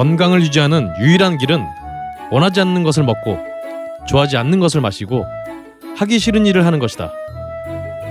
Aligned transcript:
건강을 0.00 0.40
유지하는 0.40 0.90
유일한 0.98 1.36
길은 1.36 1.62
원하지 2.30 2.62
않는 2.62 2.84
것을 2.84 3.02
먹고 3.04 3.38
좋아하지 4.08 4.38
않는 4.38 4.58
것을 4.58 4.80
마시고 4.80 5.26
하기 5.96 6.18
싫은 6.18 6.46
일을 6.46 6.64
하는 6.64 6.78
것이다. 6.78 7.12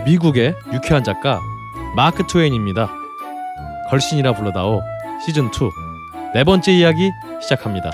미국의 0.06 0.56
유쾌한 0.74 1.04
작가 1.04 1.42
마크 1.96 2.26
트웨인입니다. 2.26 2.92
걸신이라 3.90 4.34
불러다오 4.34 4.82
시즌 5.26 5.46
2 5.46 5.50
네 6.34 6.44
번째 6.44 6.72
이야기 6.72 7.10
시작합니다. 7.42 7.92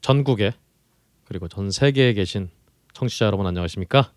전국에 0.00 0.52
그리고 1.24 1.48
전 1.48 1.70
세계에 1.70 2.12
계신 2.12 2.50
청취자 2.92 3.26
여러분 3.26 3.46
안녕하십니까? 3.46 4.12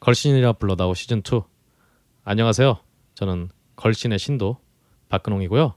걸신이라 0.00 0.54
불러다오 0.54 0.94
시즌 0.94 1.18
2 1.18 1.42
안녕하세요. 2.24 2.78
저는 3.14 3.50
걸신의 3.76 4.18
신도 4.18 4.58
박근홍이고요. 5.08 5.74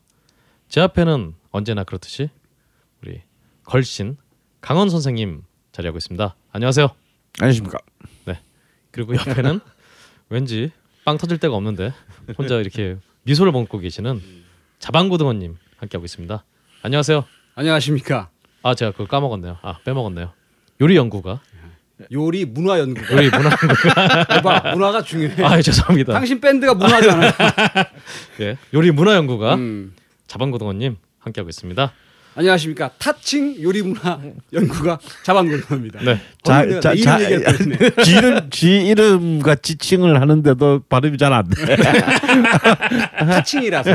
제 0.67 0.81
앞에는 0.81 1.35
언제나 1.51 1.83
그렇듯이 1.83 2.29
우리 3.01 3.21
걸신 3.63 4.17
강원 4.61 4.89
선생님 4.89 5.43
자리하고 5.79 5.97
있습니다. 5.97 6.35
안녕하세요. 6.51 6.89
안녕하십니까. 7.39 7.79
그리고 8.91 9.15
옆에는 9.15 9.59
왠지 10.29 10.71
빵 11.05 11.17
터질 11.17 11.37
데가 11.37 11.55
없는데 11.55 11.93
혼자 12.37 12.55
이렇게 12.55 12.97
미소를 13.23 13.51
머금고 13.51 13.77
계시는 13.79 14.21
자방고등어님 14.79 15.57
함께하고 15.77 16.05
있습니다. 16.05 16.43
안녕하세요. 16.81 17.23
안녕하십니까. 17.55 18.29
아 18.63 18.75
제가 18.75 18.91
그걸 18.91 19.07
까먹었네요. 19.07 19.59
아 19.61 19.77
빼먹었네요. 19.85 20.33
요리 20.81 20.95
연구가 20.97 21.39
요리 22.11 22.45
문화 22.45 22.79
연구. 22.79 23.01
요리 23.13 23.29
문화 23.29 23.49
봐, 24.41 24.71
문화가 24.75 25.01
중요해. 25.03 25.43
아 25.43 25.61
죄송합니다. 25.61 26.13
당신 26.13 26.41
밴드가 26.41 26.73
문화잖아. 26.73 27.31
예 28.41 28.57
요리 28.73 28.91
문화 28.91 29.15
연구가 29.15 29.55
음. 29.55 29.95
자방고등어님 30.27 30.97
함께하고 31.19 31.47
있습니다. 31.49 31.93
안녕하십니까. 32.39 32.89
타칭 32.97 33.61
요리 33.61 33.81
문화 33.81 34.17
연구가 34.53 34.97
자방근입니다. 35.23 35.99
네. 36.05 36.21
자, 36.41 36.65
자, 36.79 36.95
자, 36.95 37.19
이름. 37.19 37.43
지 38.01 38.11
이름, 38.15 38.49
지 38.49 38.69
이름과 38.87 39.55
지칭을 39.55 40.21
하는데도 40.21 40.83
발음이 40.87 41.17
잘 41.17 41.33
안 41.33 41.49
돼. 41.49 41.75
타칭이라서. 43.19 43.91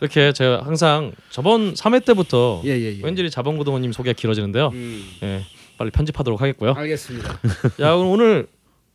이렇게 0.00 0.32
제가 0.32 0.62
항상 0.64 1.10
저번 1.30 1.74
3회 1.74 2.04
때부터 2.04 2.62
예, 2.66 2.70
예, 2.70 2.96
예. 2.98 3.00
왠지 3.02 3.28
자방고등어님 3.28 3.90
소개가 3.90 4.14
길어지는데요. 4.16 4.70
음. 4.72 5.04
예 5.24 5.42
빨리 5.76 5.90
편집하도록 5.90 6.40
하겠고요. 6.40 6.74
알겠습니다. 6.74 7.30
야 7.80 7.96
그럼 7.96 8.10
오늘 8.10 8.46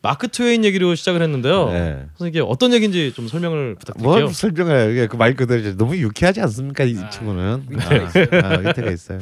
마크 0.01 0.27
트웨인 0.29 0.63
얘기로 0.63 0.95
시작을 0.95 1.21
했는데요. 1.21 1.65
네. 1.69 2.05
선생님 2.15 2.27
이게 2.29 2.39
어떤 2.41 2.73
얘기인지 2.73 3.13
좀 3.13 3.27
설명을 3.27 3.75
부탁드릴게요. 3.75 4.23
뭐 4.25 4.31
설명해요. 4.33 4.91
이게 4.91 5.07
그말 5.07 5.35
그대로 5.35 5.59
이제 5.59 5.75
너무 5.75 5.97
유쾌하지 5.97 6.39
않습니까 6.41 6.85
이 6.85 6.97
아, 6.97 7.09
친구는. 7.09 7.65
위트가 7.69 7.95
아, 7.95 8.03
있어요. 8.03 8.87
아, 8.87 8.91
있어요. 8.91 9.19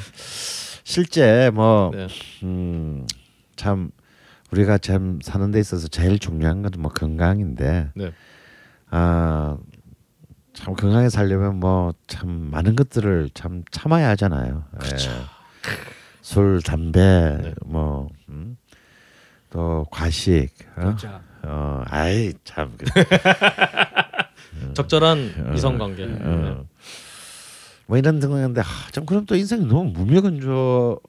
실제 0.83 1.49
뭐 1.53 1.91
네. 1.93 2.07
음, 2.43 3.05
참 3.55 3.89
우리가 4.51 4.77
참 4.77 5.19
사는 5.23 5.49
데 5.51 5.59
있어서 5.59 5.87
제일 5.87 6.19
중요한 6.19 6.61
건 6.61 6.71
뭐 6.79 6.91
건강인데 6.91 7.91
네. 7.95 8.11
아, 8.91 9.57
참 10.53 10.73
건강하게 10.75 11.09
살려면 11.09 11.59
뭐 11.59 11.93
참 12.07 12.29
많은 12.51 12.75
것들을 12.75 13.31
참 13.33 13.63
참아야 13.71 14.09
하잖아요. 14.09 14.63
그렇죠. 14.79 15.09
예. 15.11 15.13
술, 16.21 16.61
담배, 16.61 16.99
네. 16.99 17.53
뭐, 17.65 18.09
음? 18.27 18.57
또 19.57 19.87
과식, 19.89 20.49
어? 20.75 20.95
자, 20.95 21.19
어, 21.41 21.81
아이 21.87 22.31
참, 22.43 22.71
그, 22.77 22.85
적절한 24.75 25.53
이성 25.55 25.79
관계. 25.79 26.05
네. 26.05 26.15
어. 26.21 26.63
뭐 27.87 27.97
이런 27.97 28.19
등등인데, 28.19 28.61
아, 28.61 28.65
좀 28.91 29.07
그럼 29.07 29.25
또 29.25 29.35
인생이 29.35 29.65
너무 29.65 29.85
무명건조할 29.85 30.99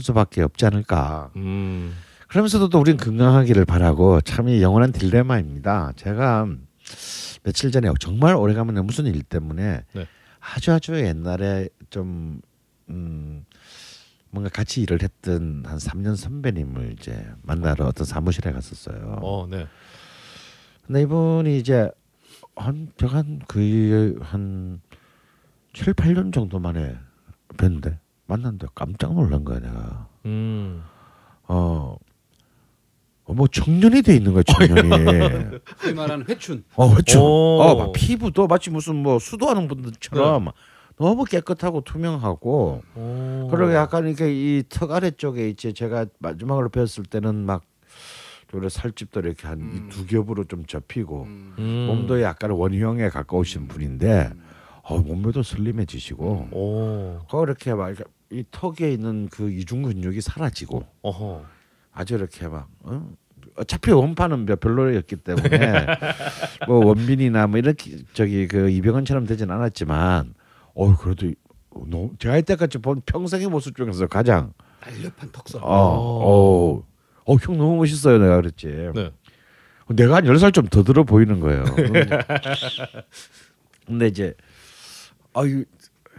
수밖에 0.00 0.42
없지 0.42 0.66
않을까. 0.66 1.30
음. 1.36 1.94
그러면서도 2.26 2.68
또 2.68 2.80
우린 2.80 2.96
건강하기를 2.96 3.64
바라고 3.64 4.20
참 4.22 4.48
이 4.48 4.60
영원한 4.60 4.90
딜레마입니다. 4.90 5.92
제가 5.94 6.48
며칠 7.44 7.70
전에 7.70 7.88
정말 8.00 8.34
오래간만에 8.34 8.80
무슨 8.80 9.06
일 9.06 9.22
때문에 9.22 9.84
네. 9.92 10.08
아주 10.40 10.72
아주 10.72 10.96
옛날에 10.96 11.68
좀 11.90 12.40
음, 12.90 13.44
뭔가 14.34 14.50
같이 14.50 14.82
일을 14.82 15.00
했던 15.00 15.62
한 15.64 15.78
3년 15.78 16.16
선배님을 16.16 16.96
이제 16.98 17.24
만나러 17.42 17.86
어떤 17.86 18.04
사무실에 18.04 18.50
갔었어요. 18.50 19.20
어, 19.22 19.46
네. 19.48 19.68
근데 20.84 21.02
이분이 21.02 21.56
이제 21.56 21.88
한 22.56 22.88
제가 22.98 23.18
한그한 23.18 24.80
7, 25.72 25.94
8년 25.94 26.32
정도 26.34 26.58
만에 26.58 26.96
뵀는데 27.56 27.98
만났는데 28.26 28.66
깜짝 28.74 29.14
놀란 29.14 29.44
거야 29.44 29.60
내가. 29.60 30.08
음. 30.26 30.82
어. 31.44 31.96
어, 33.26 33.32
뭐 33.34 33.46
청년이 33.46 34.02
돼 34.02 34.16
있는 34.16 34.32
거야 34.32 34.42
청년이. 34.42 35.60
소위 35.78 35.94
말하는 35.94 36.26
회춘. 36.28 36.64
어, 36.74 36.90
그렇죠. 36.90 37.22
오. 37.22 37.60
어, 37.62 37.74
막 37.76 37.92
피부도 37.92 38.48
마치 38.48 38.70
무슨 38.70 38.96
뭐 38.96 39.20
수도하는 39.20 39.68
분들처럼 39.68 40.50
너무 40.96 41.24
깨끗하고 41.24 41.80
투명하고 41.82 42.82
오. 42.94 43.48
그리고 43.50 43.74
약간 43.74 44.06
이렇게 44.06 44.32
이 44.32 44.62
턱 44.68 44.92
아래 44.92 45.10
쪽에 45.10 45.48
이제 45.48 45.72
제가 45.72 46.06
마지막으로 46.18 46.68
뵀을 46.68 47.08
때는 47.10 47.34
막 47.46 47.62
그래 48.50 48.68
살집도 48.68 49.20
이렇게 49.20 49.48
한 49.48 49.60
음. 49.60 49.88
두 49.90 50.06
겹으로 50.06 50.44
좀 50.44 50.64
접히고 50.64 51.24
음. 51.24 51.54
음. 51.58 51.86
몸도 51.88 52.22
약간 52.22 52.50
원형에 52.52 53.08
가까우신 53.08 53.66
분인데 53.66 54.30
어, 54.82 54.98
몸매도 54.98 55.42
슬림해지시고 55.42 56.24
오. 56.52 57.18
그렇게 57.28 57.74
막 57.74 57.88
이렇게 57.88 58.04
이 58.30 58.44
턱에 58.50 58.92
있는 58.92 59.28
그 59.30 59.50
이중 59.50 59.82
근육이 59.82 60.20
사라지고 60.20 60.86
어허. 61.02 61.44
아주 61.92 62.14
이렇게 62.14 62.46
막 62.46 62.68
어? 62.80 63.08
어차피 63.56 63.90
원판은 63.92 64.46
몇 64.46 64.60
별로였기 64.60 65.16
때문에 65.16 65.86
뭐 66.68 66.84
원빈이나 66.86 67.46
뭐 67.48 67.58
이렇게 67.58 67.98
저기 68.12 68.46
그 68.48 68.70
이병헌처럼 68.70 69.26
되진 69.26 69.50
않았지만 69.50 70.34
어 70.74 70.96
그래도 70.96 71.30
너무 71.86 72.12
제가 72.18 72.38
이때까지 72.38 72.78
본 72.78 73.00
평생의 73.06 73.48
모습 73.48 73.76
중에서 73.76 74.06
가장 74.06 74.52
날렵한 74.80 75.30
턱선. 75.32 75.60
어어 75.62 76.82
형 77.40 77.56
너무 77.58 77.76
멋있어요 77.76 78.18
내가 78.18 78.36
그랬지 78.36 78.66
네. 78.94 79.10
내가 79.88 80.16
한 80.16 80.26
열 80.26 80.36
살 80.38 80.52
좀 80.52 80.66
더 80.68 80.82
들어 80.82 81.04
보이는 81.04 81.40
거예요 81.40 81.64
근데 83.86 84.06
이제 84.08 84.34
아유 85.34 85.64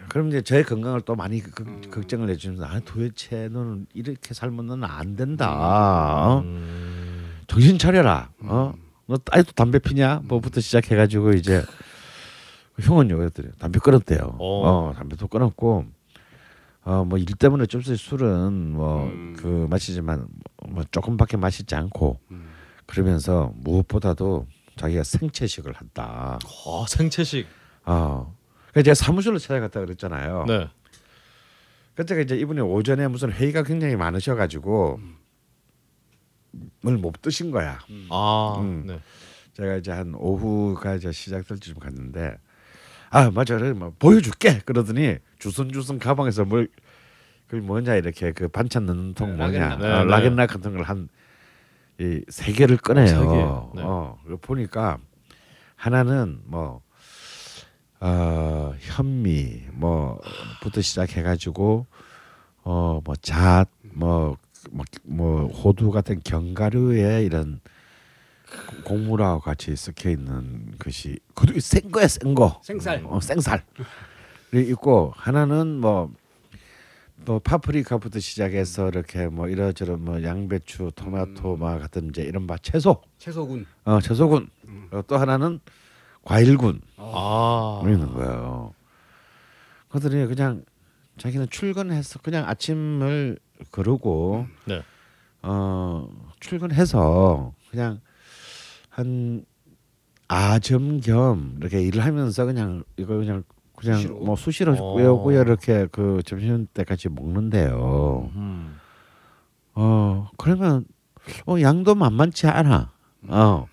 그럼 0.09 0.29
이제 0.29 0.41
제 0.41 0.61
건강을 0.63 1.01
또 1.01 1.15
많이 1.15 1.41
그- 1.41 1.81
걱정을 1.89 2.29
해주면서 2.29 2.65
아 2.65 2.79
도대체 2.85 3.47
너는 3.49 3.87
이렇게 3.93 4.33
살면 4.33 4.67
너는 4.67 4.83
안 4.87 5.15
된다 5.15 5.51
어? 5.51 6.39
음. 6.41 7.31
정신 7.47 7.77
차려라. 7.77 8.29
어? 8.39 8.73
너 9.07 9.17
아직도 9.31 9.53
담배 9.53 9.79
피냐? 9.79 10.21
뭐부터 10.25 10.61
시작해가지고 10.61 11.33
이제 11.33 11.63
형은요 12.79 13.17
그랬더니 13.17 13.49
담배 13.57 13.79
끊었대요. 13.79 14.37
어. 14.39 14.89
어, 14.89 14.93
담배도 14.93 15.27
끊었고 15.27 15.85
어뭐 16.83 17.17
일 17.17 17.25
때문에 17.25 17.65
좀 17.65 17.81
술은 17.81 18.71
뭐 18.73 19.05
음. 19.05 19.35
그 19.37 19.67
마시지만 19.69 20.27
뭐 20.67 20.83
조금밖에 20.91 21.37
마시지 21.37 21.73
않고 21.75 22.19
음. 22.31 22.49
그러면서 22.85 23.51
무엇보다도 23.55 24.47
자기가 24.75 25.03
생채식을 25.03 25.73
한다. 25.73 26.37
아, 26.43 26.85
생채식. 26.87 27.47
어. 27.85 28.35
그래서 28.71 28.83
제가 28.83 28.93
사무실로 28.95 29.39
찾아갔다 29.39 29.79
그랬잖아요. 29.79 30.45
네. 30.47 30.69
그때가 31.95 32.21
이제 32.21 32.35
이분이 32.35 32.59
오전에 32.59 33.07
무슨 33.07 33.31
회의가 33.31 33.63
굉장히 33.63 33.95
많으셔가지고 33.95 34.99
뭘못 36.81 37.21
드신 37.21 37.51
거야. 37.51 37.79
아, 38.09 38.57
음. 38.59 38.83
네. 38.85 38.99
제가 39.53 39.77
이제 39.77 39.91
한 39.91 40.13
오후가 40.15 40.95
이제 40.95 41.11
시작될 41.11 41.59
쯤 41.59 41.75
갔는데 41.75 42.37
아 43.15 43.31
맞아 43.31 43.57
그래 43.57 43.71
뭐 43.73 43.93
보여줄게 43.97 44.59
그러더니 44.65 45.17
주선주선 45.39 45.99
가방에서 45.99 46.45
뭘 46.45 46.67
그 47.47 47.57
뭐냐 47.57 47.93
이렇게 47.95 48.31
그 48.31 48.47
반찬 48.47 48.87
넣는 48.87 49.13
통 49.13 49.29
네, 49.31 49.37
뭐냐 49.37 49.59
락앤락. 49.59 49.79
네, 49.79 49.91
어, 49.91 50.03
네. 50.03 50.11
락앤락 50.11 50.49
같은 50.49 50.73
걸 50.75 50.83
한 50.83 51.07
이 51.99 52.25
세 52.27 52.51
개를 52.51 52.75
꺼내요. 52.77 53.05
세 53.07 53.13
개. 53.13 53.21
어, 53.21 53.71
네. 53.75 53.81
그거 54.25 54.37
보니까 54.41 54.97
하나는 55.75 56.41
뭐 56.45 56.81
어, 58.01 58.73
현미 58.79 59.61
뭐부터 59.73 60.81
시작해가지고 60.81 61.85
어뭐잣뭐 62.63 63.67
뭐, 64.71 64.85
뭐 65.03 65.47
호두 65.47 65.91
같은 65.91 66.19
견과류에 66.23 67.23
이런 67.23 67.61
곡물하고 68.83 69.41
같이 69.41 69.75
섞여 69.75 70.09
있는 70.09 70.73
것이 70.77 71.19
그도 71.33 71.59
센 71.59 71.91
거야 71.91 72.07
센 72.07 72.33
거. 72.35 72.59
생쌀. 72.63 73.03
어, 73.05 73.19
생살. 73.19 73.63
있고 74.53 75.13
하나는 75.15 75.79
뭐. 75.79 76.11
또 77.23 77.39
파프리카부터 77.39 78.19
시작해서 78.19 78.89
이렇게 78.89 79.27
뭐 79.27 79.47
이러저런 79.47 80.03
뭐 80.03 80.21
양배추, 80.21 80.91
토마토 80.95 81.55
막 81.55 81.79
같은 81.79 82.09
이제 82.09 82.21
이런 82.21 82.45
바 82.45 82.57
채소, 82.57 83.01
채소군. 83.17 83.65
어 83.85 83.99
채소군. 84.01 84.49
어, 84.91 85.01
또 85.07 85.17
하나는 85.17 85.59
과일군 86.23 86.81
아. 86.97 87.79
뭐 87.81 87.89
있는 87.89 88.13
거예요. 88.13 88.73
그들이 89.89 90.27
그냥 90.27 90.65
자기는 91.17 91.47
출근해서 91.49 92.19
그냥 92.19 92.47
아침을 92.47 93.39
거르고 93.71 94.45
네. 94.65 94.83
어 95.41 96.07
출근해서 96.41 97.53
그냥 97.71 98.01
한 98.95 99.43
아점 100.29 101.01
겸 101.01 101.57
이렇게 101.59 101.81
일을 101.81 102.05
하면서 102.05 102.45
그냥 102.45 102.85
이거 102.95 103.17
그냥 103.17 103.43
그냥 103.75 103.97
수시로. 103.97 104.19
뭐 104.19 104.35
수시로 104.37 104.73
어. 104.73 104.95
외우고요 104.95 105.41
이렇게 105.41 105.85
그 105.91 106.21
점심 106.25 106.65
때까지 106.73 107.09
먹는데요. 107.09 108.31
음. 108.35 108.77
어 109.73 110.29
그러면 110.37 110.85
어 111.45 111.59
양도 111.59 111.93
만만치 111.93 112.47
않아. 112.47 112.93
어 113.27 113.67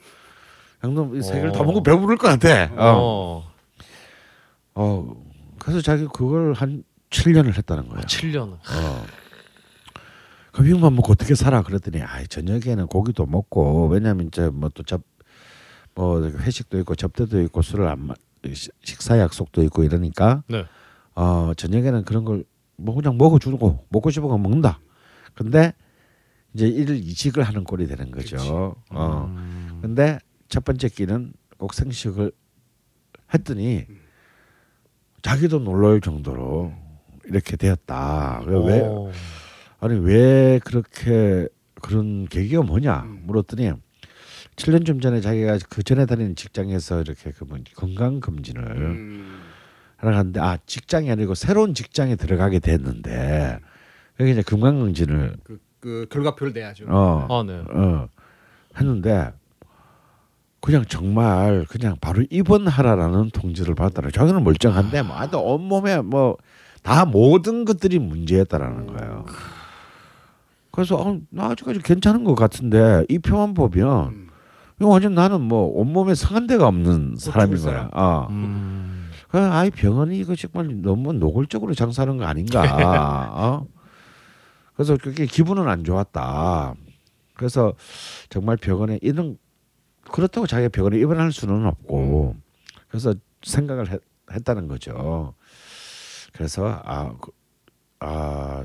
양도 0.83 1.23
세 1.23 1.35
개를 1.35 1.53
다 1.53 1.61
어. 1.61 1.65
먹고 1.65 1.85
배부를 1.85 2.17
것 2.17 2.27
같아. 2.27 2.73
어. 2.75 2.99
어. 2.99 3.53
어 4.75 5.25
그래서 5.61 5.81
자기 5.81 6.09
그걸 6.13 6.53
한 6.53 6.83
7년을 7.11 7.57
했다는 7.59 7.89
거야. 7.89 8.01
7년. 8.01 8.55
어. 8.55 9.07
그 10.51 10.67
이것만 10.67 10.95
먹고 10.97 11.13
어떻게 11.13 11.35
살아? 11.35 11.63
그랬더니 11.63 12.03
아 12.03 12.25
저녁에는 12.27 12.87
고기도 12.89 13.25
먹고 13.25 13.87
왜냐면 13.87 14.27
이제 14.27 14.51
뭐또접 14.51 15.01
뭐 15.95 16.21
회식도 16.23 16.79
있고 16.81 16.95
접대도 16.95 17.41
있고 17.43 17.63
술을 17.63 17.87
안 17.89 18.07
마, 18.07 18.15
시- 18.53 18.71
식사 18.83 19.19
약속도 19.19 19.63
있고 19.65 19.85
이러니까 19.85 20.43
네. 20.49 20.65
어 21.15 21.53
저녁에는 21.57 22.05
그런 22.05 22.25
걸 22.25 22.45
뭐 22.77 22.97
그냥 22.97 23.17
먹어주고 23.17 23.87
먹고 23.91 24.11
싶은 24.11 24.29
거 24.29 24.37
먹는다. 24.39 24.81
근데 25.35 25.73
이제 26.53 26.67
일 26.67 26.91
이직을 26.97 27.45
하는 27.45 27.63
꼴이 27.63 27.87
되는 27.87 28.11
거죠. 28.11 28.37
그치. 28.37 28.49
어. 28.51 29.27
음. 29.29 29.79
근데 29.83 30.19
첫 30.49 30.65
번째 30.65 30.89
끼는 30.89 31.33
꼭 31.59 31.75
생식을 31.75 32.33
했더니 33.33 33.87
자기도 35.23 35.61
놀랄 35.61 36.01
정도로 36.01 36.73
이렇게 37.27 37.57
되었다. 37.57 38.43
왜 38.47 38.81
오. 38.81 39.13
아니 39.79 39.99
왜 40.01 40.59
그렇게 40.65 41.47
그런 41.81 42.27
계기가 42.27 42.63
뭐냐 42.63 43.03
음. 43.03 43.23
물었더니 43.27 43.71
7년쯤 44.57 45.01
전에 45.03 45.21
자기가 45.21 45.59
그 45.69 45.83
전에 45.83 46.07
다니는 46.07 46.37
직장에서 46.37 47.01
이렇게 47.01 47.31
그뭐 47.31 47.59
건강 47.75 48.21
검진을 48.21 48.63
음. 48.63 49.41
하러 49.97 50.15
갔는데 50.15 50.41
아 50.41 50.59
직장이 50.67 51.11
아니고 51.11 51.35
새로운 51.35 51.75
직장에 51.75 52.17
들어가게 52.17 52.59
됐는데 52.59 53.59
여기 54.21 54.33
이제 54.33 54.43
건강 54.43 54.79
검진을 54.79 55.37
그, 55.45 55.61
그 55.81 56.07
결과표를 56.11 56.53
내야죠. 56.53 56.87
어, 56.89 57.27
아, 57.31 57.43
네. 57.47 57.63
어 57.73 58.09
했는데 58.79 59.33
그냥 60.61 60.85
정말 60.89 61.67
그냥 61.69 61.97
바로 62.01 62.23
입원하라라는 62.31 63.31
통지를 63.31 63.75
받았다는. 63.75 64.13
자기는 64.13 64.45
멀쩡한데 64.45 65.03
뭐 65.03 65.17
아주 65.17 65.39
온몸에 65.39 66.03
뭐 66.03 66.37
다 66.83 67.05
모든 67.05 67.65
것들이 67.65 67.99
문제였다라는 67.99 68.87
거예요. 68.87 69.25
그래서 70.73 70.97
어, 70.97 71.21
나 71.31 71.51
아직까지 71.51 71.81
괜찮은 71.81 72.25
것 72.25 72.35
같은데 72.35 73.05
이 73.09 73.19
표만 73.19 73.55
보면 73.55 74.09
음. 74.09 74.29
이거 74.83 74.89
완전 74.89 75.15
나는 75.15 75.41
뭐 75.43 75.69
온몸에 75.81 76.17
상한 76.17 76.49
데가 76.49 76.67
없는 76.67 77.15
사람인 77.17 77.57
죽을 77.57 77.73
거야. 77.73 77.89
어. 77.93 78.27
음. 78.31 79.09
그 79.29 79.39
아이 79.39 79.71
병원이 79.71 80.19
이거 80.19 80.35
정말 80.35 80.83
너무 80.83 81.13
노골적으로 81.13 81.73
장사하는 81.73 82.17
거 82.17 82.25
아닌가. 82.25 82.63
어? 83.33 83.67
그래서 84.75 84.97
그게 85.01 85.27
기분은 85.27 85.69
안 85.69 85.85
좋았다. 85.85 86.75
그래서 87.35 87.75
정말 88.29 88.57
병원에 88.57 88.99
이런 89.03 89.39
그렇다고 90.11 90.49
자기가 90.49 90.71
병원에 90.71 90.99
입원할 90.99 91.31
수는 91.31 91.65
없고 91.65 92.35
그래서 92.89 93.15
생각을 93.45 93.89
했, 93.89 94.01
했다는 94.33 94.67
거죠. 94.67 95.35
그래서 96.33 96.83
아, 96.85 97.15
그- 97.21 97.31
아 98.01 98.65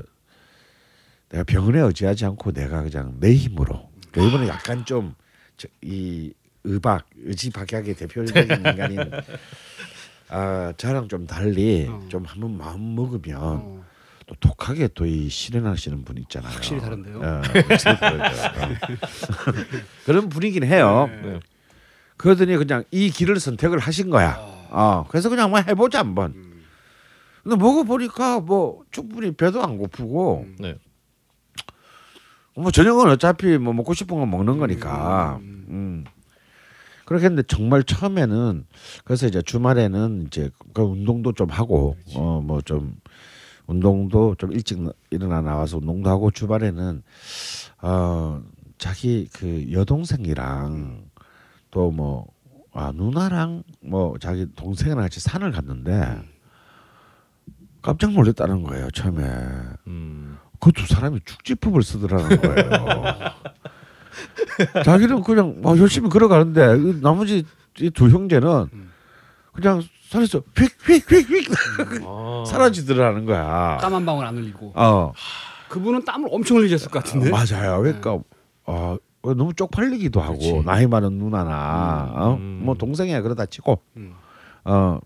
내가 1.28 1.44
병원에 1.44 1.78
의지하지 1.78 2.24
않고 2.24 2.50
내가 2.50 2.82
그냥 2.82 3.14
내 3.20 3.32
힘으로 3.34 3.88
그 4.10 4.20
이번에 4.20 4.48
약간 4.48 4.84
좀 4.84 5.14
이 5.82 6.32
의박 6.64 7.04
의지박약의 7.24 7.94
대표적인 7.94 8.50
인간인 8.66 9.10
아 10.28 10.72
저랑 10.76 11.08
좀 11.08 11.26
달리 11.26 11.86
어. 11.88 12.02
좀 12.08 12.24
한번 12.24 12.56
마음 12.58 12.94
먹으면 12.94 13.38
어. 13.40 13.84
또 14.26 14.34
독하게 14.40 14.88
또 14.88 15.06
이 15.06 15.28
실현하시는 15.30 16.04
분 16.04 16.18
있잖아요. 16.18 16.52
확실히 16.52 16.80
다른데요? 16.82 17.18
어. 17.18 17.22
어. 17.24 17.40
그런 20.04 20.28
분이긴 20.28 20.64
해요. 20.64 21.08
네. 21.22 21.40
그러더니 22.16 22.56
그냥 22.56 22.84
이 22.90 23.10
길을 23.10 23.38
선택을 23.40 23.78
하신 23.78 24.10
거야. 24.10 24.36
어, 24.70 25.06
그래서 25.08 25.28
그냥 25.30 25.50
뭐 25.50 25.60
해보자 25.60 26.00
한번. 26.00 26.32
음. 26.36 26.62
근데 27.42 27.56
먹어보니까 27.56 28.40
뭐 28.40 28.82
충분히 28.90 29.32
배도 29.32 29.62
안 29.62 29.78
고프고 29.78 30.44
음. 30.46 30.56
네. 30.58 30.76
뭐 32.60 32.70
저녁은 32.70 33.08
어차피 33.10 33.56
뭐 33.58 33.72
먹고 33.72 33.94
싶은 33.94 34.18
거 34.18 34.26
먹는 34.26 34.58
거니까. 34.58 35.38
음. 35.42 35.66
음. 35.68 36.04
그렇게 37.04 37.24
했는데 37.24 37.42
정말 37.46 37.84
처음에는 37.84 38.66
그래서 39.04 39.26
이제 39.26 39.40
주말에는 39.40 40.24
이제 40.26 40.50
그 40.74 40.82
운동도 40.82 41.32
좀 41.32 41.48
하고 41.48 41.96
어 42.14 42.40
뭐 42.42 42.60
좀 42.62 42.96
운동도 43.66 44.34
좀 44.36 44.52
일찍 44.52 44.80
나- 44.82 44.92
일어나 45.10 45.40
나와서 45.40 45.78
운동도 45.78 46.08
하고 46.10 46.30
주말에는 46.30 47.02
어 47.82 48.42
자기 48.78 49.28
그 49.32 49.66
여동생이랑 49.72 51.04
또뭐 51.70 52.26
아, 52.72 52.92
누나랑 52.94 53.62
뭐 53.80 54.16
자기 54.20 54.46
동생이랑 54.54 55.00
같이 55.02 55.20
산을 55.20 55.50
갔는데 55.52 56.20
깜짝 57.82 58.12
놀랐다는 58.12 58.62
거예요 58.64 58.90
처음에 58.90 59.22
음. 59.86 60.17
그 60.60 60.72
두 60.72 60.86
사람이 60.86 61.20
축지법을 61.24 61.82
쓰더라는 61.82 62.40
거예요. 62.40 63.32
자기는 64.84 65.22
그냥 65.22 65.60
막 65.62 65.78
열심히 65.78 66.08
걸어가는데 66.08 66.76
이 66.78 67.00
나머지 67.00 67.44
이두 67.78 68.08
형제는 68.08 68.66
그냥 69.52 69.82
산에서 70.10 70.42
휙휙휙휙 70.56 71.50
아. 72.06 72.44
사라지더라는 72.46 73.24
거야. 73.24 73.78
땀 73.80 73.94
한 73.94 74.04
방울 74.04 74.24
안 74.26 74.36
흘리고 74.36 74.72
어 74.74 75.12
그분은 75.68 76.04
땀을 76.04 76.28
엄청 76.32 76.56
흘리셨을 76.56 76.90
것 76.90 77.04
같은데. 77.04 77.30
맞아요. 77.30 77.80
그러니까 77.80 78.18
어, 78.64 78.96
너무 79.22 79.52
쪽팔리기도 79.54 80.20
하고 80.20 80.34
그치. 80.38 80.62
나이 80.64 80.86
많은 80.86 81.12
누나나 81.18 82.10
어? 82.14 82.34
음. 82.34 82.62
뭐 82.64 82.74
동생이야 82.74 83.20
그러다 83.22 83.46
치고 83.46 83.80
음. 83.96 84.14
어, 84.64 84.98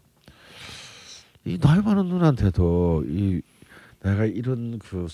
이 1.44 1.59
나이 1.59 1.80
많은 1.80 2.06
누나한테도 2.06 3.04
이 3.09 3.42
내가 4.02 4.25
이런 4.25 4.78
그 4.78 5.06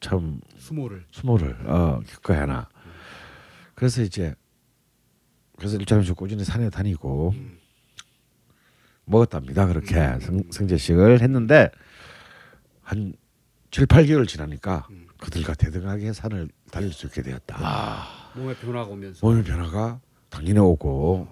참 0.00 0.40
수모를. 0.58 1.04
수모를 1.10 1.56
어, 1.66 2.00
겪어야 2.06 2.42
하나. 2.42 2.68
그래서 3.74 4.02
이제 4.02 4.34
그래서 5.56 5.76
일자면서 5.76 6.14
꾸준히 6.14 6.44
산에 6.44 6.70
다니고 6.70 7.30
음. 7.34 7.58
먹었답니다. 9.04 9.66
그렇게 9.66 9.94
성, 10.20 10.42
성제식을 10.50 11.20
했는데 11.20 11.70
한 12.82 13.14
7, 13.70 13.86
8개월 13.86 14.26
지나니까 14.28 14.86
음. 14.90 15.06
그들과 15.18 15.54
대등하게 15.54 16.12
산을 16.12 16.48
달릴 16.70 16.92
수 16.92 17.06
있게 17.06 17.22
되었다. 17.22 17.56
아. 17.60 18.32
몸에 18.34 18.54
변화가 18.54 18.90
오면서. 18.90 19.26
몸의 19.26 19.44
변화가 19.44 20.00
당연히 20.28 20.58
오고 20.58 21.28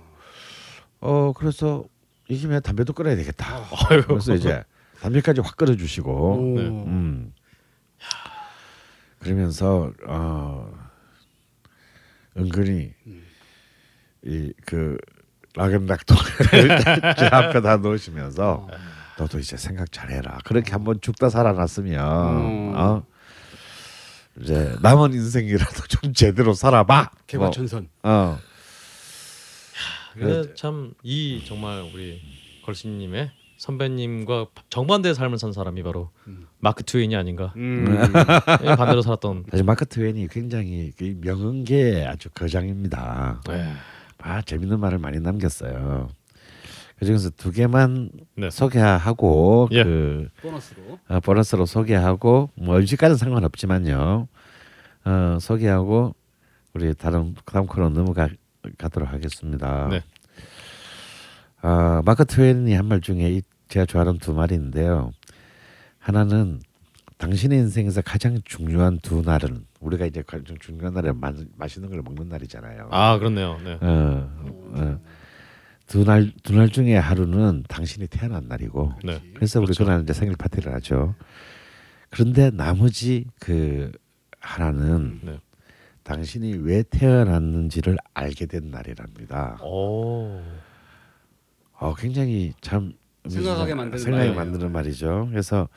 어 1.01 1.33
그래서 1.35 1.85
이 2.29 2.37
김에 2.39 2.61
담배도 2.61 2.95
끊어야 2.95 3.15
되겠다. 3.17 3.63
그래서 4.09 4.35
이제 4.35 4.65
담배까지 5.01 5.43
확 5.43 5.57
끊어주시고 5.57 6.11
오. 6.13 6.55
네. 6.57 6.67
음. 6.69 7.33
그러면서 9.25 9.91
어 10.07 10.71
은근히 12.37 12.93
이그 14.23 14.99
라겐락동을 15.55 16.23
제 17.19 17.27
앞에 17.27 17.61
다 17.63 17.79
놓으시면서 17.79 18.69
너도 19.19 19.39
이제 19.39 19.57
생각 19.57 19.91
잘해라. 19.91 20.39
그렇게 20.45 20.73
한번 20.73 21.01
죽다 21.01 21.31
살아났으면 21.31 22.37
음. 22.37 22.73
어 22.77 23.07
이제 24.41 24.77
남은 24.83 25.15
인생이라도 25.15 25.87
좀 25.89 26.13
제대로 26.13 26.53
살아봐. 26.53 27.11
개과천선. 27.27 27.89
뭐, 28.03 28.13
어. 28.13 28.39
그래 30.15 30.55
참이 30.55 31.45
정말 31.47 31.81
우리 31.93 32.21
걸신님의 32.65 33.31
선배님과 33.75 34.49
정반대의 34.69 35.15
삶을 35.15 35.39
산 35.39 35.53
사람이 35.53 35.83
바로 35.83 36.11
음. 36.27 36.47
마크 36.59 36.83
트웨인이 36.85 37.17
아닌가. 37.17 37.55
음. 37.57 37.87
예, 38.63 38.77
반대로 38.77 39.01
살았던. 39.01 39.45
사실 39.51 39.65
마크 39.65 39.87
트웨인이 39.87 40.29
굉장히 40.29 40.93
그 40.99 41.17
명언계 41.23 42.05
아주 42.07 42.29
거장입니다. 42.31 43.41
네. 43.49 43.73
아 44.19 44.43
재밌는 44.43 44.79
말을 44.81 44.99
많이 44.99 45.19
남겼어요. 45.19 46.09
그중에서 46.99 47.31
두 47.31 47.51
개만 47.53 48.11
네. 48.37 48.51
소개하고 48.51 49.69
예. 49.73 49.83
그 49.83 50.29
보너스로. 50.43 50.99
어, 51.09 51.21
보너스로 51.21 51.65
소개하고 51.67 52.51
뭐 52.57 52.77
음식과는 52.77 53.17
상관없지만요. 53.17 54.29
어, 55.07 55.39
소개하고 55.41 56.15
우리 56.75 56.93
다른 56.95 57.35
다음 57.47 57.67
코너 57.67 57.89
넘어가 57.89 58.29
가도록 58.77 59.11
하겠습니다. 59.11 59.89
네. 59.89 60.03
아 61.63 62.03
마크 62.05 62.27
트웨인이 62.27 62.75
한 62.75 62.89
말 62.89 63.01
중에 63.01 63.31
이- 63.33 63.43
제가 63.75 63.87
좋아하는 63.87 64.19
두 64.19 64.33
말이 64.33 64.55
있는데요. 64.55 65.11
하나는 65.99 66.61
당신의 67.19 67.59
인생에서 67.59 68.03
가장 68.03 68.39
중요한 68.45 69.01
두 69.01 69.21
날은 69.23 69.67
우리가 69.81 70.07
이제 70.07 70.23
가장 70.25 70.57
중요한 70.61 70.95
날에 70.95 71.11
마, 71.11 71.33
맛있는 71.57 71.91
걸 71.91 72.01
먹는 72.03 72.29
날이잖아요. 72.29 72.89
아 72.93 73.19
그렇네요. 73.19 73.59
네. 73.65 73.79
어, 73.81 74.31
어. 74.77 75.01
두날 75.89 76.31
두 76.45 76.55
날 76.55 76.69
중에 76.69 76.97
하루는 76.97 77.65
당신이 77.69 78.07
태어난 78.07 78.47
날이고 78.47 78.93
네. 79.03 79.21
그래서 79.35 79.59
우리 79.59 79.67
그렇죠. 79.67 79.85
그날 79.85 80.03
이제 80.03 80.13
생일 80.13 80.37
파티를 80.37 80.73
하죠. 80.75 81.17
그런데 82.11 82.51
나머지 82.53 83.25
그 83.41 83.91
하나는 84.39 85.19
네. 85.25 85.41
당신이 86.05 86.59
왜 86.59 86.85
태어났는지를 86.85 87.97
알게 88.15 88.47
된 88.47 88.71
날이랍니다. 88.71 89.59
오. 89.63 90.41
어, 91.73 91.95
굉장히 91.97 92.53
참 92.61 92.93
생각하게 93.29 93.75
만드는 93.75 93.99
생각하게 93.99 94.31
말이에요. 94.31 94.35
만드는 94.35 94.73
말이죠. 94.73 95.27
그래서 95.31 95.69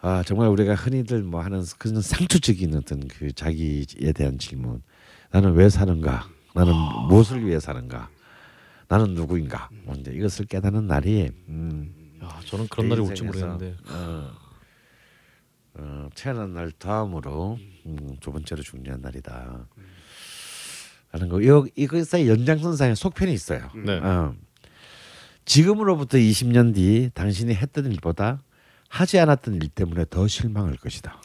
아 0.00 0.22
정말 0.24 0.48
우리가 0.48 0.74
흔히들 0.74 1.22
뭐 1.22 1.42
하는 1.42 1.62
그런 1.78 2.00
상투적인 2.00 2.74
어떤 2.76 3.06
그 3.08 3.32
자기에 3.32 4.12
대한 4.14 4.38
질문. 4.38 4.82
나는 5.30 5.52
왜 5.52 5.68
사는가? 5.68 6.28
나는 6.54 6.72
아. 6.72 7.06
무엇을 7.08 7.46
위해 7.46 7.60
사는가? 7.60 8.08
나는 8.88 9.14
누구인가? 9.14 9.68
뭐 9.84 9.94
이제 9.96 10.10
이것을 10.12 10.46
깨닫는 10.46 10.86
날이 10.86 11.30
음, 11.48 11.94
야, 12.24 12.40
저는 12.46 12.66
그런 12.68 12.88
내 12.88 12.94
날이 12.96 13.06
올지 13.08 13.22
모르겠는데. 13.22 13.76
어, 13.90 14.30
어, 15.74 16.08
태어난 16.16 16.54
날 16.54 16.72
다음으로 16.72 17.58
음, 17.86 18.16
두 18.18 18.32
번째로 18.32 18.62
중요한 18.62 19.00
날이다. 19.00 19.68
라는 21.12 21.28
거. 21.28 21.40
이거 21.40 21.66
이것의 21.76 22.28
연장선상에 22.28 22.94
속편이 22.94 23.32
있어요. 23.32 23.68
네. 23.84 23.98
어. 23.98 24.34
지금으로부터 25.44 26.18
20년 26.18 26.74
뒤 26.74 27.10
당신이 27.14 27.54
했던 27.54 27.86
일보다 27.90 28.40
하지 28.88 29.18
않았던 29.18 29.54
일 29.56 29.68
때문에 29.68 30.04
더 30.10 30.26
실망할 30.28 30.76
것이다. 30.76 31.20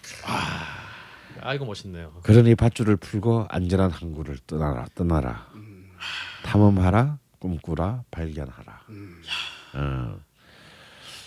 아 1.42 1.54
이거 1.54 1.66
멋있네요. 1.66 2.12
그러니 2.24 2.56
밧줄을 2.56 2.96
풀고 2.98 3.48
안전한 3.50 3.92
항구를 3.92 4.38
떠나라 4.48 4.86
떠나라. 4.96 5.48
탐험하라, 6.44 7.18
꿈꾸라, 7.40 8.04
발견하라. 8.12 8.82
어. 9.76 10.18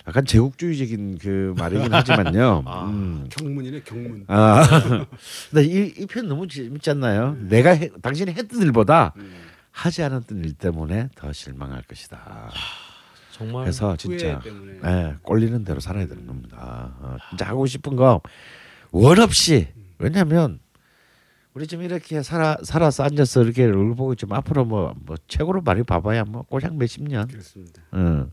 약간 0.07 0.25
제국주의적인 0.25 1.19
그 1.19 1.55
말이긴 1.59 1.93
하지만요. 1.93 2.63
아. 2.67 2.87
음. 2.87 3.29
경문이네 3.31 3.83
경문. 3.83 4.25
아, 4.29 4.63
근데 5.51 5.65
이편 5.67 6.29
너무 6.29 6.49
재밌지 6.49 6.91
않나요? 6.91 7.37
내가 7.41 7.71
해, 7.71 7.91
당신이 8.01 8.33
했던 8.33 8.63
일보다 8.63 9.13
음. 9.17 9.48
하지 9.79 10.03
않았던 10.03 10.39
일 10.45 10.55
때문에 10.55 11.09
더 11.15 11.33
실망할 11.33 11.83
것이다. 11.83 12.51
정말. 13.33 13.63
그래서 13.65 13.97
진짜. 13.97 14.41
예, 14.85 15.15
꼴리는 15.23 15.63
대로 15.65 15.79
살아야 15.79 16.07
되는 16.09 16.27
겁니다. 16.27 16.93
어, 17.01 17.17
진짜 17.31 17.47
하고 17.47 17.65
싶은 17.67 17.95
거 17.97 18.21
원 18.91 19.19
없이 19.21 19.69
왜냐하면 19.99 20.61
우리 21.55 21.67
지금 21.67 21.85
이렇게 21.85 22.23
살아 22.23 22.57
살아서 22.63 23.05
앉아서 23.05 23.43
이렇게 23.43 23.65
얼굴 23.67 23.95
보고 23.95 24.13
있지만 24.15 24.39
앞으로 24.39 24.65
뭐, 24.65 24.95
뭐 25.05 25.17
최고로 25.29 25.61
많이 25.63 25.83
봐봐야 25.83 26.25
뭐 26.25 26.43
고작 26.43 26.75
몇십 26.77 27.03
년, 27.05 27.29
그렇습니다. 27.29 27.83
어, 27.93 28.29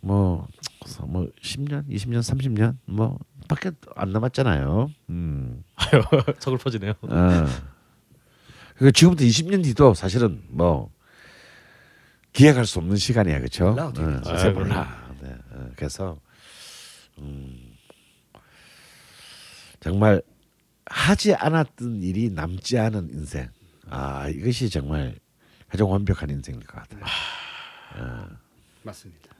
뭐, 0.00 0.46
뭐 1.08 1.26
10년, 1.42 1.88
20년, 1.88 2.20
30년 2.20 2.76
뭐 2.86 3.18
밖에 3.48 3.70
안 3.96 4.10
남았잖아요. 4.12 4.88
음. 5.10 5.62
아유 5.76 6.02
서글퍼지네요. 6.38 6.92
어. 7.02 7.46
그 8.78 8.92
지금부터 8.92 9.24
20년 9.24 9.62
뒤도 9.64 9.94
사실은 9.94 10.42
뭐 10.48 10.90
기약할 12.32 12.66
수 12.66 12.78
없는 12.78 12.96
시간이야, 12.96 13.38
그렇죠? 13.38 13.72
몰라. 13.74 14.20
글쎄 14.20 14.48
아이, 14.48 14.52
몰라. 14.52 15.14
네, 15.22 15.34
어, 15.52 15.70
그래서 15.76 16.18
음, 17.18 17.76
정말 19.80 20.20
하지 20.84 21.34
않았던 21.34 22.02
일이 22.02 22.30
남지 22.30 22.78
않은 22.78 23.08
인생. 23.10 23.48
아 23.88 24.28
이것이 24.28 24.68
정말 24.68 25.14
가장 25.68 25.90
완벽한 25.90 26.28
인생일 26.30 26.60
것 26.66 26.76
같아요. 26.82 27.04
맞습니다. 28.82 29.30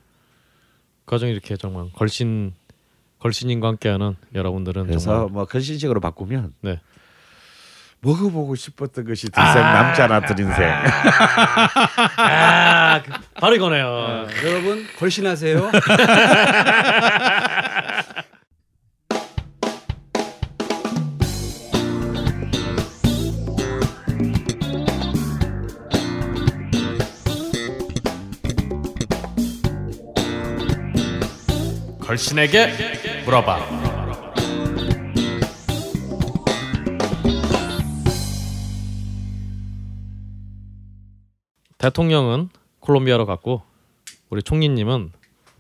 가정 1.04 1.28
이렇게 1.28 1.56
정말 1.56 1.90
걸신 1.92 2.54
걸신님과 3.18 3.68
함께하는 3.68 4.16
여러분들은 4.34 4.86
그래서 4.86 5.10
정말 5.10 5.30
뭐 5.30 5.44
건신식으로 5.44 6.00
바꾸면 6.00 6.54
네. 6.62 6.80
먹어보고 8.00 8.54
싶었던 8.54 9.04
것이 9.06 9.30
두생 9.30 9.62
남지 9.62 10.02
않았던 10.02 10.38
인생. 10.38 10.68
아, 12.18 13.02
그- 13.02 13.10
바로 13.40 13.54
이거네요. 13.56 14.26
여러분 14.44 14.86
걸신하세요. 14.98 15.70
걸신에게 32.00 33.22
물어봐. 33.24 33.85
대통령은 41.86 42.48
콜롬비아로 42.80 43.26
갔고 43.26 43.62
우리 44.28 44.42
총리님은 44.42 45.12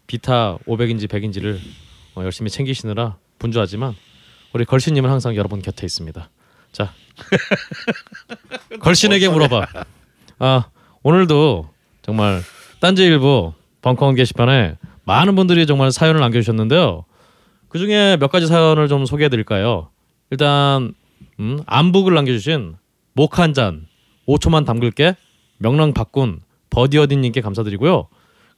비타 0.08 0.58
500인지 0.66 1.06
100인지를 1.06 1.58
어, 2.16 2.24
열심히 2.24 2.50
챙기시느라 2.50 3.16
분주하지만 3.38 3.94
우리 4.52 4.64
걸신님은 4.64 5.08
항상 5.08 5.36
여러분 5.36 5.62
곁에 5.62 5.86
있습니다. 5.86 6.28
자, 6.72 6.92
걸신에게 8.80 9.28
물어봐. 9.28 9.66
아 10.40 10.64
오늘도 11.04 11.70
정말 12.02 12.42
딴지일보 12.80 13.54
벙커원 13.82 14.16
게시판에 14.16 14.78
많은 15.04 15.36
분들이 15.36 15.64
정말 15.64 15.92
사연을 15.92 16.20
남겨주셨는데요. 16.20 17.04
그 17.68 17.78
중에 17.78 18.16
몇 18.16 18.32
가지 18.32 18.48
사연을 18.48 18.88
좀 18.88 19.06
소개해드릴까요? 19.06 19.90
일단 20.30 20.92
음, 21.38 21.62
안북을 21.66 22.14
남겨주신 22.14 22.76
목한잔 23.12 23.86
5초만 24.26 24.66
담글게 24.66 25.14
명랑 25.58 25.92
바꾼 25.94 26.40
버디어디님께 26.70 27.40
감사드리고요. 27.40 28.08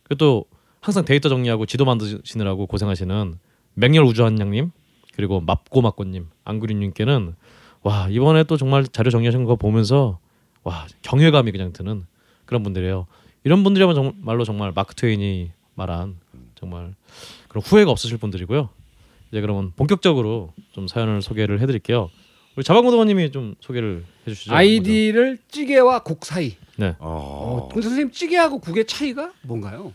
그리고 0.02 0.19
또 0.19 0.45
항상 0.81 1.05
데이터 1.05 1.28
정리하고 1.28 1.67
지도 1.67 1.85
만드시느라고 1.85 2.67
고생하시는 2.67 3.38
맹렬 3.75 4.05
우주한양님 4.05 4.71
그리고 5.14 5.40
맙고맙고님 5.40 6.28
안구리님께는 6.45 7.35
와 7.83 8.09
이번에 8.11 8.45
또 8.45 8.57
정말 8.57 8.85
자료 8.85 9.11
정리하신 9.11 9.45
거 9.45 9.57
보면서 9.57 10.19
와 10.64 10.87
경외감이 11.02 11.52
그냥 11.52 11.73
드는 11.73 12.07
그런 12.45 12.62
분들이에요. 12.62 13.07
이런 13.45 13.62
분들이라면 13.62 13.95
정말로 13.95 14.45
정말 14.45 14.73
마크 14.75 14.95
트웨인이 14.95 15.50
말한 15.75 16.17
정말 16.55 16.95
그런 17.49 17.62
후회가 17.62 17.90
없으실 17.90 18.19
분들이고요. 18.19 18.69
이제 19.31 19.40
그러면 19.40 19.73
본격적으로 19.76 20.52
좀 20.73 20.88
사연을 20.88 21.23
소개를 21.23 21.61
해드릴게요. 21.61 22.11
우리 22.59 22.65
자방고등원님이 22.65 23.31
좀 23.31 23.55
소개를 23.61 24.03
해주시죠. 24.27 24.53
아이디를 24.53 25.38
찌개와 25.49 26.00
국 26.00 26.27
사이. 26.27 26.57
네. 26.75 26.97
어, 26.99 27.69
동 27.71 27.81
선생님 27.81 28.11
찌개하고 28.11 28.59
국의 28.59 28.85
차이가 28.85 29.31
뭔가요? 29.43 29.93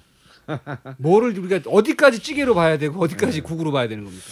뭐를 0.98 1.38
우리가 1.38 1.70
어디까지 1.70 2.20
찌개로 2.20 2.56
봐야 2.56 2.78
되고 2.78 3.02
어디까지 3.04 3.42
국으로 3.42 3.74
봐야 3.74 3.90
되는 3.90 4.06
겁니까? 4.06 4.24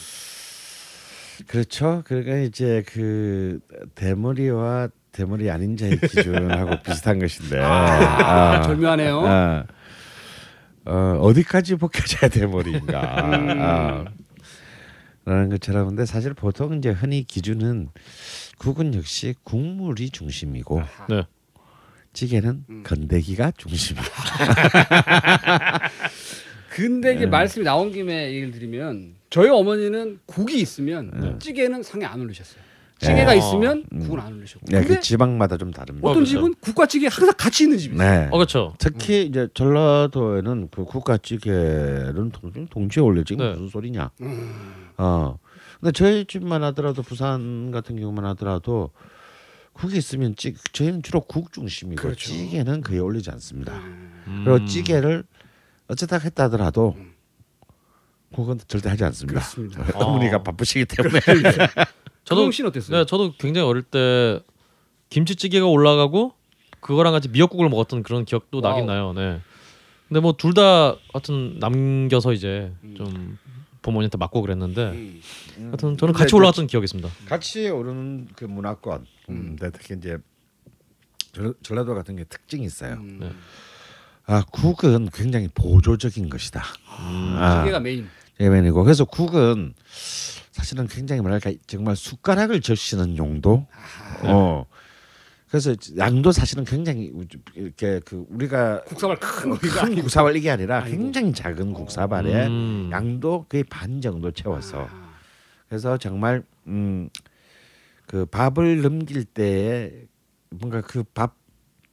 그렇죠. 1.46 2.04
그러니까 2.06 2.38
이제 2.38 2.86
그 2.88 3.60
대머리와 3.96 4.88
대머리 5.12 5.52
아닌 5.52 5.76
자의 5.76 6.00
기준하고 6.00 6.84
비슷한 6.88 7.20
것인데 7.20 7.60
아, 7.60 8.54
아, 8.54 8.62
절묘하네요. 8.62 9.26
아, 9.28 9.66
어, 10.86 11.20
어디까지 11.20 11.76
벗겨져야 11.76 12.30
대머리인가 12.30 13.26
음. 13.26 13.62
아, 13.62 14.06
라는 15.26 15.50
것처럼 15.50 15.88
근데 15.88 16.06
사실 16.06 16.34
보통 16.34 16.78
이제 16.78 16.90
흔히 16.90 17.24
기준은 17.24 17.90
국은 18.58 18.96
역시 18.96 19.36
국물이 19.44 20.10
중심이고 20.10 20.82
네. 21.10 21.24
찌개는 22.14 22.66
음. 22.70 22.84
건더기가 22.84 23.52
중심이고 23.58 24.04
근데 26.70 27.14
이제 27.14 27.26
네. 27.26 27.28
말씀이 27.28 27.64
나온 27.64 27.92
김에 27.92 28.32
얘기를 28.32 28.52
드리면 28.52 29.16
저희 29.30 29.50
어머니는 29.50 30.20
국이 30.26 30.60
있으면 30.60 31.12
네. 31.14 31.36
찌개는 31.40 31.84
상에 31.84 32.06
안 32.06 32.20
올리셨어요. 32.22 32.64
찌개가 33.02 33.32
네. 33.32 33.38
있으면 33.40 33.86
음. 33.92 34.00
국은 34.00 34.20
안 34.20 34.34
올리셨고. 34.34 34.66
네, 34.68 34.80
근데 34.82 34.96
그 34.96 35.02
지방마다 35.02 35.58
좀 35.58 35.72
다릅니다. 35.72 36.08
어떤 36.08 36.12
어, 36.12 36.26
그렇죠. 36.26 36.30
집은 36.30 36.54
국과 36.62 36.86
찌개 36.86 37.08
항상 37.08 37.34
같이 37.38 37.64
있는 37.64 37.78
집이 37.78 37.96
있어요. 37.96 38.10
네. 38.10 38.28
어 38.28 38.38
그렇죠. 38.38 38.76
특히 38.78 39.26
이제 39.26 39.48
전라도에는 39.54 40.70
그 40.70 40.86
국가찌개는 40.86 42.32
동, 42.32 42.68
동시에 42.68 43.02
올려 43.02 43.24
지금 43.24 43.46
네. 43.46 43.52
무슨 43.54 43.70
소리냐. 43.70 44.12
음. 44.22 44.92
어. 44.98 45.38
근데 45.80 45.92
저희 45.94 46.26
집만 46.26 46.64
하더라도 46.64 47.02
부산 47.02 47.72
같은 47.72 48.00
경우만 48.00 48.24
하더라도 48.26 48.92
국이 49.74 49.98
있으면 49.98 50.36
찌 50.36 50.54
저희는 50.74 51.02
주로 51.02 51.22
국 51.22 51.52
중심이고 51.52 52.00
그렇죠. 52.00 52.30
찌개는 52.30 52.82
거의 52.82 53.00
올리지 53.00 53.32
않습니다. 53.32 53.74
음. 53.74 54.44
그리고 54.46 54.66
찌개를 54.66 55.24
어쩌다 55.88 56.20
했다 56.20 56.44
하더라도 56.46 56.96
국은 58.32 58.60
절대 58.68 58.90
하지 58.90 59.04
않습니다. 59.06 59.40
그렇습니다. 59.40 59.84
어머니가 59.98 60.38
어. 60.38 60.44
바쁘시기 60.44 60.86
때문에. 60.86 61.20
저도 62.24 62.52
씨는 62.52 62.70
어땠어요? 62.70 62.98
네, 63.00 63.06
저도 63.06 63.34
굉장히 63.38 63.68
어릴 63.68 63.84
때 63.84 64.40
김치찌개가 65.10 65.66
올라가고 65.68 66.34
그거랑 66.80 67.14
같이 67.14 67.30
미역국을 67.30 67.70
먹었던 67.70 68.04
그런 68.04 68.26
기억도 68.26 68.62
나긴 68.62 68.88
와우. 68.88 69.14
나요. 69.14 69.14
네. 69.14 69.42
근데 70.08 70.20
뭐 70.20 70.34
둘 70.34 70.54
다 70.54 70.96
하여튼 71.14 71.58
남겨서 71.60 72.34
이제 72.34 72.72
좀 72.98 73.38
부모님한테 73.82 74.18
맞고 74.18 74.42
그랬는데 74.42 74.82
음. 74.92 75.22
하여튼 75.68 75.98
저는 75.98 76.14
같이 76.14 76.36
올라갔던 76.36 76.68
기억이 76.68 76.84
있습니다. 76.86 77.10
같이 77.28 77.70
오르는 77.70 78.28
그 78.36 78.46
문화권. 78.46 79.06
음, 79.30 79.56
근데 79.58 79.72
특히 79.72 79.96
이제 79.98 80.18
전- 81.34 81.54
전라도 81.64 81.96
같은 81.96 82.16
게 82.16 82.24
특징이 82.26 82.66
있어요. 82.66 82.94
음. 82.96 83.18
네. 83.22 83.32
아 84.26 84.44
국은 84.52 85.10
굉장히 85.14 85.48
보조적인 85.54 86.30
것이다. 86.30 86.64
아, 86.88 87.60
찌개가 87.62 87.80
메인. 87.80 88.08
예면이고 88.40 88.84
그래서 88.84 89.06
국은 89.06 89.74
사실은 90.62 90.86
굉장히 90.88 91.22
뭐랄까 91.22 91.52
정말 91.66 91.96
숟가락을 91.96 92.62
적시는 92.62 93.18
용도. 93.18 93.66
어. 94.22 94.64
그래서 95.50 95.74
양도 95.98 96.32
사실은 96.32 96.64
굉장히 96.66 97.12
이렇게 97.56 98.00
그 98.06 98.26
우리가 98.30 98.84
국사발 98.84 99.18
큰 99.18 99.58
큰 99.58 99.96
국사발 99.96 100.36
이게 100.36 100.52
아니라. 100.52 100.84
굉장히 100.84 101.34
작은 101.34 101.74
국사발에 101.74 102.46
음. 102.46 102.90
양도 102.92 103.46
거의 103.50 103.64
반 103.64 104.02
정도 104.02 104.30
채워서 104.32 104.88
아. 104.88 105.14
그래서 105.68 105.98
정말 105.98 106.44
음 106.68 107.10
그 108.06 108.26
밥을 108.26 108.82
넘길 108.82 109.24
때에 109.24 109.90
뭔가 110.50 110.82
그 110.82 111.04
밥 111.04 111.38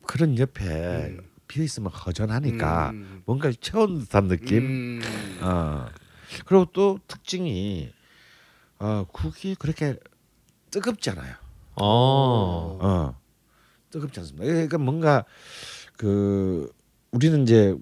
그런 0.05 0.37
옆에 0.39 0.65
음. 1.17 1.21
비어 1.47 1.63
있으면 1.65 1.91
허전하니까 1.93 2.91
음. 2.91 3.23
뭔가 3.25 3.51
채운 3.61 4.01
듯한 4.01 4.27
느낌. 4.29 4.59
음. 4.65 5.01
어. 5.41 5.87
그리고 6.45 6.67
또 6.73 6.99
특징이 7.07 7.93
어 8.79 9.05
국이 9.11 9.55
그렇게 9.55 9.97
뜨겁지 10.71 11.11
않아요. 11.11 11.35
어. 11.77 12.79
어. 12.81 13.19
뜨겁지 13.91 14.21
않습니다. 14.21 14.45
그러니까 14.47 14.79
뭔가 14.79 15.25
그 15.97 16.71
우리는 17.11 17.43
이제 17.43 17.75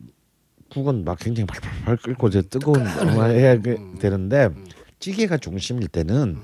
국은 0.70 1.04
막 1.04 1.18
굉장히 1.18 1.46
팔팔팔 1.46 1.96
끓고 1.98 2.28
이제 2.28 2.42
뜨거운 2.42 2.82
걸 2.84 3.30
해야 3.30 3.60
그- 3.60 3.70
음. 3.72 3.98
되는데 3.98 4.46
음. 4.46 4.66
찌개가 4.98 5.36
중심일 5.38 5.88
때는 5.88 6.38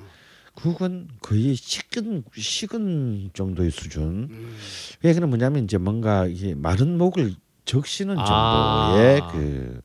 국은 0.55 1.09
거의 1.23 1.55
식은 1.55 2.25
식은 2.37 3.31
정도의 3.33 3.71
수준. 3.71 4.29
음. 4.31 4.57
얘기는 5.05 5.27
뭐냐면 5.29 5.65
이제 5.65 5.79
뭔가 5.79 6.27
이게 6.27 6.55
마른 6.55 6.99
목을 6.99 7.35
적시는 7.65 8.17
아. 8.19 8.93
정도의 8.93 9.21
그 9.33 9.81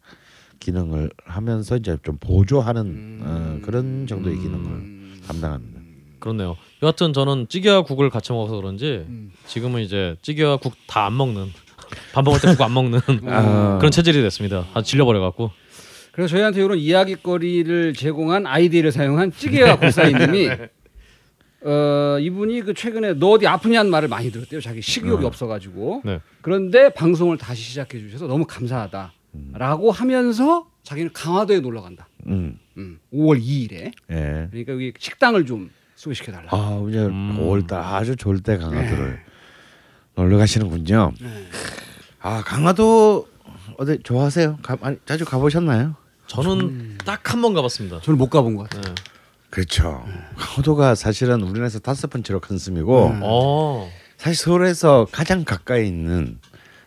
기능을 0.60 1.10
하면서 1.26 1.76
이제 1.78 1.98
좀 2.04 2.18
보조하는 2.20 2.82
음. 2.86 3.22
어, 3.24 3.66
그런 3.66 4.08
정도의 4.08 4.36
기능을 4.38 4.66
음. 4.72 5.22
담당합니다. 5.28 5.80
그렇네요. 6.20 6.56
여하튼 6.84 7.14
저는 7.14 7.48
찌개와 7.50 7.84
국을 7.84 8.10
같이 8.10 8.32
먹어서 8.32 8.56
그런지 8.56 9.06
음. 9.08 9.32
지금은 9.46 9.82
이제 9.82 10.16
찌개와 10.22 10.58
국 10.58 10.74
다 10.88 11.06
안 11.06 11.16
먹는 11.18 11.48
밥 12.14 12.24
먹을 12.24 12.40
때 12.42 12.48
국 12.48 12.62
안 12.62 12.74
먹는 12.74 13.00
아. 13.28 13.78
그런 13.80 13.92
체질이 13.92 14.22
됐습니다. 14.22 14.66
아 14.74 14.82
질려버려 14.82 15.20
갖고. 15.20 15.52
그래서 16.12 16.32
저희한테 16.32 16.64
이런 16.64 16.80
이야기거리를 16.80 17.94
제공한 17.94 18.48
아이디를 18.48 18.92
사용한 18.92 19.32
찌개와 19.34 19.78
국사이님이 19.80 20.50
어 21.62 22.18
이분이 22.20 22.62
그 22.62 22.74
최근에 22.74 23.14
너 23.14 23.32
어디 23.32 23.46
아프냐는 23.48 23.92
말을 23.92 24.08
많이 24.08 24.32
들었대요. 24.32 24.60
자기 24.62 24.82
식욕이 24.82 25.24
어. 25.24 25.28
없어가지고. 25.28 26.02
네. 26.06 26.20
그런데 26.42 26.90
방송을 26.90 27.38
다시 27.38 27.62
시작해 27.62 28.00
주셔서 28.00 28.26
너무 28.28 28.46
감사하다 28.46 29.14
라고 29.54 29.92
하면서 29.92 30.68
자기는 30.84 31.12
강화도에 31.14 31.60
놀러 31.60 31.82
간다. 31.82 32.08
음. 32.28 32.60
음, 32.78 33.00
5월 33.14 33.42
2일에. 33.42 33.92
예. 34.12 34.48
그러니까 34.52 34.74
여기 34.74 34.94
식당을 34.98 35.46
좀 35.46 35.70
소개시켜 35.96 36.32
달라. 36.32 36.48
아 36.52 36.86
이제 36.90 37.00
음. 37.00 37.38
5월달 37.40 37.74
아주 37.74 38.16
좋을 38.16 38.42
때 38.42 38.58
강화도를 38.58 39.20
놀러 40.16 40.38
가시는군요. 40.38 41.12
네. 41.20 41.48
아 42.22 42.44
강화도 42.44 43.28
어디 43.78 44.00
좋아하세요? 44.04 44.60
가, 44.62 44.78
아니, 44.82 44.98
자주 45.06 45.26
가보셨나요? 45.26 45.96
저는 46.28 46.98
딱한 47.06 47.42
번 47.42 47.54
가봤습니다. 47.54 48.02
저는 48.02 48.18
못 48.18 48.30
가본 48.30 48.56
것 48.56 48.70
같아요. 48.70 48.94
네. 48.94 49.02
그렇죠. 49.50 50.06
강화도가 50.36 50.96
사실은 50.96 51.42
우리나라에서 51.42 51.80
다섯 51.80 52.10
번째로 52.10 52.40
큰 52.40 52.58
섬이고 52.58 53.08
음. 53.08 53.20
어. 53.24 53.90
사실 54.18 54.36
서울에서 54.36 55.08
가장 55.12 55.44
가까이 55.46 55.88
있는 55.88 56.40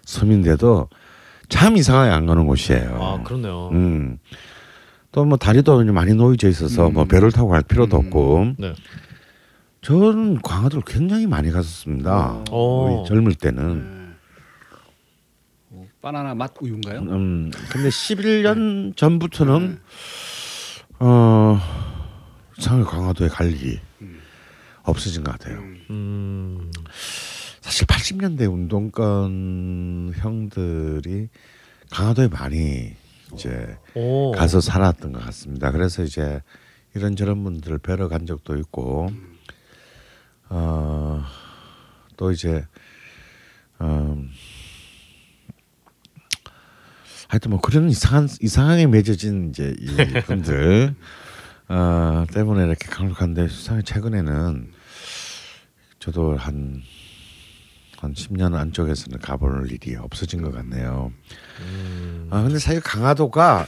섬인데도 0.04 0.88
참 1.50 1.76
이상하게 1.76 2.10
안 2.10 2.24
가는 2.26 2.46
곳이에요. 2.46 2.98
아 3.02 3.22
그렇네요. 3.22 3.68
음. 3.72 4.18
또 5.12 5.24
뭐 5.24 5.36
다리도 5.36 5.84
많이 5.92 6.14
놓여져 6.14 6.48
있어서 6.48 6.86
음. 6.88 6.94
뭐 6.94 7.04
배를 7.04 7.32
타고 7.32 7.48
갈 7.48 7.62
필요도 7.62 7.98
음. 7.98 8.06
없고 8.06 8.54
네. 8.58 8.74
저는 9.82 10.40
강화도를 10.40 10.84
굉장히 10.86 11.26
많이 11.26 11.50
갔었습니다. 11.50 12.44
어. 12.50 13.02
우리 13.02 13.08
젊을 13.08 13.34
때는. 13.34 13.78
네. 13.78 14.14
뭐, 15.68 15.86
바나나 16.00 16.34
맛 16.34 16.52
우유인가요? 16.60 17.00
음. 17.00 17.50
근데 17.70 17.88
11년 17.88 18.96
전부터는 18.96 19.68
네. 19.70 19.78
어 21.00 21.58
상해 22.58 22.84
강화도에 22.84 23.28
갈 23.28 23.50
일이 23.52 23.80
음. 24.02 24.20
없어진 24.84 25.24
것 25.24 25.32
같아요. 25.32 25.58
음. 25.90 26.69
음. 27.70 27.72
사실 27.72 27.87
80년대 27.87 28.52
운동권 28.52 30.12
형들이 30.16 31.28
강화도에 31.90 32.26
많이 32.26 32.96
이제 33.33 33.78
오. 33.94 34.33
가서 34.33 34.61
살았던 34.61 35.12
것 35.12 35.24
같습니다. 35.26 35.70
그래서 35.70 36.02
이제 36.02 36.42
이런저런 36.96 37.44
분들을 37.44 37.78
뵈러 37.78 38.09
간 38.09 38.26
적도 38.26 38.56
있고, 38.56 39.12
어, 40.48 41.22
또 42.16 42.33
이제, 42.33 42.66
음, 43.80 44.28
하여튼 47.28 47.52
뭐 47.52 47.61
그런 47.61 47.88
이상한 47.88 48.28
이상하게 48.40 48.88
맺어진 48.88 49.50
이제 49.50 49.72
이 49.78 49.87
분들 50.26 50.96
어, 51.68 52.24
때문에 52.33 52.64
이렇게 52.64 52.88
강력한데 52.88 53.46
수상히 53.46 53.85
최근에는 53.85 54.72
저도 56.00 56.37
한 56.37 56.83
한 58.00 58.14
10년 58.14 58.54
안쪽에서는 58.54 59.18
가볼 59.20 59.70
일이 59.70 59.94
없어진 59.96 60.40
것 60.42 60.52
같네요. 60.52 61.12
음. 61.60 62.28
아 62.30 62.42
근데 62.42 62.58
사실 62.58 62.80
강화도가 62.80 63.66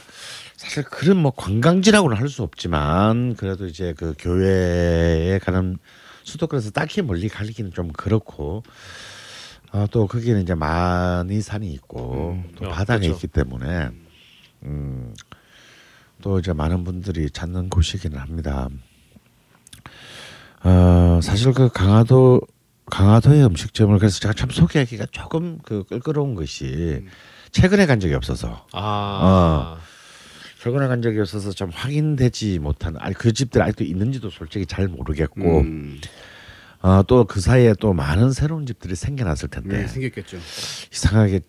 사실 0.57 0.83
그런 0.83 1.17
뭐 1.17 1.31
관광지라고는 1.35 2.17
할 2.17 2.27
수 2.29 2.41
없지만 2.41 3.35
그래도 3.35 3.67
이제 3.67 3.93
그 3.95 4.15
교회에 4.17 5.37
가는 5.39 5.77
수도권에서 6.23 6.71
딱히 6.71 7.01
멀리 7.01 7.29
가기는 7.29 7.71
좀 7.73 7.91
그렇고 7.91 8.63
아, 9.71 9.87
또 9.91 10.07
거기는 10.07 10.41
이제 10.41 10.55
많이 10.55 11.41
산이 11.41 11.71
있고 11.73 12.41
또 12.55 12.67
아, 12.67 12.69
바다가 12.69 12.99
그렇죠. 12.99 13.13
있기 13.15 13.27
때문에 13.27 13.89
음, 14.63 15.13
또 16.21 16.39
이제 16.39 16.53
많은 16.53 16.83
분들이 16.83 17.29
찾는 17.29 17.69
곳이기는 17.69 18.17
합니다. 18.17 18.69
어, 20.63 21.19
사실 21.21 21.51
그 21.53 21.69
강화도 21.69 22.41
강화도의 22.93 23.43
음식점을 23.45 23.97
그래서 23.97 24.19
제가 24.19 24.35
참 24.35 24.51
소개하기가 24.51 25.07
조금 25.11 25.57
그 25.63 25.83
끌끄러운 25.83 26.35
것이 26.35 27.03
최근에 27.51 27.87
간 27.87 27.99
적이 27.99 28.13
없어서 28.13 28.67
아. 28.71 29.79
최근에 30.61 30.87
간 30.87 31.01
적이 31.01 31.21
없어서 31.21 31.51
좀 31.51 31.71
확인되지 31.73 32.59
못한 32.59 32.95
아니 32.99 33.15
그 33.15 33.33
집들 33.33 33.63
아직도 33.63 33.83
있는지도 33.83 34.29
솔직히 34.29 34.67
잘 34.67 34.87
모르겠고 34.87 35.61
음. 35.61 35.99
어, 36.83 37.01
또그 37.01 37.39
사이에 37.41 37.73
또 37.79 37.93
많은 37.93 38.31
새로운 38.31 38.67
집들이 38.67 38.93
생겨났을 38.93 39.49
텐데 39.49 39.77
네, 39.81 39.87
생겼겠죠. 39.87 40.37
이상하게 40.91 41.41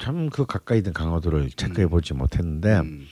참 0.00 0.28
그 0.28 0.44
가까이 0.44 0.78
있는 0.78 0.92
강화도를 0.92 1.50
체크해 1.54 1.86
보지 1.86 2.14
못했는데 2.14 2.80
음. 2.80 3.06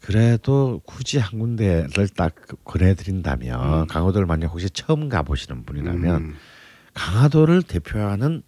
그래도 0.00 0.80
굳이 0.86 1.18
한 1.18 1.38
군데를 1.38 2.08
딱 2.16 2.34
권해드린다면 2.64 3.82
음. 3.82 3.86
강화도를 3.88 4.26
만약 4.26 4.46
혹시 4.48 4.70
처음 4.70 5.10
가보시는 5.10 5.64
분이라면 5.66 6.16
음. 6.16 6.36
강화도를 6.94 7.62
대표하는 7.62 8.42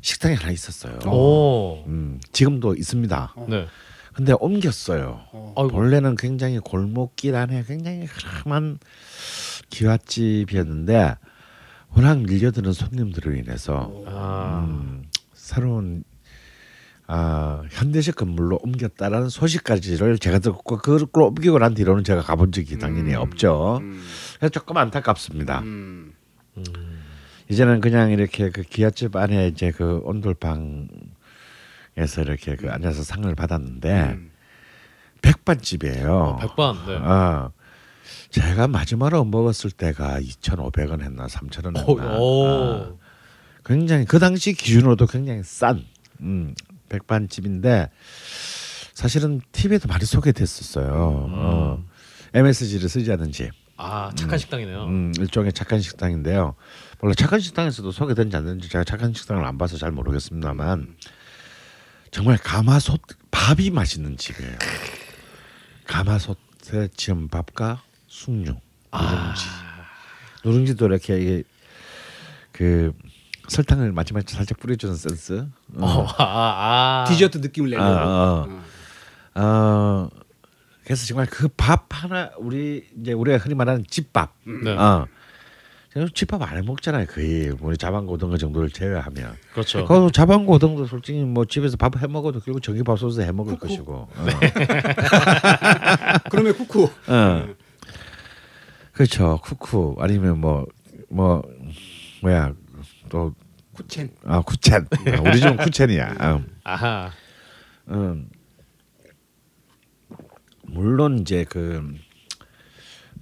식당이 0.00 0.34
하나 0.34 0.50
있었어요. 0.50 0.98
오. 1.06 1.84
음, 1.86 2.20
지금도 2.32 2.74
있습니다. 2.74 3.34
네. 3.48 3.66
근데 4.14 4.32
옮겼어요. 4.38 5.20
어. 5.32 5.68
원래는 5.72 6.16
굉장히 6.16 6.58
골목길 6.58 7.34
안에 7.34 7.64
굉장히 7.66 8.06
험한 8.44 8.78
기와집이었는데 9.68 11.16
워낙 11.90 12.18
밀려드는 12.20 12.72
손님들로 12.72 13.34
인해서 13.34 13.92
아. 14.06 14.66
음, 14.68 15.04
새로운 15.34 16.04
아, 17.08 17.62
현대식 17.70 18.16
건물로 18.16 18.58
옮겼다라는 18.62 19.28
소식까지를 19.28 20.18
제가 20.18 20.40
듣고 20.40 20.78
그걸 20.78 21.08
옮기고 21.14 21.58
난 21.58 21.74
뒤로는 21.74 22.02
제가 22.02 22.22
가본 22.22 22.52
적이 22.52 22.78
당연히 22.78 23.14
음. 23.14 23.20
없죠. 23.20 23.78
음. 23.80 24.02
그래서 24.38 24.50
조금 24.50 24.76
안타깝습니다. 24.76 25.60
음. 25.60 26.14
이제는 27.48 27.80
그냥 27.80 28.10
이렇게 28.10 28.50
그 28.50 28.62
기아집 28.62 29.14
안에 29.16 29.48
이제 29.48 29.70
그 29.70 30.00
온돌방에서 30.04 30.88
이렇게 32.18 32.56
그 32.56 32.70
앉아서 32.70 33.02
상을 33.02 33.32
받았는데 33.34 34.16
음. 34.16 34.30
백반집이에요. 35.22 36.12
어, 36.12 36.36
백반. 36.38 36.76
네. 36.86 36.94
어. 36.96 37.52
제가 38.30 38.68
마지막으로 38.68 39.24
먹었을 39.24 39.70
때가 39.70 40.20
2,500원 40.20 41.02
했나 41.02 41.26
3,000원 41.26 41.88
오, 41.88 42.00
했나. 42.00 42.18
오. 42.18 42.46
어. 42.46 42.98
굉장히 43.64 44.04
그 44.04 44.18
당시 44.18 44.52
기준으로도 44.52 45.06
굉장히 45.06 45.42
싼 45.42 45.84
음, 46.20 46.54
백반집인데 46.88 47.90
사실은 48.94 49.40
TV에도 49.52 49.88
많이 49.88 50.04
소개됐었어요. 50.04 50.92
어. 51.32 51.84
MSG를 52.34 52.88
쓰지 52.88 53.10
않은 53.12 53.32
집. 53.32 53.50
아 53.76 54.10
착한 54.14 54.38
식당이네요. 54.38 54.84
음, 54.84 55.12
일종의 55.18 55.52
착한 55.52 55.80
식당인데요. 55.80 56.54
물론 57.00 57.14
착한 57.16 57.40
식당에서도 57.40 57.90
소개된지 57.92 58.36
안 58.36 58.44
되는지 58.44 58.68
제가 58.68 58.84
착한 58.84 59.12
식당을 59.12 59.44
안 59.44 59.58
봐서 59.58 59.76
잘 59.76 59.90
모르겠습니다만 59.90 60.96
정말 62.10 62.38
가마솥 62.38 63.00
밥이 63.30 63.70
맛있는 63.70 64.16
집이에요. 64.16 64.56
가마솥에 65.86 66.88
지은 66.96 67.28
밥과 67.28 67.82
숭늉, 68.08 68.56
누룽지, 68.92 69.44
누룽지도 70.44 70.86
이렇게 70.86 71.18
이게 71.20 71.42
그 72.52 72.92
설탕을 73.48 73.92
마지막에 73.92 74.24
살짝 74.32 74.58
뿌려주는 74.58 74.96
센스. 74.96 75.46
어, 75.76 76.06
아, 76.18 77.04
아. 77.04 77.04
디저트 77.08 77.38
느낌을 77.38 77.70
내려고. 77.70 77.88
아, 77.88 78.00
아. 78.00 78.46
어. 79.34 79.38
어, 79.38 80.08
그래서 80.84 81.06
정말 81.06 81.26
그 81.26 81.48
밥 81.48 81.86
하나 81.90 82.30
우리 82.38 82.86
이제 82.98 83.12
우리가 83.12 83.36
흔히 83.38 83.54
말하는 83.54 83.84
집밥. 83.88 84.34
네. 84.44 84.70
어. 84.70 85.06
제가 85.96 86.08
집밥 86.12 86.42
안 86.42 86.58
해 86.58 86.60
먹잖아요. 86.60 87.06
거의 87.06 87.48
우리 87.58 87.78
자반고등어 87.78 88.36
정도를 88.36 88.68
제외하면. 88.68 89.34
그렇죠. 89.54 89.86
그 89.86 90.10
자반고등도 90.12 90.84
솔직히 90.84 91.20
뭐 91.24 91.46
집에서 91.46 91.78
밥 91.78 91.96
해 91.96 92.06
먹어도 92.06 92.38
결국 92.40 92.60
전기밥솥에서 92.62 93.22
해 93.22 93.32
먹을 93.32 93.54
쿡쿡. 93.54 93.68
것이고. 93.70 93.94
어. 93.94 94.08
그러면 96.30 96.54
쿠쿠. 96.54 96.84
어. 97.08 97.48
그렇죠. 98.92 99.40
쿠쿠 99.42 99.96
아니면 100.00 100.38
뭐 100.40 100.66
뭐 101.08 101.40
뭐 102.22 102.30
야 102.32 102.52
또 103.08 103.32
쿠첸. 103.72 104.10
아 104.24 104.42
쿠첸. 104.42 104.86
아, 104.90 105.20
우리 105.22 105.38
집은 105.40 105.56
쿠첸이야. 105.56 106.16
어. 106.20 106.42
아하. 106.64 107.10
음, 107.88 108.28
물론 110.62 111.20
이제 111.20 111.44
그 111.44 111.82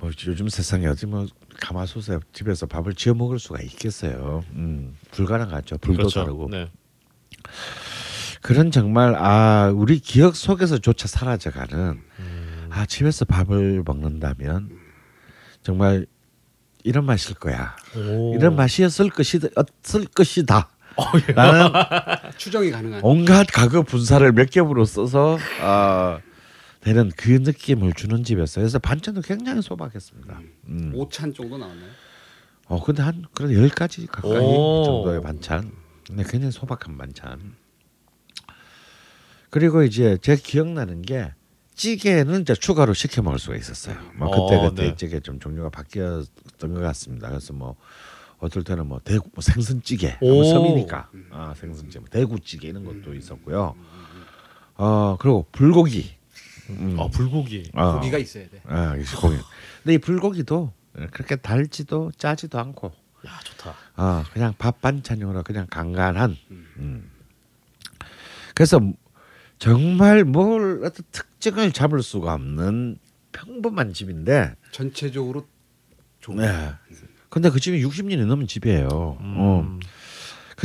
뭐 0.01 0.11
요즘 0.27 0.49
세상에 0.49 0.87
어디 0.89 1.07
뭐 1.07 1.27
가마솥에 1.65 2.19
집에서 2.33 2.67
밥을 2.67 2.93
지어 2.95 3.15
먹을 3.15 3.39
수가 3.39 3.63
있겠어요. 3.63 4.45
음, 4.53 4.97
불가능하죠. 5.13 5.79
불도 5.79 5.99
그렇죠. 5.99 6.21
다르고 6.21 6.49
네. 6.51 6.71
그런 8.43 8.71
정말 8.71 9.15
아 9.17 9.73
우리 9.75 9.99
기억 9.99 10.37
속에서조차 10.37 11.09
사라져가는 11.09 12.01
음. 12.19 12.69
아 12.71 12.85
집에서 12.85 13.25
밥을 13.25 13.83
먹는다면 13.87 14.71
정말 15.63 16.07
이런 16.83 17.07
맛일 17.07 17.37
거야. 17.37 17.75
오. 17.97 18.35
이런 18.35 18.57
맛이었을 18.57 19.09
것이다. 19.09 19.49
었을 19.57 20.05
것이다. 20.15 20.69
어, 20.97 21.05
예. 21.29 21.33
라는 21.33 21.73
추정이 22.37 22.71
가능한. 22.71 23.01
온갖 23.03 23.47
가구 23.51 23.83
분사를 23.85 24.31
몇 24.33 24.51
겹으로 24.51 24.85
써서 24.85 25.39
아 25.63 26.19
되는 26.85 27.11
그 27.17 27.31
느낌을 27.31 27.95
주는 27.95 28.23
집이었어요. 28.23 28.63
그래서 28.63 28.79
반찬도 28.79 29.23
굉장히 29.23 29.63
소박했습니다. 29.63 30.41
음. 30.69 30.93
오찬 30.95 31.33
정도 31.33 31.57
나왔나요? 31.57 31.91
어 32.67 32.83
근데 32.83 33.03
한 33.03 33.25
그래도 33.35 33.55
열 33.55 33.71
가지 33.71 34.07
가까이 34.07 34.37
오. 34.37 34.85
정도의 34.85 35.23
반찬. 35.23 35.73
근데 36.07 36.23
굉장히 36.25 36.53
소박한 36.53 36.99
반찬. 36.99 37.55
그리고 39.49 39.83
이제 39.83 40.19
제 40.21 40.37
기억나는 40.37 41.01
게 41.01 41.33
찌개는 41.75 42.43
이제 42.43 42.55
추가로 42.55 42.93
시켜 42.93 43.23
먹을 43.23 43.39
수가 43.39 43.57
있었어요. 43.57 43.97
뭐 44.17 44.29
그때 44.31 44.57
어, 44.57 44.69
그때 44.69 44.83
네. 44.83 44.97
찌개 44.97 45.21
좀 45.21 45.41
종류가 45.41 45.71
바뀌었던 45.71 46.75
것 46.75 46.81
같습니다. 46.81 47.31
그래서 47.31 47.55
뭐 47.55 47.77
어떨 48.39 48.63
때는 48.63 48.87
뭐 48.87 49.01
대구 49.03 49.31
뭐 49.33 49.41
생선찌개, 49.41 50.19
오. 50.21 50.35
뭐 50.35 50.45
섬이니까 50.45 51.09
아 51.31 51.55
생선찌개, 51.57 52.01
뭐 52.01 52.09
대구찌개 52.11 52.69
이런 52.69 52.85
것도 52.85 53.15
있었고요. 53.15 53.75
어 54.77 55.17
그리고 55.19 55.47
불고기. 55.51 56.14
음. 56.71 56.97
아 56.99 57.09
불고기. 57.09 57.71
어. 57.75 57.95
고기가 57.97 58.19
있어야 58.19 58.49
돼. 58.49 58.61
아, 58.67 58.97
이 58.97 59.05
고기. 59.05 59.37
근데 59.83 59.95
이 59.95 59.99
불고기도 59.99 60.73
그렇게 61.11 61.37
달지도 61.37 62.13
짜지도 62.17 62.59
않고 62.59 62.93
야 63.27 63.39
좋다. 63.45 63.75
아 63.97 64.25
그냥 64.33 64.55
밥 64.59 64.81
반찬용으로 64.81 65.43
그냥 65.43 65.67
간간한. 65.69 66.37
음. 66.51 67.11
그래서 68.55 68.81
정말 69.59 70.25
뭘 70.25 70.83
어떤 70.85 71.05
특징을 71.13 71.73
잡을 71.73 72.03
수가 72.03 72.35
없는 72.35 72.99
평범한 73.33 73.93
집인데. 73.93 74.55
전체적으로 74.71 75.47
좋은. 76.21 76.37
네. 76.39 76.73
근데 77.29 77.51
그 77.51 77.59
집이 77.59 77.85
60년이 77.85 78.25
넘은 78.27 78.47
집이에요. 78.47 78.89
어. 78.91 79.79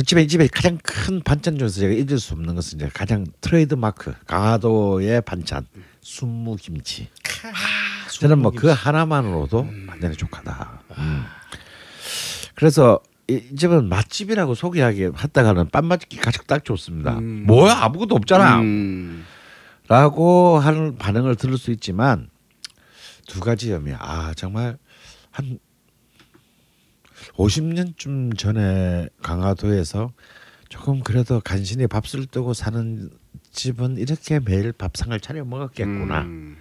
그 0.00 0.04
집에 0.04 0.22
이 0.22 0.28
집에 0.28 0.46
가장 0.46 0.78
큰 0.82 1.20
반찬 1.22 1.58
중에서 1.58 1.80
제가 1.80 1.92
잊을 1.92 2.18
수 2.18 2.32
없는 2.32 2.54
것은 2.54 2.78
이제 2.78 2.90
가장 2.92 3.26
트레이드 3.42 3.74
마크 3.74 4.14
강화도의 4.26 5.20
반찬 5.22 5.66
순무 6.00 6.56
김치. 6.56 7.08
저는 8.18 8.38
뭐 8.40 8.50
그 8.52 8.68
하나만으로도 8.68 9.66
완전히 9.88 10.16
족하다. 10.16 10.82
음. 10.98 11.24
그래서 12.54 13.00
이이 13.28 13.54
집은 13.56 13.88
맛집이라고 13.90 14.54
소개하기 14.54 15.10
했다가는 15.22 15.68
빤 15.68 15.84
맛집이 15.86 16.16
가장 16.16 16.44
딱 16.46 16.64
좋습니다. 16.64 17.18
음. 17.18 17.44
뭐야 17.46 17.74
아무것도 17.82 18.14
없잖아. 18.16 18.60
음. 18.60 19.24
라고 19.86 20.58
하는 20.58 20.96
반응을 20.96 21.36
들을 21.36 21.58
수 21.58 21.70
있지만 21.72 22.30
두 23.26 23.40
가지 23.40 23.68
점이 23.68 23.92
아 23.98 24.32
정말 24.34 24.78
한 25.30 25.58
50년쯤 27.40 28.36
전에 28.36 29.08
강화도에서 29.22 30.12
조금 30.68 31.00
그래도 31.00 31.40
간신히 31.40 31.86
밥술 31.86 32.26
뜨고 32.26 32.52
사는 32.52 33.10
집은 33.50 33.96
이렇게 33.96 34.40
매일 34.40 34.72
밥상을 34.72 35.18
차려 35.18 35.44
먹었겠구나 35.44 36.22
음. 36.22 36.56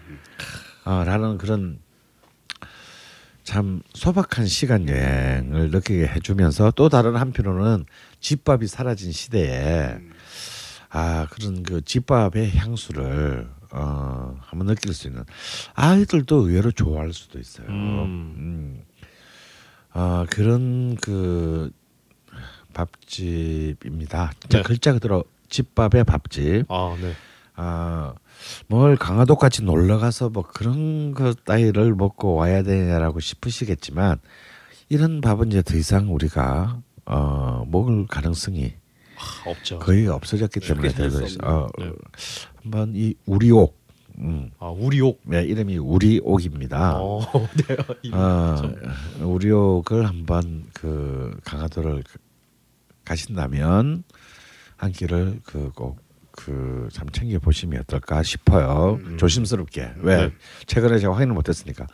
어, 0.85 1.03
라는 1.03 1.37
그런 1.37 1.79
참 3.43 3.81
소박한 3.93 4.47
시간 4.47 4.87
여행을 4.87 5.71
느끼게 5.71 6.07
해주면서 6.07 6.71
또 6.71 6.87
다른 6.87 7.15
한편으로는 7.15 7.85
집밥이 8.21 8.67
사라진 8.67 9.11
시대에 9.11 9.99
아 10.89 11.27
그런 11.29 11.63
그 11.63 11.81
집밥의 11.81 12.55
향수를 12.55 13.49
어, 13.71 14.37
한번 14.41 14.67
느낄 14.67 14.93
수 14.93 15.07
있는 15.07 15.23
아이들도 15.73 16.47
의외로 16.47 16.71
좋아할 16.71 17.13
수도 17.13 17.37
있어요. 17.37 17.67
음. 17.67 18.35
음. 18.37 18.83
아 19.91 20.25
그런 20.29 20.95
그 20.97 21.71
밥집입니다. 22.73 24.31
네. 24.49 24.61
글자 24.61 24.93
그대로 24.93 25.23
집밥의 25.49 26.03
밥집. 26.03 26.65
아 26.69 26.95
네. 27.01 27.13
아, 27.61 28.13
뭘 28.67 28.95
강화도 28.95 29.35
까지 29.35 29.63
놀러 29.63 29.97
가서 29.97 30.29
뭐 30.29 30.43
그런 30.43 31.13
것 31.13 31.43
따위를 31.43 31.93
먹고 31.93 32.35
와야 32.35 32.63
되냐라고 32.63 33.19
싶으시겠지만 33.19 34.19
이런 34.87 35.19
밥은 35.19 35.49
이제 35.49 35.61
더 35.61 35.75
이상 35.75 36.13
우리가 36.13 36.81
어, 37.05 37.65
먹을 37.67 38.07
가능성이 38.07 38.75
아, 39.17 39.49
없죠. 39.49 39.79
거의 39.79 40.07
없어졌기 40.07 40.61
때문에 40.61 40.89
살수 40.89 41.17
그래서, 41.17 41.37
어, 41.43 41.67
네. 41.77 41.91
한번 42.61 42.93
이 42.95 43.15
우리옥 43.25 43.77
음, 44.19 44.51
아 44.59 44.67
우리옥. 44.69 45.21
네, 45.25 45.43
이름이 45.45 45.77
우리옥입니다. 45.77 46.97
어, 46.99 47.21
네. 47.67 47.77
이- 48.03 48.11
어, 48.13 48.55
참. 48.59 48.75
우리옥을 49.23 50.07
한번 50.07 50.65
그 50.73 51.37
강화도를 51.45 52.03
가신다면 53.05 54.03
한 54.75 54.91
끼를 54.91 55.39
그꼭 55.43 55.97
그 56.39 56.87
참 56.93 57.09
챙겨 57.09 57.37
보시면 57.37 57.81
어떨까 57.81 58.23
싶어요. 58.23 58.99
조심스럽게 59.17 59.93
왜 59.97 60.17
네. 60.17 60.33
최근에 60.65 60.97
제가 60.99 61.13
확인을 61.13 61.33
못했으니까. 61.33 61.85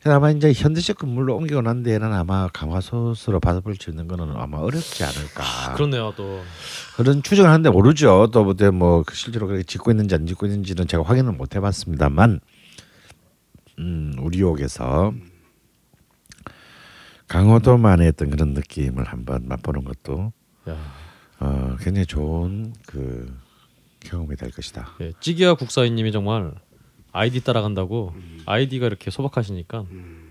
그래서 0.00 0.16
아마 0.16 0.30
이제 0.30 0.52
현대식 0.52 0.98
건물로 0.98 1.36
옮기고 1.36 1.62
난 1.62 1.82
뒤에는 1.82 2.12
아마 2.12 2.48
강화소스로 2.48 3.38
받아볼 3.40 3.76
수 3.76 3.90
있는 3.90 4.08
거는 4.08 4.32
아마 4.36 4.58
어렵지 4.58 5.04
않을까. 5.04 5.74
그렇네요 5.74 6.12
또. 6.16 6.42
그런 6.96 7.22
추정을 7.22 7.50
하는데 7.50 7.70
모르죠. 7.70 8.28
또 8.32 8.44
그때 8.44 8.70
뭐 8.70 9.04
실제로 9.12 9.46
그렇게 9.46 9.62
짓고 9.62 9.90
있는지 9.92 10.14
안 10.14 10.26
짓고 10.26 10.46
있는지는 10.46 10.86
제가 10.88 11.04
확인을 11.04 11.32
못 11.32 11.54
해봤습니다만, 11.54 12.40
음, 13.78 14.14
우리 14.20 14.42
옥에서 14.42 15.12
강호도만의 17.28 18.08
어떤 18.08 18.30
그런 18.30 18.54
느낌을 18.54 19.04
한번 19.04 19.46
맛보는 19.48 19.84
것도 19.84 20.32
야, 20.68 20.76
어, 21.40 21.76
굉장히 21.80 22.06
좋은 22.06 22.72
그 22.86 23.45
경험이 24.08 24.36
될 24.36 24.50
것이다. 24.50 24.92
예, 25.00 25.12
찌개와 25.20 25.54
국사위님이 25.54 26.12
정말 26.12 26.52
아이디 27.12 27.42
따라간다고 27.42 28.14
아이디가 28.46 28.86
이렇게 28.86 29.10
소박하시니까 29.10 29.84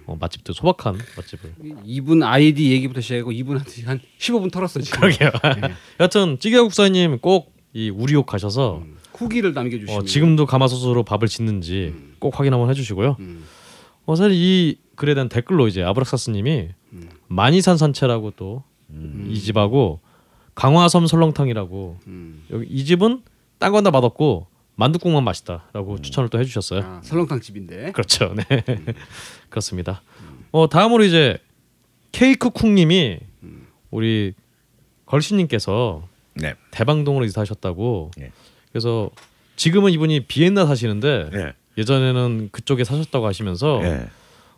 어, 0.05 0.17
맛집도 0.19 0.53
소박한 0.53 0.97
맛집을. 1.17 1.55
이분 1.83 2.21
아이디 2.23 2.71
얘기부터 2.71 3.01
시작하고 3.01 3.31
이분한테 3.31 3.83
한 3.83 3.99
15분 4.19 4.51
털었어 4.51 4.79
지금. 4.81 4.99
그러게요. 4.99 5.31
여하튼 5.99 6.37
찌개와 6.39 6.63
국사위님 6.63 7.19
꼭 7.19 7.55
이 7.77 7.89
우리옥 7.89 8.25
가셔서 8.25 8.83
후기를 9.15 9.53
남겨주시면. 9.53 10.01
어, 10.01 10.05
지금도 10.05 10.45
가마솥으로 10.45 11.03
밥을 11.03 11.27
짓는지 11.27 11.93
꼭 12.19 12.39
확인 12.39 12.53
한번 12.53 12.69
해주시고요. 12.69 13.17
음. 13.19 13.43
어, 14.05 14.15
사실 14.15 14.31
이 14.33 14.77
글에 14.95 15.13
대한 15.13 15.27
댓글로 15.27 15.67
이제 15.67 15.83
아브락사스님이 15.83 16.69
만이산 17.27 17.77
산채라고 17.77 18.31
또 18.31 18.63
이 19.27 19.37
집하고 19.41 19.99
강화섬 20.53 21.07
설렁탕이라고 21.07 21.99
음. 22.07 22.43
여기 22.51 22.65
이 22.69 22.85
집은 22.85 23.23
딴 23.65 23.71
건 23.71 23.83
다 23.83 23.89
맛없고 23.89 24.45
만둣국만 24.75 25.23
맛있다라고 25.23 25.99
추천을 26.01 26.29
또 26.29 26.37
해주셨어요. 26.39 26.81
아, 26.83 27.01
설렁탕 27.03 27.41
집인데. 27.41 27.93
그렇죠. 27.97 28.35
네. 28.35 28.45
그렇습니다. 29.49 30.03
어 30.51 30.69
다음으로 30.69 31.03
이제 31.03 31.39
케이크 32.11 32.49
쿵님이 32.51 33.19
우리 33.89 34.33
걸신님께서 35.07 36.07
네. 36.35 36.53
대방동으로 36.71 37.25
이사하셨다고. 37.25 38.11
네. 38.17 38.31
그래서 38.71 39.09
지금은 39.55 39.91
이분이 39.93 40.25
비엔나 40.27 40.65
사시는데 40.67 41.29
네. 41.31 41.53
예전에는 41.77 42.49
그쪽에 42.51 42.83
사셨다고 42.83 43.25
하시면서 43.25 43.79
네. 43.81 44.05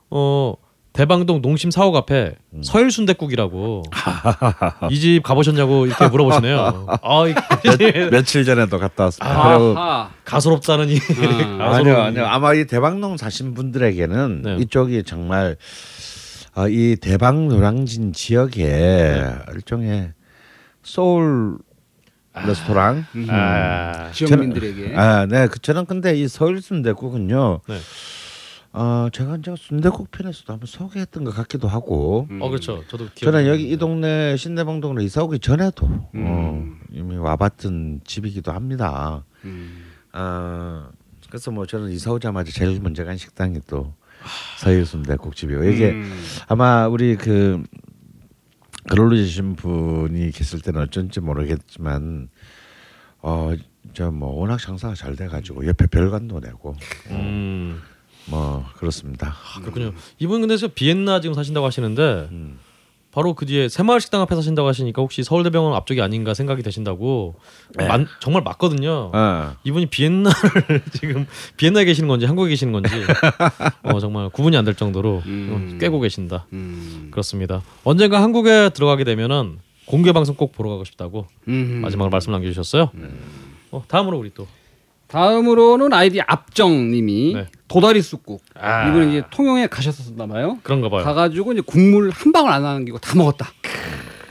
어 0.10 0.54
대방동 0.98 1.42
농심 1.44 1.70
사옥 1.70 1.96
앞에 1.96 2.36
음. 2.54 2.64
서일 2.64 2.90
순대국이라고 2.90 3.84
이 4.90 5.00
집 5.00 5.22
가보셨냐고 5.24 5.86
이렇게 5.86 6.08
물어보시네요. 6.08 6.88
아, 7.04 7.24
이- 7.28 8.10
며칠 8.10 8.44
전에도 8.44 8.80
갔다 8.80 9.04
왔습니다. 9.06 9.36
아. 9.78 10.10
가소롭다는 10.26 10.90
이 10.90 10.98
아, 11.62 11.76
아니요, 11.76 11.98
아니요. 12.02 12.26
아마 12.26 12.54
이 12.56 12.66
대방동 12.66 13.18
사신 13.18 13.54
분들에게는 13.54 14.42
네. 14.42 14.56
이쪽이 14.62 15.04
정말 15.04 15.56
어, 16.56 16.68
이 16.68 16.96
대방 17.00 17.48
노량진 17.48 18.14
지역의 18.14 18.66
네. 18.66 19.36
일종의 19.54 20.14
소울 20.82 21.60
레스토랑. 22.46 23.06
음. 23.16 23.28
아, 23.30 24.12
지역민들에게. 24.12 24.96
아, 24.96 25.26
네. 25.28 25.48
그 25.48 25.60
저는 25.60 25.86
근데 25.86 26.16
이 26.16 26.28
서울 26.28 26.62
순대국은요. 26.62 27.62
네. 27.68 27.78
어, 28.80 29.10
제가 29.12 29.38
이제 29.38 29.56
순대국 29.58 30.12
편에서도 30.12 30.54
한번 30.54 30.68
소개했던 30.68 31.24
것 31.24 31.32
같기도 31.36 31.68
하고. 31.68 32.28
음. 32.30 32.42
어 32.42 32.50
그렇죠. 32.50 32.84
저도 32.88 33.06
기억이 33.16 33.22
저는 33.26 33.48
여기. 33.48 33.72
이 33.72 33.78
동네 33.78 34.38
신대방동으로 34.38 35.02
이사 35.02 35.24
오기 35.24 35.40
전에도 35.40 35.88
어, 35.88 36.12
음. 36.14 36.80
이미 36.92 37.18
와봤던 37.18 38.02
집이기도 38.06 38.52
합니다. 38.52 39.24
음. 39.46 39.84
어, 40.14 40.90
그래서 41.28 41.50
뭐 41.52 41.66
저는 41.66 41.90
이사 41.90 42.12
오자마자 42.12 42.52
제일 42.52 42.80
먼저 42.80 43.04
간 43.04 43.18
식당이 43.18 43.62
또 43.68 43.94
서일 44.60 44.86
순대국집이고 44.86 45.64
이게 45.64 45.92
음. 45.92 46.14
아마 46.48 46.88
우리 46.88 47.16
그글 47.16 47.64
올려주신 49.00 49.56
분이 49.56 50.32
계실 50.32 50.62
때는 50.62 50.82
어쩐지 50.82 51.20
모르겠지만 51.20 52.30
어 53.22 53.54
저 53.94 54.12
뭐 54.12 54.36
워낙 54.36 54.60
장사가 54.60 54.94
잘 54.96 55.16
돼가지고 55.16 55.66
옆에 55.66 55.88
별관도 55.88 56.40
내고 56.42 56.76
음, 57.10 57.82
뭐 58.30 58.66
그렇습니다. 58.76 59.36
아, 59.56 59.60
그렇군요. 59.62 59.94
이분 60.20 60.42
근데 60.42 60.58
저 60.58 60.68
비엔나 60.68 61.22
지금 61.22 61.34
사신다고 61.34 61.66
하시는데 61.66 62.28
음. 62.32 62.60
바로 63.12 63.34
그 63.34 63.46
뒤에 63.48 63.68
새마을 63.68 64.00
식당 64.00 64.22
앞에 64.22 64.36
사신다고 64.36 64.68
하시니까 64.68 65.02
혹시 65.02 65.24
서울대병원 65.24 65.74
앞쪽이 65.74 66.02
아닌가 66.02 66.34
생각이 66.36 66.62
되신다고 66.62 67.36
네. 67.76 67.88
만- 67.88 68.06
정말 68.20 68.44
맞거든요. 68.44 69.12
어. 69.14 69.56
이분이 69.64 69.88
비엔나를 69.88 70.84
지금 70.94 71.26
비엔나에 71.56 71.86
계시는 71.86 72.08
건지 72.08 72.26
한국에 72.28 72.50
계시는 72.50 72.74
건지 72.74 72.90
어, 73.84 74.00
정말 74.00 74.30
구분이 74.30 74.56
안 74.58 74.66
될 74.66 74.76
정도로 74.76 75.24
음. 75.26 75.74
어, 75.76 75.78
꿰고 75.80 76.00
계신다. 76.02 76.46
음. 76.54 77.08
그렇습니다. 77.10 77.64
언젠가 77.84 78.22
한국에 78.22 78.70
들어가게 78.70 79.04
되면은 79.06 79.60
공개 79.86 80.12
방송 80.12 80.36
꼭 80.36 80.52
보러 80.52 80.70
가고 80.70 80.84
싶다고 80.84 81.26
음. 81.48 81.80
마지막으로 81.82 82.12
말씀 82.12 82.34
남겨주셨어요. 82.34 82.92
어, 83.72 83.84
다음으로 83.88 84.18
우리 84.20 84.32
또 84.34 84.46
다음으로는 85.08 85.94
아이디 85.94 86.22
압정님이 86.22 87.34
네. 87.34 87.48
도다리 87.68 88.02
쑥국. 88.02 88.42
아. 88.56 88.90
이분은 88.90 89.10
이제 89.10 89.24
통영에 89.32 89.68
가셨었나 89.68 90.28
봐요. 90.28 90.60
그런가 90.64 90.90
봐요. 90.90 91.04
가가지고 91.04 91.54
이제 91.54 91.62
국물 91.66 92.10
한 92.10 92.32
방울 92.32 92.52
안 92.52 92.64
남기고 92.64 93.00
다 93.00 93.16
먹었다. 93.16 93.48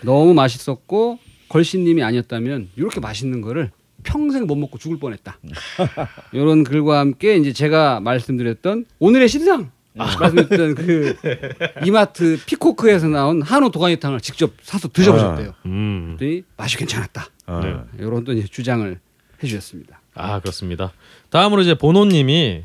너무 0.03 0.35
맛있었고 0.35 1.19
걸신님이 1.49 2.03
아니었다면 2.03 2.71
이렇게 2.77 3.01
맛있는 3.01 3.41
거를 3.41 3.71
평생 4.03 4.47
못 4.47 4.57
먹고 4.57 4.79
죽을 4.79 4.99
뻔했다. 4.99 5.39
이런 6.33 6.65
글과 6.65 6.99
함께 7.01 7.37
이제 7.37 7.53
제가 7.53 8.01
말씀드렸던 8.01 8.85
오늘의 8.99 9.29
신상 9.29 9.71
말씀드렸던 9.95 10.75
그 10.75 11.17
이마트 11.87 12.39
피코크에서 12.47 13.09
나온 13.09 13.43
한우 13.43 13.71
도가니탕을 13.71 14.21
직접 14.21 14.53
사서 14.63 14.89
드셔보셨대요. 14.89 15.55
음. 15.67 16.17
그랬더니 16.19 16.45
맛이 16.57 16.77
괜찮았다. 16.77 17.27
어. 17.47 17.61
네. 17.63 17.75
이런 17.99 18.25
또 18.25 18.33
이제 18.33 18.47
주장을 18.47 18.99
해주셨습니다. 19.43 19.96
아 20.17 20.41
그렇습니다. 20.41 20.93
다음으로 21.31 21.63
이제 21.63 21.75
보노님이 21.75 22.63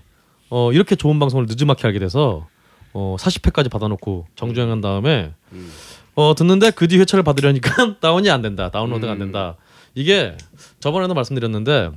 어, 0.49 0.71
이렇게 0.71 0.95
좋은 0.95 1.19
방송을 1.19 1.45
늦지막히 1.47 1.83
하게 1.83 1.99
돼서 1.99 2.47
어, 2.93 3.15
40회까지 3.19 3.69
받아놓고 3.71 4.27
정주행한 4.35 4.81
다음에 4.81 5.31
어, 6.15 6.33
듣는데 6.35 6.71
그 6.71 6.87
뒤 6.87 6.97
회차를 6.97 7.23
받으려니까 7.23 7.99
다운이 8.01 8.29
안 8.29 8.41
된다, 8.41 8.69
다운로드가 8.69 9.11
안 9.13 9.19
된다. 9.19 9.55
이게 9.95 10.35
저번에도 10.79 11.13
말씀드렸는데 11.13 11.91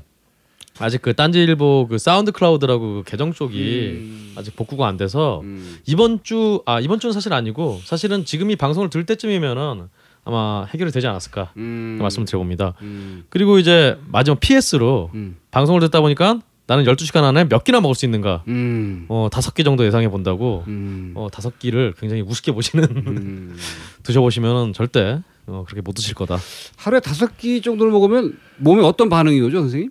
아직 0.81 1.03
그 1.03 1.14
딴지일보 1.14 1.87
그 1.88 1.99
사운드 1.99 2.33
클라우드라고 2.33 2.81
그 2.95 3.03
계정 3.07 3.33
쪽이 3.33 3.90
음. 3.93 4.35
아직 4.37 4.57
복구가 4.57 4.88
안 4.88 4.97
돼서 4.97 5.40
음. 5.45 5.79
이번 5.87 6.23
주 6.25 6.62
아 6.67 6.81
이번 6.81 6.99
주는 6.99 7.12
사실 7.12 7.33
아니고 7.33 7.81
사실은 7.85 8.25
지금 8.25 8.51
이 8.51 8.57
방송을 8.57 8.90
들 8.90 9.07
때쯤이면은 9.07 9.88
아마 10.25 10.67
해결이 10.73 10.91
되지 10.91 11.07
않았을까 11.07 11.53
음. 11.57 11.99
말씀을 12.01 12.27
드려봅니다. 12.27 12.75
음. 12.83 13.25
그리고 13.29 13.59
이제 13.59 13.99
마지막 14.07 14.41
PS로 14.41 15.11
음. 15.15 15.37
방송을 15.51 15.81
듣다 15.83 16.01
보니까 16.01 16.41
나는 16.67 16.85
12시간 16.85 17.25
안에 17.25 17.45
몇 17.45 17.63
끼나 17.63 17.81
먹을 17.81 17.95
수 17.95 18.07
있는가? 18.07 18.43
음. 18.49 19.05
어, 19.09 19.29
다섯 19.31 19.53
끼 19.55 19.65
정도 19.65 19.85
예상해 19.85 20.09
본다고. 20.09 20.65
음. 20.67 21.13
어, 21.15 21.29
다섯 21.31 21.59
끼를 21.59 21.93
굉장히 21.99 22.23
우습게 22.23 22.53
보시는 22.53 22.85
음. 22.85 23.57
드셔 24.03 24.21
보시면은 24.23 24.73
절대 24.73 25.21
어, 25.47 25.65
그렇게 25.67 25.83
못 25.83 25.93
드실 25.93 26.15
거다. 26.15 26.39
하루에 26.77 27.01
다섯 27.01 27.37
끼 27.37 27.61
정도를 27.61 27.93
먹으면 27.93 28.39
몸에 28.57 28.83
어떤 28.83 29.11
반응이 29.11 29.41
오죠, 29.43 29.61
선생님? 29.61 29.91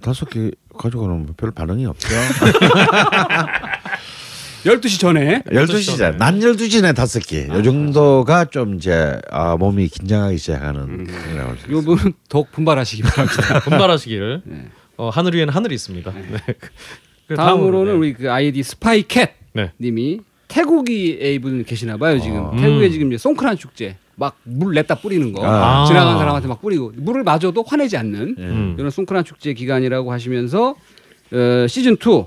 다섯 0.00 0.28
개 0.30 0.50
가져가는 0.76 1.26
별 1.36 1.50
반응이 1.52 1.86
없죠. 1.86 2.08
12시 4.64 5.00
전에 5.00 5.42
12시잖아. 5.46 6.16
난 6.16 6.40
12시네 6.40 6.94
다섯 6.94 7.20
개. 7.20 7.46
요 7.48 7.62
정도가 7.62 8.46
좀 8.46 8.74
이제 8.76 9.18
아, 9.30 9.56
몸이 9.56 9.88
긴장하기 9.88 10.38
시작하는 10.38 11.06
그런 11.06 11.56
요 11.70 11.82
더욱 12.28 12.50
분발하시기 12.52 13.02
바랍니다. 13.02 13.60
분발하시기를. 13.64 14.42
네. 14.44 14.64
어, 14.96 15.10
하늘 15.10 15.34
위에는 15.34 15.52
하늘이 15.54 15.74
있습니다. 15.76 16.12
네. 16.12 16.38
그 17.28 17.36
다음으로는 17.36 17.92
네. 17.92 17.98
우리 17.98 18.12
그 18.14 18.32
아이디 18.32 18.62
스파이캣 18.62 19.30
네. 19.52 19.70
님이 19.80 20.20
태국에 20.48 20.92
이분 21.34 21.64
계시나 21.64 21.96
봐요, 21.96 22.18
지금. 22.18 22.46
아. 22.46 22.50
태국에 22.56 22.86
음. 22.86 22.90
지금 22.92 23.06
이제 23.08 23.18
송크란 23.18 23.56
축제 23.58 23.96
막 24.16 24.36
물 24.42 24.74
냈다 24.74 24.96
뿌리는 24.96 25.32
거. 25.32 25.42
아. 25.46 25.84
지나가는 25.86 26.18
사람한테 26.18 26.48
막 26.48 26.60
뿌리고 26.60 26.92
물을 26.96 27.22
마저도 27.22 27.64
화내지 27.66 27.96
않는 27.96 28.34
음. 28.38 28.76
이런 28.78 28.90
송크란 28.90 29.24
축제 29.24 29.52
기간이라고 29.52 30.10
하시면서 30.10 30.74
어, 31.30 31.66
시즌 31.68 31.92
2 31.94 32.24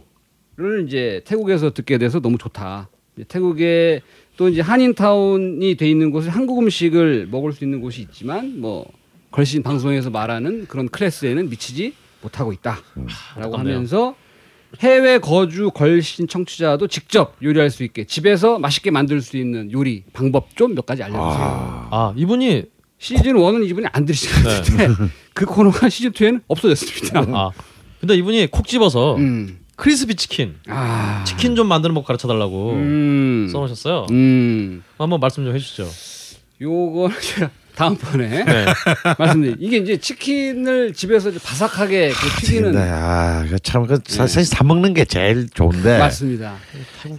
를 0.62 0.86
이제 0.88 1.22
태국에서 1.26 1.72
듣게 1.74 1.98
돼서 1.98 2.20
너무 2.20 2.38
좋다. 2.38 2.90
태국에 3.28 4.02
또 4.38 4.48
이제 4.48 4.62
한인타운이 4.62 5.76
돼 5.76 5.90
있는 5.90 6.12
곳에 6.12 6.30
한국 6.30 6.60
음식을 6.62 7.28
먹을 7.32 7.52
수 7.52 7.64
있는 7.64 7.82
곳이 7.82 8.02
있지만 8.02 8.60
뭐 8.60 8.86
걸신 9.32 9.64
방송에서 9.64 10.10
말하는 10.10 10.66
그런 10.68 10.88
클래스에는 10.90 11.50
미치지 11.50 11.94
못하고 12.22 12.54
있다라고 12.54 12.82
안타깝네요. 13.36 13.76
하면서 13.76 14.16
해외 14.80 15.18
거주 15.18 15.72
걸신 15.72 16.28
청취자도 16.28 16.88
직접 16.88 17.36
요리할 17.42 17.70
수 17.70 17.84
있게 17.84 18.06
집에서 18.06 18.60
맛있게 18.60 18.92
만들 18.92 19.22
수 19.22 19.38
있는 19.38 19.72
요리 19.72 20.04
방법 20.14 20.56
좀 20.56 20.76
몇 20.76 20.86
가지 20.86 21.04
알려주세요. 21.04 21.26
아, 21.28 21.88
아, 21.92 22.14
이분이 22.16 22.64
시즌 22.98 23.34
1은 23.34 23.68
이분이 23.68 23.88
안 23.92 24.06
들으시는데 24.06 24.88
그 25.34 25.46
코너가 25.46 25.90
시즌 25.90 26.12
2에는 26.12 26.42
없어졌습니다. 26.48 27.26
아 27.34 27.50
근데 28.00 28.16
이분이 28.16 28.48
콕 28.52 28.66
집어서 28.68 29.16
음. 29.18 29.60
크리스피 29.82 30.14
치킨 30.14 30.58
아. 30.68 31.24
치킨 31.26 31.56
좀 31.56 31.66
만드는 31.66 31.96
법 31.96 32.06
가르쳐 32.06 32.28
달라고 32.28 32.74
음. 32.74 33.50
써놓으셨어요. 33.52 34.06
음. 34.12 34.84
한번 35.00 35.20
말씀 35.20 35.44
좀 35.44 35.56
해주시죠. 35.56 35.90
제가 37.20 37.50
다음번에 37.76 38.44
네. 38.44 38.66
말씀드릴 39.18 39.58
이게 39.60 39.78
이제 39.78 39.98
치킨을 39.98 40.94
집에서 40.94 41.32
바삭하게 41.32 42.10
그 42.10 42.42
튀기는 42.42 42.74
네, 42.74 42.80
아, 42.80 43.44
그 43.50 43.58
참, 43.58 43.88
그 43.88 43.98
네. 43.98 44.14
사실 44.14 44.46
사 44.46 44.64
먹는 44.64 44.94
게 44.94 45.04
제일 45.04 45.50
좋은데. 45.50 45.98
맞습니다. 45.98 46.58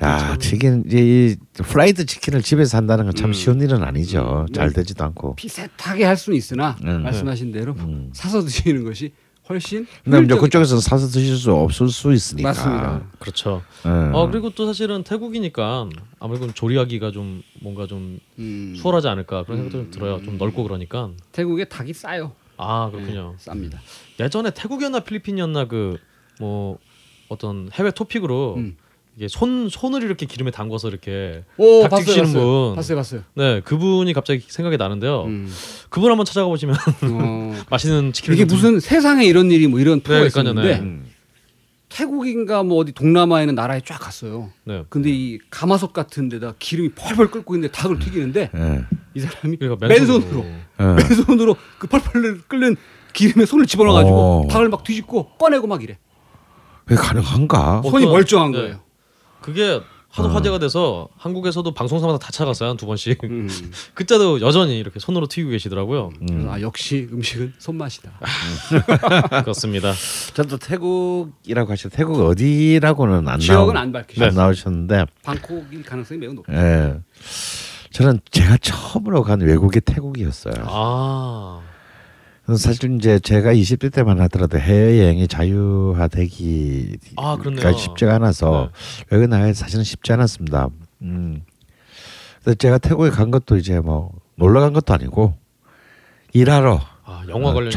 야, 0.04 0.36
튀긴 0.38 0.84
이 0.88 1.34
프라이드 1.56 2.06
치킨을 2.06 2.42
집에서 2.42 2.76
한다는 2.76 3.06
건참 3.06 3.30
음. 3.30 3.32
쉬운 3.32 3.60
일은 3.60 3.82
아니죠. 3.82 4.46
음. 4.48 4.54
잘 4.54 4.72
되지도 4.72 5.02
않고. 5.06 5.34
비슷하게 5.34 6.04
할 6.04 6.16
수는 6.16 6.38
있으나 6.38 6.76
음. 6.84 7.02
말씀하신 7.02 7.50
대로 7.50 7.74
음. 7.78 8.10
사서 8.12 8.42
드시는 8.44 8.84
것이 8.84 9.10
훨씬 9.52 9.86
근데 10.04 10.22
이제. 10.22 10.34
그쪽에서 10.36 10.80
사서 10.80 11.06
드실 11.06 11.36
수 11.36 11.52
없을 11.52 11.88
수 11.88 12.12
있으니까. 12.12 12.48
맞습니다. 12.48 13.02
그렇죠. 13.18 13.62
예. 13.86 13.88
어 14.12 14.28
그리고 14.30 14.50
또 14.50 14.66
사실은 14.66 15.02
태국이니까 15.04 15.88
아무래도 16.18 16.52
조리하기가 16.52 17.12
좀 17.12 17.42
뭔가 17.60 17.86
좀 17.86 18.18
음. 18.38 18.74
수월하지 18.76 19.08
않을까 19.08 19.44
그런 19.44 19.58
생각도 19.58 19.78
좀 19.84 19.90
들어요. 19.90 20.22
좀 20.24 20.38
넓고 20.38 20.62
그러니까. 20.62 21.10
태국에 21.32 21.64
닭이 21.66 21.92
싸요. 21.92 22.32
아 22.56 22.90
그렇군요. 22.90 23.34
네, 23.38 23.50
쌉니다. 23.50 23.78
예전에 24.20 24.50
태국이었나 24.50 25.00
필리핀이었나 25.00 25.66
그 25.66 25.96
뭐 26.40 26.78
어떤 27.28 27.70
해외 27.72 27.90
토픽으로 27.90 28.54
음. 28.56 28.76
이게 29.16 29.28
손 29.28 29.68
손을 29.68 30.02
이렇게 30.02 30.24
기름에 30.26 30.50
담궈서 30.50 30.88
이렇게 30.88 31.44
오 31.58 31.82
닭 31.82 31.90
봤어요, 31.90 32.04
튀기시는 32.04 32.26
봤어요. 32.32 32.44
분. 32.68 32.74
봤어요, 32.76 32.96
봤어요. 32.96 33.20
네 33.34 33.60
그분이 33.60 34.12
갑자기 34.14 34.42
생각이 34.46 34.76
나는데요. 34.78 35.24
음. 35.24 35.52
그분 35.90 36.10
한번 36.10 36.24
찾아가 36.24 36.48
보시면 36.48 36.76
어, 36.76 37.54
맛있는 37.70 38.12
치킨을 38.12 38.36
이게 38.36 38.46
좀 38.46 38.56
무슨 38.56 38.80
세상에 38.80 39.24
이런 39.26 39.50
일이 39.50 39.66
뭐 39.66 39.80
이런 39.80 40.00
프로가 40.00 40.20
그러니까요, 40.30 40.42
있었는데 40.42 40.74
네. 40.74 40.80
음. 40.80 41.06
태국인가 41.90 42.62
뭐 42.62 42.78
어디 42.78 42.92
동남아에 42.92 43.42
있는 43.42 43.54
나라에 43.54 43.82
쫙 43.84 43.98
갔어요. 43.98 44.50
네. 44.64 44.82
근데 44.88 45.10
이 45.10 45.38
가마솥 45.50 45.92
같은 45.92 46.30
데다 46.30 46.54
기름이 46.58 46.92
펄펄 46.94 47.30
끓고 47.30 47.54
있는데 47.56 47.70
닭을 47.70 47.98
튀기는데 47.98 48.50
예. 48.54 48.84
이 49.14 49.20
사람이 49.20 49.56
그러니까 49.58 49.86
맨손으로 49.86 50.42
예. 50.80 50.84
맨손으로 50.84 51.54
그 51.78 51.86
펄펄 51.88 52.42
끓는 52.48 52.76
기름에 53.12 53.44
손을 53.44 53.66
집어넣어 53.66 53.92
가지고 53.92 54.16
어. 54.16 54.48
닭을 54.50 54.70
막 54.70 54.84
뒤집고 54.84 55.32
꺼내고 55.36 55.66
막 55.66 55.82
이래. 55.82 55.98
그게 56.86 56.94
가능한가? 56.98 57.80
어. 57.84 57.90
손이 57.90 58.06
멀쩡한 58.06 58.52
네. 58.52 58.58
거예요. 58.58 58.80
그게 59.42 59.80
하도 60.10 60.28
어. 60.28 60.32
화제가 60.32 60.58
돼서 60.58 61.08
한국에서도 61.16 61.72
방송사마다 61.72 62.18
다 62.18 62.30
찾아갔어요 62.30 62.68
한 62.68 62.76
두 62.76 62.84
번씩. 62.84 63.24
음. 63.24 63.48
그때도 63.94 64.42
여전히 64.42 64.78
이렇게 64.78 65.00
손으로 65.00 65.26
튀기고 65.26 65.50
계시더라고요. 65.52 66.10
음. 66.30 66.48
아 66.50 66.60
역시 66.60 67.08
음식은 67.10 67.54
손맛이다. 67.58 68.10
그렇습니다. 69.42 69.92
저도 70.34 70.58
태국이라고 70.58 71.72
하셔. 71.72 71.88
태국 71.88 72.20
어디라고는 72.20 73.26
안 73.26 73.40
지역은 73.40 73.72
나오, 73.74 73.82
안 73.82 73.92
밝히죠. 73.92 74.24
안 74.24 74.34
나오셨는데, 74.34 75.06
방콕일 75.22 75.82
가능성이 75.82 76.20
매우 76.20 76.34
높아요. 76.34 76.56
예. 76.58 77.00
저는 77.92 78.20
제가 78.30 78.56
처음으로 78.58 79.22
간 79.22 79.40
외국이 79.40 79.80
태국이었어요. 79.80 80.54
아, 80.66 81.60
사실 82.56 82.96
이제 82.96 83.18
제가 83.20 83.52
20대 83.54 83.92
때만 83.92 84.20
하더라도 84.22 84.58
해외 84.58 84.98
여행이 85.00 85.28
자유화되기가 85.28 87.12
아. 87.16 87.72
쉽지가 87.72 88.16
않아서 88.16 88.70
외국 89.10 89.28
나가기 89.28 89.54
사실은 89.54 89.84
쉽지 89.84 90.12
않았습니다. 90.12 90.68
음. 91.02 91.42
그래서 92.42 92.56
제가 92.56 92.78
태국에 92.78 93.10
간 93.10 93.30
것도 93.30 93.56
이제 93.56 93.78
뭐 93.80 94.12
놀러 94.36 94.60
간 94.60 94.72
것도 94.72 94.92
아니고 94.92 95.34
일하러 96.32 96.80
아 97.04 97.22
영화 97.28 97.50
어, 97.50 97.54
관련. 97.54 97.72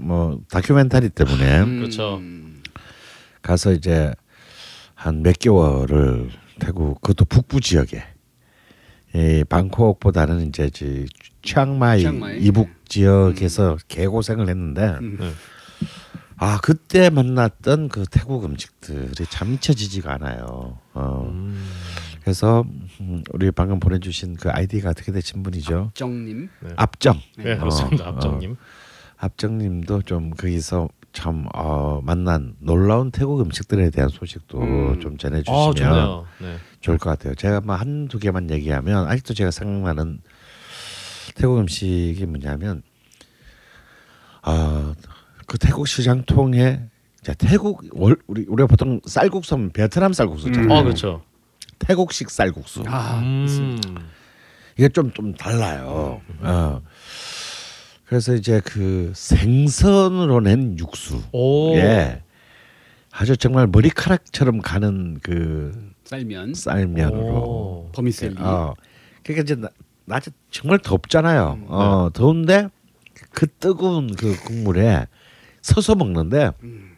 뭐 0.00 0.40
다큐멘터리 0.50 1.10
때문에 1.10 1.60
음. 1.60 1.78
그렇죠. 1.78 2.20
가서 3.42 3.72
이제 3.72 4.12
한 4.94 5.22
몇 5.22 5.38
개월을 5.38 6.30
태국 6.58 7.00
그것도 7.00 7.24
북부 7.26 7.60
지역에 7.60 8.02
이 9.14 9.44
방콕보다는 9.48 10.48
이제 10.48 10.68
지 10.70 11.06
치앙마이, 11.42 12.00
치앙마이. 12.00 12.38
이북 12.40 12.68
지역에서 12.88 13.78
개고생을 13.88 14.48
했는데 14.48 14.98
음. 15.00 15.16
네. 15.20 15.30
아 16.36 16.60
그때 16.62 17.10
만났던 17.10 17.88
그 17.88 18.04
태국 18.10 18.44
음식들이 18.44 19.26
참 19.28 19.54
잊혀지지가 19.54 20.12
않아요. 20.14 20.78
어. 20.94 21.26
음, 21.28 21.66
그래서 22.22 22.64
음, 23.00 23.24
우리 23.32 23.50
방금 23.50 23.80
보내주신 23.80 24.36
그 24.36 24.48
아이디가 24.50 24.90
어떻게 24.90 25.10
되신 25.10 25.42
분이죠? 25.42 25.90
정님. 25.94 26.48
네. 26.60 26.70
압정. 26.76 27.20
네, 27.38 27.56
그렇습니다. 27.56 28.04
어, 28.04 28.08
압정님. 28.12 28.56
압정님도 29.16 30.02
좀 30.02 30.30
거기서 30.30 30.88
참 31.18 31.46
어, 31.54 32.00
만난 32.02 32.54
놀라운 32.60 33.10
태국 33.10 33.40
음식들에 33.40 33.90
대한 33.90 34.08
소식도 34.08 34.60
음. 34.60 35.00
좀 35.00 35.14
아, 35.14 35.16
전해주시면 35.18 35.74
좋네요. 35.74 36.26
네. 36.40 36.56
좋을 36.80 36.96
것 36.98 37.10
같아요. 37.10 37.34
제가 37.34 37.60
뭐 37.60 37.74
한두 37.74 38.18
개만 38.18 38.50
얘기하면 38.50 39.08
아직도 39.08 39.34
제가 39.34 39.50
생각나는 39.50 40.20
태국 41.34 41.58
음식이 41.58 42.24
뭐냐면 42.26 42.82
아 44.42 44.94
그 45.48 45.56
태국 45.58 45.88
시장 45.88 46.22
통해 46.24 46.82
자 47.22 47.32
태국 47.34 47.82
월 47.92 48.16
우리 48.26 48.44
우리가 48.46 48.66
보통 48.66 49.00
쌀국수 49.04 49.54
하면 49.54 49.70
베트남 49.70 50.12
쌀국수잖아요. 50.12 50.64
음. 50.66 50.70
아, 50.70 50.82
그렇죠. 50.82 51.22
태국식 51.78 52.30
쌀국수. 52.30 52.84
아, 52.86 53.18
음, 53.20 53.78
이게 54.76 54.88
좀좀 54.90 55.34
달라요. 55.34 56.20
어. 56.40 56.82
그래서 58.08 58.34
이제 58.34 58.60
그 58.64 59.12
생선으로 59.14 60.40
낸 60.40 60.78
육수. 60.78 61.22
오, 61.32 61.76
예. 61.76 62.22
아주 63.10 63.36
정말 63.36 63.66
머리카락처럼 63.66 64.60
가는 64.60 65.18
그 65.22 65.92
쌀면, 66.04 66.54
쌀면으로. 66.54 67.20
오. 67.20 67.90
버미셀리. 67.92 68.36
어. 68.38 68.74
그러니까 69.22 69.42
이제 69.42 69.54
나, 69.56 69.68
낮에 70.06 70.30
정말 70.50 70.78
덥잖아요. 70.78 71.58
음. 71.60 71.66
어, 71.68 72.10
더운데 72.12 72.68
그 73.32 73.46
뜨거운 73.46 74.14
그 74.14 74.36
국물에 74.42 75.06
서서 75.60 75.94
먹는데 75.94 76.52
음. 76.62 76.96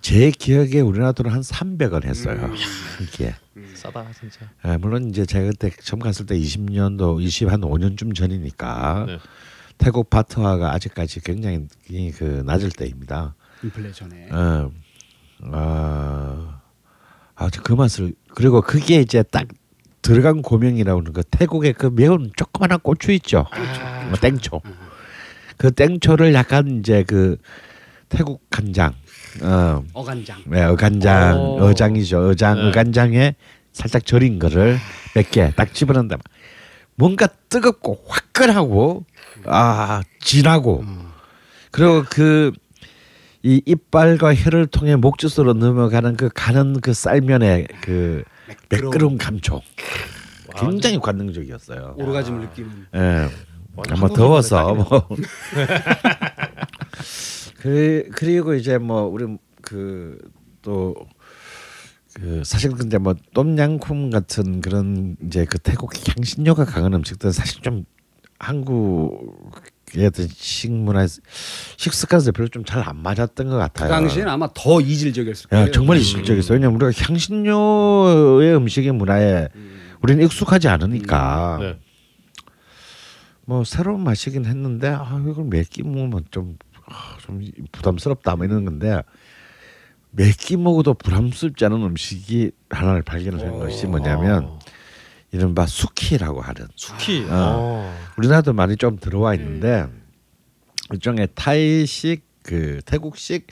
제 0.00 0.30
기억에 0.32 0.80
우리나라 0.80 1.12
돈은 1.12 1.30
한 1.30 1.40
300원 1.40 2.04
했어요. 2.04 2.36
음. 2.36 2.54
이게. 3.02 3.34
싸다 3.74 4.06
진짜. 4.18 4.40
예, 4.64 4.76
물론 4.76 5.08
이제 5.08 5.24
제가 5.24 5.50
그때 5.50 5.70
처음 5.82 6.00
갔을 6.00 6.26
때 6.26 6.36
20년도 6.36 7.22
20 7.22 7.50
한 7.50 7.60
5년쯤 7.60 8.14
전이니까 8.14 9.04
네. 9.06 9.18
태국 9.78 10.10
바트화가 10.10 10.72
아직까지 10.74 11.20
굉장히 11.20 11.66
그 12.16 12.42
낮을 12.44 12.70
때입니다. 12.70 13.34
인플레이션에. 13.62 14.28
어, 14.32 14.70
아, 15.52 16.60
아주 17.34 17.60
그 17.62 17.72
맛을 17.72 18.12
그리고 18.34 18.60
그게 18.60 19.00
이제 19.00 19.22
딱 19.22 19.46
들어간 20.02 20.42
고명이라고 20.42 21.00
하는 21.00 21.12
그 21.12 21.22
태국의 21.22 21.74
그 21.74 21.86
매운 21.86 22.30
조그마한 22.36 22.80
고추 22.80 23.12
있죠. 23.12 23.46
뭐 24.08 24.18
땡초. 24.20 24.60
그 25.56 25.70
땡초를 25.72 26.34
약간 26.34 26.78
이제 26.80 27.02
그 27.04 27.36
태국 28.08 28.42
간장, 28.48 28.94
어, 29.42 29.84
어간장. 29.92 30.42
네, 30.46 30.64
어간장, 30.64 31.36
오. 31.36 31.60
어장이죠. 31.64 32.28
어장, 32.30 32.56
네. 32.56 32.68
어간장에 32.68 33.34
살짝 33.72 34.06
절인 34.06 34.38
거를 34.38 34.78
몇 35.14 35.30
개 35.30 35.52
딱 35.56 35.74
집어넣는다. 35.74 36.16
뭔가 36.94 37.26
뜨겁고 37.48 38.02
화끈하고 38.08 39.04
아 39.44 40.02
진하고 40.20 40.84
그리고 41.70 42.04
그 42.08 42.52
이 43.42 43.62
이빨과 43.64 44.34
혀를 44.34 44.66
통해 44.66 44.96
목젖으로 44.96 45.52
넘어가는 45.52 46.16
그 46.16 46.28
가는 46.34 46.80
그 46.80 46.92
쌀면의 46.92 47.68
그 47.80 48.24
매끄러운 48.68 49.16
감촉 49.16 49.62
굉장히 50.56 50.98
관능적이었어요. 50.98 51.94
오르가즘을 51.96 52.40
느끼는. 52.40 52.86
예. 52.96 53.28
아마 53.90 54.08
더워서 54.08 54.74
뭐. 54.74 55.08
그 57.60 58.08
그리고 58.12 58.54
이제 58.54 58.76
뭐 58.78 59.02
우리 59.02 59.24
그또 59.62 60.96
그 62.14 62.42
사실 62.44 62.72
근데 62.72 62.98
뭐 62.98 63.14
똠양꿍 63.34 64.10
같은 64.10 64.60
그런 64.60 65.16
이제 65.24 65.44
그 65.44 65.58
태국 65.58 65.92
향신료가 66.08 66.64
강한 66.64 66.92
음식들은 66.94 67.30
사실 67.30 67.62
좀 67.62 67.84
한국의 68.38 70.06
어떤 70.06 70.28
식문화 70.28 71.06
식습관에서 71.76 72.32
별로 72.32 72.48
좀 72.48 72.64
잘 72.64 72.82
안 72.82 72.96
맞았던 73.02 73.46
것그 73.48 73.58
같아요. 73.58 73.88
당시에는 73.88 74.30
아마 74.30 74.48
더 74.54 74.80
이질적이었을 74.80 75.50
거예요. 75.50 75.66
야, 75.66 75.70
정말 75.72 75.96
음. 75.96 76.00
이질적이었어요. 76.00 76.54
왜냐면 76.58 76.80
우리가 76.80 76.92
향신료의 77.04 78.56
음식의 78.56 78.92
문화에 78.92 79.48
음. 79.54 79.78
우리는 80.02 80.24
익숙하지 80.24 80.68
않으니까 80.68 81.58
네. 81.60 81.78
뭐 83.44 83.64
새로운 83.64 84.02
맛이긴 84.04 84.44
했는데 84.44 84.88
아 84.88 85.20
이걸 85.26 85.46
몇끼 85.46 85.82
먹으면 85.82 86.24
좀, 86.30 86.56
아, 86.86 87.16
좀 87.20 87.40
부담스럽다 87.72 88.36
뭐 88.36 88.44
이런 88.44 88.64
건데 88.64 89.02
몇끼 90.10 90.56
먹어도 90.56 90.94
부담스럽지 90.94 91.64
않은 91.64 91.82
음식이 91.82 92.50
하나를 92.70 93.02
발견을 93.02 93.40
한 93.40 93.58
것이 93.58 93.86
뭐냐면 93.86 94.44
어. 94.44 94.57
이른바 95.30 95.66
수키라고 95.66 96.40
하는 96.40 96.68
수키. 96.74 97.26
아. 97.28 97.54
어. 97.58 97.94
우리나라도 98.16 98.52
많이 98.52 98.76
좀 98.76 98.98
들어와 98.98 99.34
있는데 99.34 99.86
일종의 100.92 101.28
타이식 101.34 102.26
그 102.42 102.80
태국식 102.86 103.46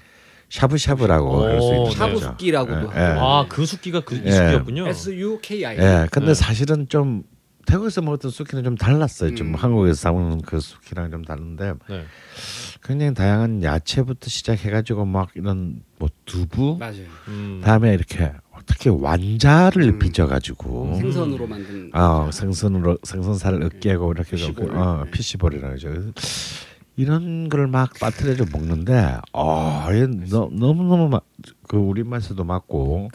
샤브샤브라고 0.48 1.44
할수 1.44 1.66
오, 1.66 1.68
있는 1.68 1.84
네. 1.84 1.84
거죠. 1.90 1.98
샤브수끼라고도 1.98 2.92
예, 2.94 2.98
예. 2.98 3.04
하고. 3.04 3.20
아, 3.20 3.46
그 3.48 3.66
수키가 3.66 4.00
그 4.00 4.22
예. 4.24 4.30
수키였군요. 4.30 4.86
S 4.88 5.10
U 5.18 5.38
K 5.42 5.66
I. 5.66 5.76
예, 5.76 6.06
근데 6.10 6.28
네. 6.28 6.34
사실은 6.34 6.88
좀 6.88 7.24
태국에서 7.66 8.00
먹었던 8.00 8.30
수키는 8.30 8.62
좀 8.62 8.76
달랐어요. 8.76 9.34
좀 9.34 9.48
음. 9.48 9.54
한국에서 9.54 9.94
사 9.94 10.12
먹는 10.12 10.42
그 10.42 10.60
수키랑 10.60 11.10
좀 11.10 11.24
다른데 11.24 11.74
네. 11.90 12.04
굉장히 12.82 13.12
다양한 13.12 13.64
야채부터 13.64 14.28
시작해가지고 14.28 15.04
막 15.04 15.30
이런 15.34 15.82
뭐 15.98 16.08
두부 16.24 16.76
맞아요. 16.78 17.06
음. 17.26 17.60
다음에 17.64 17.92
이렇게 17.92 18.32
특히 18.66 18.90
완자를 18.90 19.82
음. 19.84 19.98
빚어가지고 19.98 20.96
생선으로 20.98 21.46
만든. 21.46 21.90
어 21.94 22.30
생선으로 22.32 22.98
생선살을 23.04 23.62
으깨고 23.62 24.12
이렇게 24.12 24.30
그- 24.30 24.36
fish 24.36 24.54
ball. 24.54 24.76
어, 24.76 25.02
네. 25.04 25.10
fish 25.10 25.30
ball이라고 25.30 25.74
하죠. 25.74 25.88
이런 26.96 27.48
걸 27.48 27.66
막 27.68 27.92
빠뜨려져 28.00 28.44
먹는데 28.52 29.18
어, 29.32 29.86
얘 29.92 30.06
너, 30.30 30.48
너무 30.52 30.82
너무 30.84 31.20
그 31.68 31.76
우리 31.76 32.02
맛에도 32.02 32.42
맞고 32.44 33.10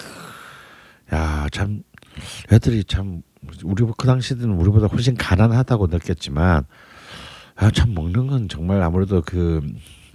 야 1.13 1.47
참 1.51 1.83
애들이 2.51 2.83
참 2.83 3.21
우리 3.63 3.83
그 3.97 4.05
당시에는 4.07 4.51
우리보다 4.51 4.87
훨씬 4.87 5.15
가난하다고 5.15 5.87
느꼈지만 5.87 6.65
아, 7.55 7.71
참 7.71 7.93
먹는 7.93 8.27
건 8.27 8.47
정말 8.49 8.81
아무래도 8.81 9.21
그 9.25 9.61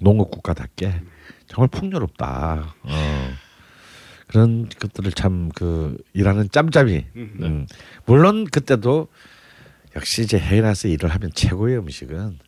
농업 0.01 0.31
국가답게 0.31 1.03
정말 1.47 1.69
풍요롭다. 1.69 2.75
어. 2.83 3.29
그런 4.29 4.69
것들을 4.69 5.13
참 5.13 5.51
그 5.55 5.97
일하는 6.13 6.49
짬짬이. 6.51 7.05
음. 7.17 7.67
물론 8.05 8.45
그때도 8.45 9.09
역시 9.95 10.23
이제 10.23 10.39
해외 10.39 10.61
나서 10.61 10.89
일을 10.89 11.09
하면 11.11 11.31
최고의 11.35 11.79
음식은 11.79 12.39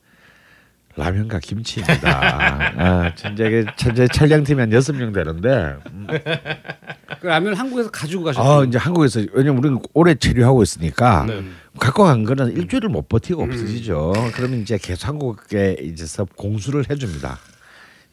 라면과 0.96 1.38
김치입니다. 1.38 2.00
아, 2.76 3.14
전제 3.14 3.64
전제 3.76 4.08
촬영팀이 4.08 4.60
한 4.60 4.72
여섯 4.72 4.94
명 4.94 5.12
되는데 5.12 5.76
음. 5.92 6.06
그 7.20 7.26
라면 7.26 7.54
한국에서 7.54 7.90
가지고 7.90 8.22
아 8.28 8.32
가셨죠. 8.32 8.64
이제 8.64 8.78
한국에서 8.78 9.22
왜냐면 9.32 9.58
우리는 9.58 9.78
오래 9.94 10.14
체류하고 10.16 10.62
있으니까 10.64 11.24
네. 11.26 11.44
갖고 11.78 12.02
간 12.02 12.24
거는 12.24 12.52
일주일을 12.56 12.88
못 12.88 13.08
버티고 13.08 13.42
없어지죠. 13.44 14.12
그러면 14.34 14.60
이제 14.60 14.76
계속 14.76 15.06
한국에 15.08 15.76
이제서 15.80 16.24
공수를 16.24 16.90
해줍니다. 16.90 17.38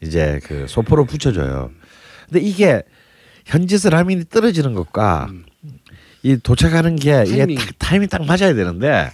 이제 0.00 0.40
그 0.44 0.66
소포로 0.68 1.06
붙여줘요. 1.06 1.72
근데 2.28 2.40
이게 2.40 2.82
현지에서 3.46 3.90
라면이 3.90 4.24
떨어지는 4.28 4.74
것과 4.74 5.28
이 6.22 6.36
도착하는 6.36 6.96
게 6.96 7.24
이게 7.26 7.36
타이밍. 7.38 7.56
딱 7.58 7.68
타이밍 7.78 8.08
딱 8.08 8.24
맞아야 8.26 8.54
되는데 8.54 9.10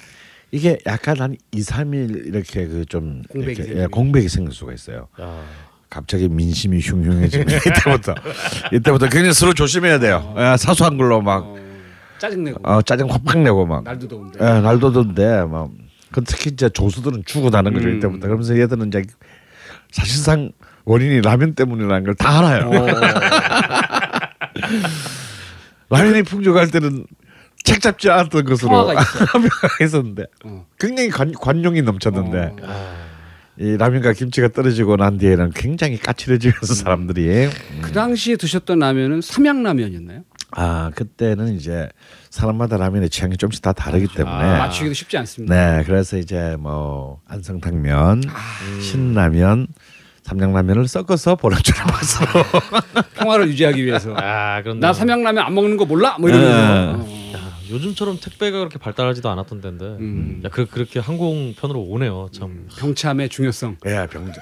이게 0.50 0.78
약간 0.86 1.18
한 1.20 1.36
2, 1.52 1.60
3일 1.60 2.26
이렇게 2.26 2.66
그 2.66 2.84
좀 2.86 3.22
공백이 3.30 3.62
이렇게. 3.62 3.80
예, 3.82 3.86
공백이 3.86 4.28
생길 4.28 4.52
수가 4.52 4.72
있어요. 4.72 5.08
야. 5.20 5.42
갑자기 5.88 6.28
민심이 6.28 6.80
흉흉해지면 6.80 7.46
이때부터 7.66 8.14
이때부터 8.72 9.08
굉장히 9.08 9.32
서로 9.34 9.52
조심해야 9.54 9.98
돼요. 9.98 10.34
예, 10.38 10.56
사소한 10.58 10.96
걸로 10.96 11.20
막 11.20 11.44
어, 11.44 11.56
짜증내고. 12.18 12.60
어, 12.62 12.80
짜증 12.82 13.10
확팍 13.10 13.38
내고 13.40 13.66
막 13.66 13.84
날도 13.84 14.08
더운데. 14.08 14.38
예, 14.40 14.60
날도 14.60 14.92
더운데 14.92 15.42
막 15.44 15.70
그 16.12 16.22
특히 16.24 16.50
이제 16.50 16.68
조수들은 16.68 17.22
죽어 17.24 17.48
나는 17.48 17.72
거죠 17.72 17.88
음. 17.88 17.96
이때부터 17.96 18.26
그러면서 18.26 18.58
얘들은 18.58 18.88
이제 18.88 19.02
사실상 19.92 20.52
원인이 20.84 21.22
라면 21.22 21.54
때문이라는 21.54 22.04
걸 22.04 22.14
다 22.16 22.38
알아요. 22.40 22.68
어. 24.62 25.96
라면이 25.96 26.22
풍족할 26.22 26.70
때는 26.70 27.04
책 27.64 27.80
잡지 27.80 28.10
않았던 28.10 28.44
것으로 28.44 28.92
있었는데 29.80 30.24
어. 30.44 30.66
굉장히 30.78 31.10
관, 31.10 31.32
관용이 31.32 31.82
넘쳤는데 31.82 32.38
어. 32.38 32.56
아. 32.64 33.02
이 33.58 33.76
라면과 33.76 34.14
김치가 34.14 34.48
떨어지고 34.48 34.96
난 34.96 35.18
뒤에는 35.18 35.50
굉장히 35.54 35.98
까칠해지면서 35.98 36.74
사람들이 36.74 37.50
그 37.82 37.92
당시에 37.92 38.36
드셨던 38.36 38.78
라면은 38.78 39.20
삼양라면이었나요? 39.20 40.22
아 40.52 40.90
그때는 40.94 41.54
이제 41.54 41.88
사람마다 42.30 42.76
라면의 42.78 43.10
취향이 43.10 43.36
좀씩 43.36 43.62
다 43.62 43.72
다르기 43.72 44.08
때문에 44.14 44.34
아. 44.34 44.58
맞추기도 44.58 44.94
쉽지 44.94 45.18
않습니다. 45.18 45.54
네 45.54 45.84
그래서 45.84 46.16
이제 46.16 46.56
뭐 46.58 47.20
안성탕면 47.28 48.22
아. 48.28 48.80
신라면 48.80 49.68
삼양라면을 50.22 50.86
섞어서 50.88 51.34
보람처럼 51.36 51.86
맛으로 51.86 52.28
평화를 53.14 53.48
유지하기 53.48 53.84
위해서. 53.84 54.14
아, 54.16 54.62
그런데 54.62 54.86
나 54.86 54.92
삼양라면 54.92 55.44
안 55.44 55.54
먹는 55.54 55.76
거 55.76 55.84
몰라? 55.84 56.16
뭐 56.18 56.28
이러면서. 56.30 57.02
어. 57.02 57.32
야, 57.34 57.52
요즘처럼 57.70 58.18
택배가 58.20 58.58
그렇게 58.58 58.78
발달하지도 58.78 59.28
않았던 59.28 59.60
데인데. 59.60 59.84
음. 59.84 60.42
야, 60.44 60.48
그 60.48 60.66
그렇게 60.66 61.00
항공편으로 61.00 61.80
오네요. 61.80 62.28
참. 62.32 62.68
병참의 62.78 63.28
중요성. 63.30 63.78
예 63.86 64.06
병 64.10 64.32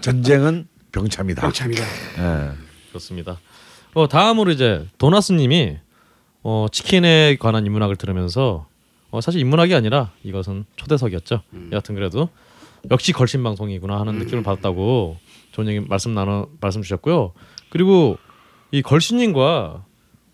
전쟁은 0.00 0.68
병참이다. 0.92 1.40
병참이다. 1.42 1.82
예. 2.18 2.50
그렇습니다. 2.90 3.38
어, 3.94 4.08
다음으로 4.08 4.50
이제 4.50 4.86
도나스 4.98 5.32
님이 5.32 5.78
어, 6.42 6.66
치킨에 6.70 7.36
관한 7.40 7.64
인문학을 7.64 7.96
들으면서 7.96 8.66
어, 9.10 9.20
사실 9.20 9.40
인문학이 9.40 9.74
아니라 9.74 10.10
이것은 10.22 10.64
초대석이었죠. 10.76 11.42
여하튼 11.72 11.94
그래도 11.94 12.28
역시 12.90 13.12
걸신 13.12 13.42
방송이구나 13.42 13.98
하는 14.00 14.18
느낌을 14.18 14.42
받았다고 14.42 15.18
좋은 15.52 15.68
얘기 15.68 15.80
말씀 15.80 16.14
나눠 16.14 16.48
말씀 16.60 16.82
주셨고요. 16.82 17.32
그리고 17.70 18.18
이 18.70 18.82
걸신님과 18.82 19.84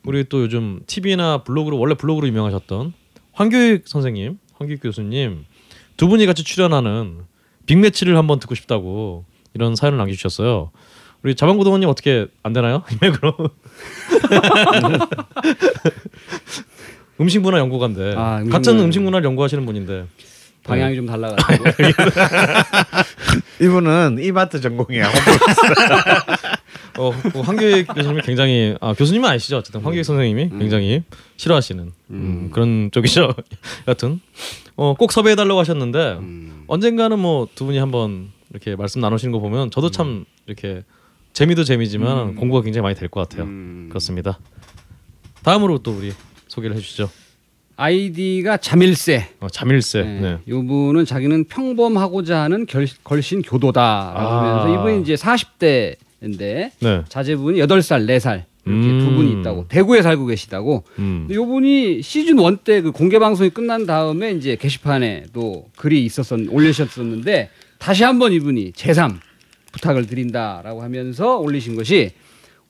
우리 0.05 0.25
또 0.29 0.43
요즘 0.43 0.81
TV나 0.87 1.43
블로그로 1.45 1.79
원래 1.79 1.95
블로그로 1.95 2.27
유명하셨던 2.29 2.93
황교익 3.33 3.89
선생님, 3.89 4.39
황교익 4.55 4.81
교수님 4.83 5.45
두 5.97 6.09
분이 6.09 6.27
같이 6.27 6.45
출연하는 6.45 7.23
빅매치를 7.67 8.17
한번 8.17 8.39
듣고 8.39 8.55
싶다고 8.55 9.25
이런 9.55 9.75
사연을 9.75 9.99
남겨주셨어요. 9.99 10.71
우리 11.23 11.35
자방고등원님 11.35 11.89
어떻게 11.89 12.27
안 12.43 12.53
되나요? 12.53 12.85
이맥으로 12.93 13.35
음식문화 17.21 17.59
연구가인데 17.59 18.15
아, 18.17 18.37
음식문화. 18.39 18.51
같은 18.59 18.79
음식문화를 18.79 19.25
연구하시는 19.27 19.65
분인데 19.67 20.07
방향이 20.67 20.97
좀 20.97 21.07
달라가지고. 21.07 21.65
이분은 23.61 24.19
이마트 24.21 24.61
전공이야. 24.61 25.11
어, 26.99 27.13
그 27.33 27.41
황교익 27.41 27.87
교수님이 27.89 28.23
굉장히 28.23 28.75
아, 28.81 28.95
교수님은 28.95 29.29
아니시죠? 29.29 29.59
어쨌든 29.59 29.83
황교익 29.83 30.05
선생님이 30.05 30.49
굉장히 30.59 31.03
싫어하시는 31.37 31.93
음, 32.11 32.51
그런 32.53 32.91
쪽이죠. 32.93 33.35
여하튼 33.87 34.21
어, 34.77 34.95
꼭 34.95 35.13
섭외해 35.13 35.37
달라고 35.37 35.61
하셨는데 35.61 36.17
음. 36.21 36.65
언젠가는 36.67 37.19
뭐 37.19 37.49
두 37.55 37.65
분이 37.67 37.79
한번 37.79 38.31
이렇게 38.51 38.77
말씀 38.77 39.01
나누시는 39.01 39.33
거 39.33 39.39
보면 39.41 39.71
저도 39.71 39.91
참 39.91 40.25
이렇게 40.47 40.83
재미도 41.33 41.65
재미지만 41.65 42.35
공부가 42.35 42.63
굉장히 42.63 42.83
많이 42.83 42.95
될 42.95 43.09
것 43.09 43.21
같아요. 43.29 43.45
음. 43.47 43.87
그렇습니다. 43.91 44.39
다음으로 45.43 45.79
또 45.79 45.93
우리 45.93 46.13
소개를 46.49 46.77
해주시죠. 46.77 47.11
아이디가 47.77 48.57
자밀세. 48.57 49.29
어, 49.41 49.49
자밀세. 49.49 50.03
네. 50.03 50.21
네. 50.21 50.39
이분은 50.47 51.05
자기는 51.05 51.45
평범하고자 51.45 52.41
하는 52.43 52.67
결, 52.67 52.87
걸신 53.05 53.43
교도다라고 53.43 54.19
아. 54.19 54.63
하면서 54.65 54.81
이분이 54.81 55.03
이제 55.03 55.15
40대인데 55.15 56.71
네. 56.81 57.03
자제분이 57.09 57.59
8살, 57.61 58.07
4살 58.07 58.45
이렇게 58.65 58.89
음. 58.89 58.99
두 58.99 59.15
분이 59.15 59.41
있다고 59.41 59.67
대구에 59.69 60.03
살고 60.03 60.27
계시다고. 60.27 60.85
음. 60.99 61.29
요분이 61.31 62.03
시즌 62.03 62.37
1때그 62.37 62.93
공개 62.93 63.19
방송이 63.19 63.51
끝난 63.51 63.87
다음에 63.87 64.33
이제 64.33 64.57
게시판에도 64.57 65.67
글이 65.77 66.05
있었었 66.05 66.41
올리셨었는데 66.51 67.51
다시 67.79 68.03
한번 68.03 68.33
이분이 68.33 68.73
제3 68.73 69.19
부탁을 69.73 70.07
드린다라고 70.07 70.83
하면서 70.83 71.37
올리신 71.37 71.77
것이 71.77 72.11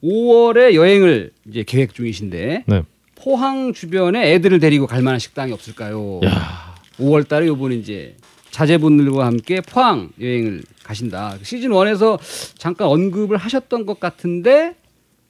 5월에 0.03 0.75
여행을 0.75 1.31
이제 1.49 1.63
계획 1.65 1.95
중이신데 1.95 2.65
네. 2.67 2.83
포항 3.17 3.73
주변에 3.73 4.33
애들을 4.35 4.61
데리고 4.61 4.87
갈 4.87 5.03
만한 5.03 5.19
식당이 5.19 5.53
없을까요? 5.53 6.21
야. 6.25 6.75
5월 6.99 7.27
달에 7.29 7.47
요분이 7.49 7.79
이제 7.79 8.17
자제분들과 8.51 9.27
함께 9.27 9.61
포항 9.61 10.11
여행을 10.21 10.63
가신다. 10.83 11.37
시즌 11.43 11.71
1에서 11.71 12.19
잠깐 12.57 12.89
언급을 12.89 13.37
하셨던 13.37 13.85
것 13.87 14.01
같은데 14.01 14.77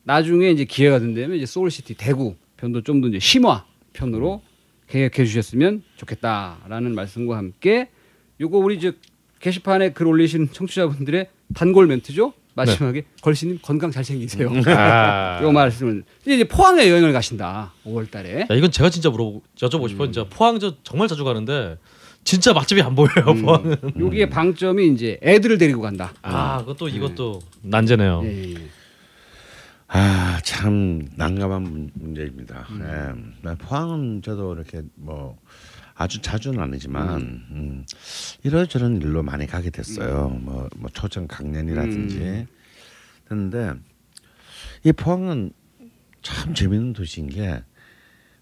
나중에 0.05 0.51
이제 0.51 0.65
기회가 0.65 0.99
된다면 1.01 1.37
이제 1.37 1.47
Soul 1.47 1.71
City 1.71 1.95
대구 1.95 2.37
편도 2.57 2.83
좀 2.83 3.01
더 3.01 3.09
이제 3.09 3.19
심화 3.19 3.65
편으로 3.93 4.43
계획해 4.89 5.25
주셨으면 5.25 5.83
좋겠다라는 5.97 6.95
말씀과 6.95 7.37
함께 7.37 7.89
요거 8.41 8.59
우리 8.59 8.79
저 8.79 8.93
게시판에 9.41 9.93
글 9.93 10.07
올리신 10.07 10.51
청취자분들의 10.53 11.29
단골 11.55 11.87
멘트죠. 11.89 12.33
마지막에 12.57 13.05
걸신님 13.21 13.59
건강 13.63 13.91
잘 13.91 14.03
챙기세요. 14.03 14.51
아. 14.67 15.41
요 15.45 15.53
말씀을 15.53 16.03
이제 16.27 16.43
포항에 16.45 16.89
여행을 16.89 17.13
가신다. 17.13 17.73
5월달에. 17.85 18.51
야, 18.51 18.55
이건 18.57 18.71
제가 18.71 18.89
진짜 18.91 19.11
물어보고 19.11 19.43
여쭤보고 19.57 19.89
싶어요. 19.89 20.11
진짜 20.11 20.27
포항 20.29 20.59
저 20.59 20.75
정말 20.83 21.07
자주 21.07 21.23
가는데 21.23 21.77
진짜 22.25 22.53
맛집이 22.53 22.81
안 22.83 22.95
보여요. 22.95 23.11
포항은. 23.43 23.77
여기에 24.01 24.31
방점이 24.31 24.89
이제 24.89 25.19
애들을 25.23 25.59
데리고 25.59 25.83
간다. 25.83 26.13
아, 26.23 26.59
그것도 26.61 26.89
이것도 26.89 27.41
난제네요. 27.63 28.23
예, 28.25 28.53
예. 28.55 28.55
아참 29.89 31.07
난감한 31.15 31.63
문- 31.63 31.91
문제입니다. 31.95 32.67
예. 32.81 33.55
포항은 33.59 34.23
저도 34.23 34.55
이렇게 34.55 34.83
뭐 34.97 35.39
아주 35.97 36.21
자주는 36.21 36.61
아니지만 36.61 37.21
음. 37.51 37.87
이런저런 38.43 39.01
일로 39.01 39.23
많이 39.23 39.47
가게 39.47 39.71
됐어요. 39.71 40.29
뭐, 40.29 40.69
뭐 40.77 40.91
초청 40.93 41.27
강연이라든지 41.27 42.47
했는데 43.31 43.73
이 44.85 44.93
포항은 44.93 45.53
참 46.21 46.55
재밌는 46.55 46.93
도시인 46.93 47.29
게 47.29 47.63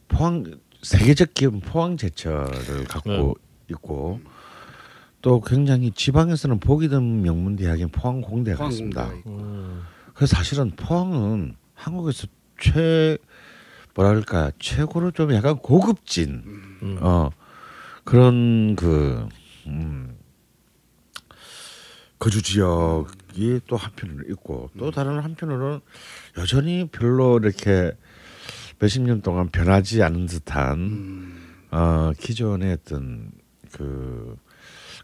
포항 0.09 0.45
세계적 0.83 1.35
기업 1.35 1.55
포항 1.61 1.97
제철을 1.97 2.85
갖고 2.85 3.37
있고 3.71 4.21
또 5.23 5.41
굉장히 5.41 5.93
지방에서는 5.93 6.59
보기 6.59 6.89
드문 6.89 7.23
명문 7.23 7.57
대학인 7.57 7.89
포항 7.89 8.21
공대가 8.21 8.67
있습니다. 8.67 9.13
음. 9.27 9.83
그래서 10.13 10.37
사실은 10.37 10.73
포항은 10.73 11.57
한국에서 11.75 12.27
최 12.61 13.17
뭐랄까 13.95 14.51
최고로 14.59 15.13
좀 15.13 15.33
약간 15.35 15.57
고급진 15.57 16.43
음. 16.83 16.99
어 17.01 17.31
그런 18.05 18.77
그 18.77 19.27
음, 19.67 20.17
거주 22.19 22.43
지역이 22.43 23.61
또 23.67 23.77
한편으로 23.77 24.25
있고 24.31 24.71
또 24.79 24.91
다른 24.91 25.21
한편으로는 25.21 25.81
여전히 26.39 26.89
별로 26.91 27.39
이렇게 27.39 27.93
몇십 28.79 29.03
년 29.03 29.23
동안 29.23 29.49
변하지 29.49 30.03
않은 30.03 30.27
듯한 30.27 30.79
음. 30.79 31.55
어 31.71 32.13
기존의 32.19 32.73
어떤 32.73 33.31
그 33.73 34.37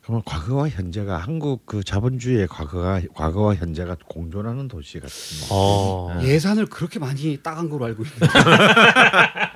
그러면 0.03 0.23
과거와 0.25 0.69
현재가 0.69 1.19
한국 1.19 1.67
그 1.67 1.85
자본주의의 1.85 2.49
과거가 2.49 3.03
과거와 3.15 3.55
현재가 3.55 3.97
공존하는 4.07 4.69
도시 4.69 4.99
같습니다. 4.99 5.49
어. 5.51 6.19
예산을 6.23 6.67
그렇게 6.67 6.99
많이 6.99 7.37
따간 7.43 7.69
걸로 7.69 7.85
알고 7.87 8.05
있는데 8.05 8.27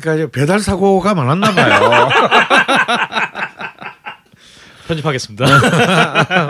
그러니까 0.00 0.14
이제 0.14 0.30
배달 0.30 0.60
사고가 0.60 1.14
많았나 1.14 1.54
봐요. 1.54 2.08
편집하겠습니다. 4.88 5.46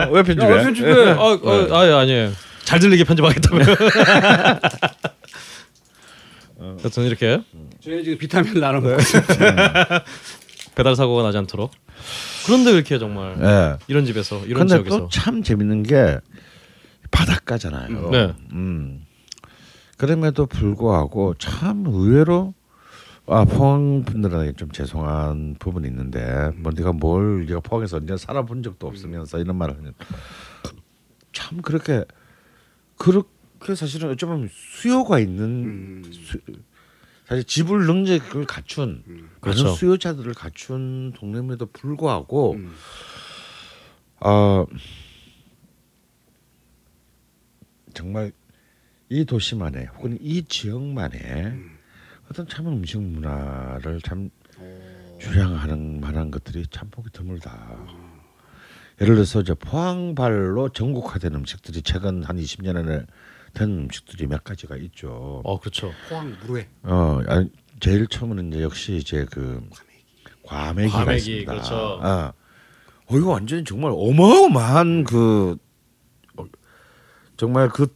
왜 0.12 0.22
편집해? 0.22 0.50
야, 0.50 0.62
편집해. 0.62 1.10
아, 1.12 1.22
어, 1.22 1.74
아, 1.74 1.86
예, 1.86 1.92
아니에요. 1.92 2.32
잘 2.64 2.78
들리게 2.80 3.04
편집하겠다고요. 3.04 3.64
여튼 6.84 7.04
이렇게 7.04 7.40
저희 7.82 8.04
지금 8.04 8.18
비타민 8.18 8.60
나눠 8.60 8.80
먹고 8.80 8.96
배달 10.74 10.96
사고가 10.96 11.22
나지 11.22 11.38
않도록. 11.38 11.70
그런데 12.46 12.70
왜 12.70 12.76
이렇게 12.76 12.98
정말 12.98 13.36
예. 13.40 13.76
이런 13.88 14.04
집에서 14.04 14.44
이런 14.44 14.66
근데 14.66 14.74
지역에서 14.74 14.98
또참 14.98 15.42
재밌는 15.42 15.84
게 15.84 16.18
바닷가잖아요. 17.10 18.10
네. 18.10 18.34
음. 18.52 19.06
그럼에도 19.96 20.44
불구하고 20.46 21.34
참 21.38 21.84
의외로 21.86 22.52
아 23.28 23.44
포항 23.44 24.04
분들에게 24.04 24.52
좀 24.52 24.70
죄송한 24.70 25.56
부분이 25.58 25.88
있는데 25.88 26.50
뭐 26.56 26.72
네가 26.72 26.92
뭘 26.92 27.46
네가 27.46 27.60
포항에서 27.60 27.96
언제 27.96 28.16
살아본 28.16 28.62
적도 28.62 28.86
없으면서 28.86 29.38
이런 29.38 29.56
말을 29.56 29.76
하는 29.76 29.92
참 31.32 31.60
그렇게 31.60 32.04
그렇게 32.96 33.74
사실은 33.74 34.10
어쩌면 34.10 34.48
수요가 34.52 35.18
있는 35.18 36.04
음. 36.04 36.12
수, 36.12 36.38
사실 37.26 37.42
지불 37.42 37.86
능력을 37.86 38.46
갖춘 38.46 39.02
그렇죠. 39.40 39.64
많은 39.64 39.76
수요자들을 39.76 40.32
갖춘 40.34 41.12
동네임에도 41.16 41.66
불구하고 41.66 42.52
음. 42.52 42.72
어 44.20 44.66
정말 47.92 48.30
이 49.08 49.24
도시만의 49.24 49.86
혹은 49.96 50.16
이 50.20 50.44
지역만의 50.44 51.75
어떤 52.30 52.46
참 52.48 52.66
음식 52.68 53.00
문화를 53.00 54.00
참 54.02 54.30
주량하는 55.20 56.00
만한 56.00 56.30
것들이 56.30 56.66
참 56.70 56.88
보기 56.90 57.10
드물다. 57.10 57.86
예를 59.00 59.14
들어서 59.14 59.40
이제 59.40 59.54
포항발로 59.54 60.70
전국화된 60.70 61.34
음식들이 61.34 61.82
최근 61.82 62.22
한 62.24 62.36
20년에 62.36 63.06
된 63.52 63.70
음식들이 63.70 64.26
몇 64.26 64.42
가지가 64.44 64.76
있죠. 64.76 65.42
어 65.44 65.60
그렇죠. 65.60 65.92
포항 66.08 66.34
무르회 66.40 66.68
어, 66.82 67.20
아니, 67.26 67.50
제일 67.80 68.06
처음에는 68.06 68.52
이제 68.52 68.62
역시 68.62 68.96
이제 68.96 69.26
그 69.30 69.62
과메기가 70.44 70.98
과메기. 70.98 71.44
그렇죠. 71.44 71.74
어. 71.74 72.32
어, 73.08 73.16
이거 73.16 73.30
완전히 73.30 73.64
정말 73.64 73.92
어마어마한 73.94 75.04
그 75.04 75.56
어, 76.36 76.44
정말 77.36 77.68
그 77.68 77.94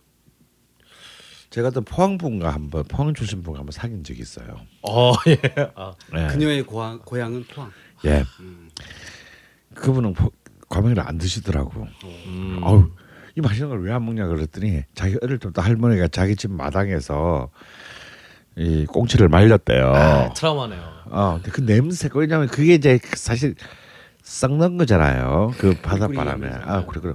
제가 1.51 1.71
또 1.71 1.81
포항 1.81 2.17
분과 2.17 2.51
한번 2.51 2.85
포항 2.85 3.13
출신 3.13 3.43
분과 3.43 3.59
한번 3.61 3.73
사귄 3.73 4.05
적이 4.05 4.21
있어요. 4.23 4.57
어 4.83 5.13
예. 5.27 5.39
아, 5.75 5.93
예. 6.17 6.27
그녀의 6.29 6.63
고향, 6.63 6.99
고향은 7.01 7.45
포항. 7.53 7.71
예. 8.05 8.25
음. 8.41 8.71
그분은 9.75 10.15
포, 10.15 10.31
과메기를 10.69 11.03
안 11.07 11.19
드시더라고. 11.19 11.89
음. 12.05 12.61
어우, 12.63 12.91
이 13.37 13.41
맛있는 13.41 13.69
걸 13.69 13.81
왜 13.85 13.93
안 13.93 14.05
먹냐 14.05 14.27
그랬더니 14.29 14.85
자기 14.95 15.17
어릴 15.23 15.39
때부터 15.39 15.61
할머니가 15.63 16.09
자기 16.09 16.37
집 16.37 16.51
마당에서 16.53 17.51
이 18.57 18.87
꽁치를 18.87 19.29
말렸대요. 19.29 19.93
아, 19.95 20.33
트라우마네요. 20.33 20.81
어, 21.07 21.41
근데 21.43 21.51
그 21.51 21.61
냄새가 21.63 22.19
왜냐면 22.19 22.47
그게 22.47 22.75
이제 22.75 22.99
사실 23.15 23.55
썩는 24.23 24.77
거잖아요. 24.79 25.53
그 25.59 25.75
바닷바람에. 25.83 26.49
냄새. 26.49 26.61
아, 26.65 26.85
그래 26.87 27.01
그래. 27.01 27.15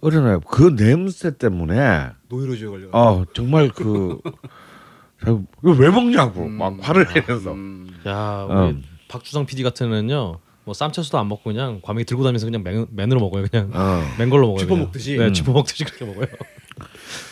어린애 0.00 0.38
그 0.48 0.74
냄새 0.76 1.36
때문에 1.36 2.10
노이로제 2.28 2.66
걸려. 2.66 2.88
어 2.92 3.24
정말 3.34 3.68
그 3.68 4.18
자, 5.22 5.30
이거 5.30 5.72
왜 5.78 5.90
먹냐고 5.90 6.46
막 6.48 6.76
화를 6.80 7.06
내면서. 7.14 7.52
음. 7.52 7.90
야 8.06 8.46
우리 8.48 8.56
어. 8.56 8.74
박주성 9.08 9.46
PD 9.46 9.62
같은 9.62 9.92
애는요. 9.92 10.38
뭐 10.64 10.74
쌈채소도 10.74 11.18
안 11.18 11.28
먹고 11.28 11.44
그냥 11.50 11.80
과메기 11.82 12.04
들고 12.06 12.22
다니면서 12.22 12.46
그냥 12.46 12.62
맨, 12.62 12.86
맨으로 12.90 13.20
먹어요. 13.20 13.46
그냥 13.50 13.70
어. 13.74 14.02
맨 14.18 14.30
걸로 14.30 14.46
먹어요. 14.48 14.60
쥐퍼. 14.60 14.76
먹듯이? 14.76 15.16
네, 15.16 15.26
음. 15.26 15.32
쥐퍼 15.32 15.52
먹듯이 15.52 15.84
그렇게 15.84 16.04
먹어요. 16.06 16.26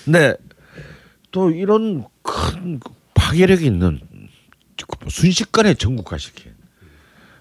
근데 0.04 0.36
또 1.30 1.50
이런 1.50 2.04
큰 2.22 2.80
파괴력이 3.14 3.64
있는 3.64 4.00
순식간에 5.08 5.74
전국화 5.74 6.18
시킨. 6.18 6.52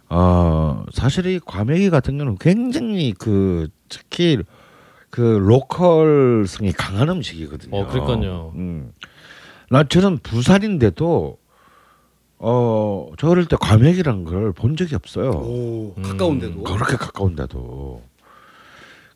어 0.09 0.85
사실 0.93 1.25
이 1.25 1.39
과메기 1.43 1.89
같은 1.89 2.17
경우는 2.17 2.37
굉장히 2.39 3.11
그 3.11 3.67
특히 3.89 4.37
그 5.09 5.21
로컬성이 5.21 6.71
강한 6.73 7.09
음식이거든요. 7.09 7.75
어, 7.75 7.87
그러니까요. 7.87 8.53
음. 8.55 8.91
나 9.69 9.83
저는 9.83 10.19
부산인데도 10.19 11.37
어, 12.39 13.11
저 13.17 13.29
어릴 13.29 13.45
때 13.47 13.55
과메기란 13.59 14.23
걸 14.25 14.53
본 14.53 14.75
적이 14.75 14.95
없어요. 14.95 15.31
오 15.31 15.93
음. 15.97 16.03
가까운데도. 16.03 16.63
그렇게 16.63 16.95
가까운데도 16.95 18.03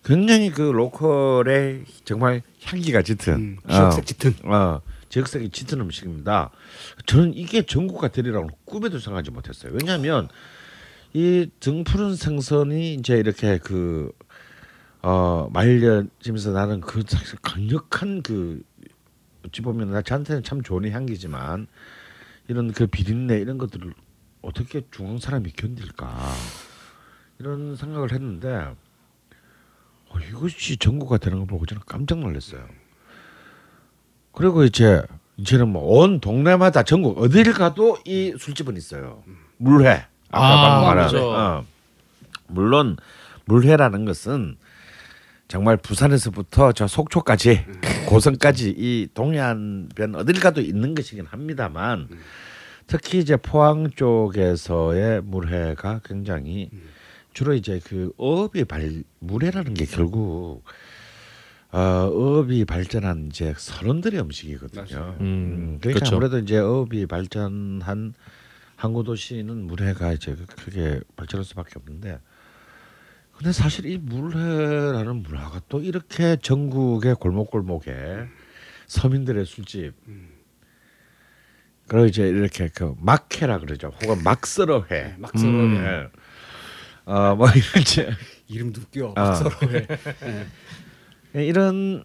굉장히 0.04 0.50
그 0.50 0.62
로컬의 0.64 1.84
정말 2.06 2.42
향기가 2.64 3.02
짙은 3.04 3.34
음, 3.34 3.58
지역색 3.70 4.06
짙은. 4.08 4.34
어, 4.46 4.56
어, 4.56 4.82
지역색이 5.10 5.50
짙은 5.50 5.80
음식입니다. 5.82 6.50
저는 7.06 7.34
이게 7.36 7.62
전국화 7.64 8.08
되리라고 8.08 8.48
꿈에도 8.66 8.98
생각하지 8.98 9.30
못했어요. 9.32 9.74
왜냐하면 9.74 10.30
이 11.14 11.48
등푸른 11.60 12.16
생선이 12.16 12.94
이제 12.96 13.18
이렇게 13.18 13.58
그 13.60 14.12
어, 15.02 15.50
말려지면서 15.52 16.52
나는 16.52 16.82
그 16.82 17.04
강력한 17.42 18.22
그 18.22 18.62
어찌 19.46 19.62
보면 19.62 19.92
나 19.92 20.02
저한테는 20.02 20.44
참 20.44 20.62
좋은 20.62 20.90
향기지만 20.92 21.68
이런 22.48 22.72
그 22.72 22.86
비린내 22.88 23.40
이런 23.40 23.58
것들을 23.58 23.94
어떻게 24.42 24.82
중앙 24.92 25.18
사람이 25.18 25.52
견딜까 25.52 26.08
이런 27.40 27.76
생각을 27.76 28.12
했는데 28.12 28.76
어, 30.10 30.20
이것이 30.30 30.78
전국화 30.78 31.18
되는 31.18 31.40
걸 31.40 31.48
보고 31.48 31.66
저는 31.66 31.82
깜짝 31.88 32.20
놀랐어요. 32.20 32.68
그리고 34.34 34.64
이제 34.64 35.02
이제는 35.38 35.70
뭐 35.70 36.04
온 36.04 36.20
동네마다 36.20 36.84
전국 36.84 37.18
어디를 37.18 37.54
가도 37.54 37.98
이 38.06 38.36
술집은 38.38 38.78
있어요. 38.78 39.24
물회. 39.58 40.06
아까 40.30 40.46
아, 40.46 40.82
방금 40.82 40.88
말한. 40.88 41.16
어. 41.16 41.66
물론 42.48 42.98
물회라는 43.46 44.06
것은 44.06 44.58
정말 45.52 45.76
부산에서부터 45.76 46.72
저 46.72 46.88
속초까지 46.88 47.66
고성까지 48.08 48.74
이 48.78 49.10
동해안변 49.14 50.16
어딜 50.16 50.40
가도 50.40 50.62
있는 50.62 50.96
것이긴 50.96 51.26
합니다만 51.26 52.08
특히 52.88 53.20
이제 53.20 53.36
포항 53.36 53.90
쪽에서의 53.90 55.22
물회가 55.24 56.00
굉장히 56.06 56.70
주로 57.34 57.54
이제 57.54 57.82
그 57.84 58.14
어업이 58.16 58.64
발 58.64 59.04
물회라는 59.20 59.74
게 59.74 59.84
결국 59.84 60.64
어, 61.74 61.80
어업이 61.80 62.64
발전한 62.64 63.28
이제 63.28 63.54
선원들의 63.58 64.22
음식이거든요. 64.22 65.18
음, 65.20 65.26
음, 65.26 65.78
그러니까 65.82 66.00
그렇죠. 66.00 66.16
아무래도 66.16 66.40
이제 66.40 66.60
어업이 66.60 67.08
발전한 67.08 68.14
항구 68.78 69.04
도시는 69.04 69.68
물회가 69.68 70.14
이제 70.14 70.34
크게 70.34 71.02
발전할 71.18 71.44
수밖에 71.44 71.74
없는데 71.76 72.20
근데 73.42 73.54
사실 73.54 73.88
이 73.88 73.98
물회라는 73.98 75.24
문화가 75.24 75.62
또 75.68 75.80
이렇게 75.82 76.36
전국의 76.36 77.16
골목골목에 77.16 78.28
서민들의 78.86 79.46
술집. 79.48 79.96
그리고 81.88 82.06
이제 82.06 82.28
이렇게 82.28 82.68
그 82.68 82.94
막회라 83.00 83.58
그러죠. 83.58 83.92
혹은 84.04 84.24
막설어회. 84.24 84.88
네, 84.90 85.16
막 85.18 85.32
서로 85.36 85.50
음. 85.54 85.76
예. 85.84 87.12
어뭐 87.12 87.48
이런 87.50 87.82
이제 87.82 88.12
이름도 88.48 88.82
웃겨. 88.82 89.08
어. 89.08 89.14
막 89.16 89.34
서로 89.34 89.52
해. 89.74 89.88
예. 91.36 91.44
이런 91.44 92.04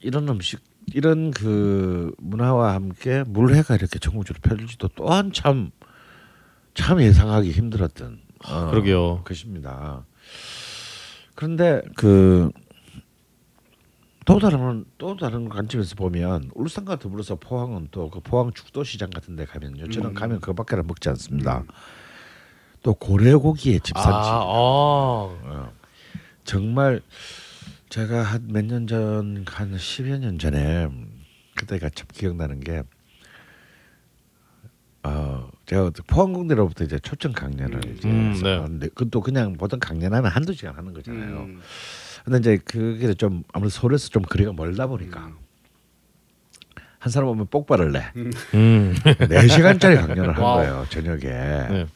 이런 0.00 0.28
음식 0.28 0.60
이런 0.92 1.30
그 1.30 2.12
문화와 2.18 2.74
함께 2.74 3.22
물회가 3.28 3.76
이렇게 3.76 4.00
전국적으로 4.00 4.40
펼칠지도 4.42 4.88
또한 4.96 5.32
참 5.32 5.70
참 6.74 7.00
예상하기 7.00 7.52
힘들었던 7.52 8.20
어, 8.44 8.70
그러게요. 8.70 9.22
것입니다. 9.24 10.04
그런데 11.36 11.82
그 11.94 12.50
또 14.26 14.40
다른 14.40 14.84
또 14.98 15.16
다른 15.16 15.48
관점에서 15.48 15.94
보면 15.94 16.50
울산과 16.54 16.96
더불어서 16.98 17.36
포항은 17.36 17.88
또 17.92 18.10
그 18.10 18.18
포항 18.18 18.52
죽도 18.52 18.82
시장 18.82 19.08
같은 19.08 19.36
데 19.36 19.44
가면요. 19.44 19.88
저는 19.88 20.10
음. 20.10 20.14
가면 20.14 20.40
그밖에 20.40 20.74
먹지 20.82 21.08
않습니다. 21.10 21.62
또 22.82 22.92
고래고기의 22.94 23.78
집산지. 23.80 24.08
아, 24.08 24.40
아. 24.40 24.42
어. 24.42 25.72
정말 26.42 27.02
제가 27.88 28.22
한 28.24 28.48
몇 28.48 28.64
년 28.64 28.88
전, 28.88 29.44
한 29.46 29.76
10여 29.76 30.18
년 30.18 30.40
전에 30.40 30.88
그때가 31.54 31.88
참 31.90 32.08
기억나는 32.12 32.58
게 32.58 32.82
어, 35.04 35.48
제가 35.66 35.90
포항공대로부터 36.06 36.84
이제 36.84 36.98
초청 37.00 37.32
강연을 37.32 37.74
음. 37.84 37.94
이제 37.96 38.08
음, 38.08 38.40
네. 38.42 38.56
하는데 38.56 38.88
그것도 38.88 39.20
그냥 39.20 39.54
보통 39.54 39.80
강연하면 39.80 40.30
한두 40.30 40.54
시간 40.54 40.76
하는 40.76 40.92
거잖아요. 40.92 41.38
음. 41.40 41.60
근데 42.24 42.38
이제 42.38 42.58
그게 42.64 43.12
좀 43.14 43.42
아무래도 43.52 43.70
서울에서 43.70 44.08
좀 44.08 44.22
거리가 44.22 44.52
멀다 44.52 44.86
보니까 44.86 45.26
음. 45.26 45.34
한 46.98 47.10
사람 47.12 47.28
오면 47.28 47.48
뽁발을 47.48 47.92
내. 47.92 48.04
음. 48.54 48.94
네 49.28 49.48
시간짜리 49.48 49.96
강연을 49.96 50.36
한. 50.36 50.42
거예요 50.42 50.86
저녁에. 50.88 51.20
네. 51.20 51.86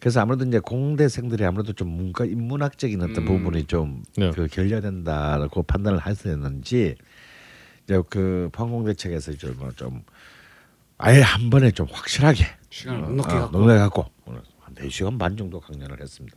그래서 0.00 0.20
아무래도 0.20 0.44
이제 0.44 0.58
공대생들이 0.58 1.44
아무래도 1.44 1.72
좀 1.72 1.88
문과 1.88 2.24
인문학적인 2.24 3.00
어떤 3.02 3.18
음. 3.18 3.24
부분이 3.24 3.64
좀 3.64 4.02
네. 4.16 4.30
그 4.32 4.46
결여된다고 4.48 5.62
판단을 5.62 6.04
했었는지 6.06 6.96
이제 7.84 8.02
그 8.10 8.48
포항공대 8.52 8.94
측에서 8.94 9.32
이제 9.32 9.48
뭐좀 9.56 10.02
아예 10.98 11.20
한 11.20 11.50
번에 11.50 11.70
좀 11.70 11.86
확실하게 11.90 12.44
시간을 12.70 13.04
어, 13.04 13.08
넉넉히 13.08 13.34
어, 13.34 13.40
갖고. 13.40 13.58
넉넉히 13.58 13.78
갖고 13.78 14.06
한4 14.74 14.90
시간 14.90 15.18
반 15.18 15.36
정도 15.36 15.60
강연을 15.60 16.00
했습니다. 16.00 16.36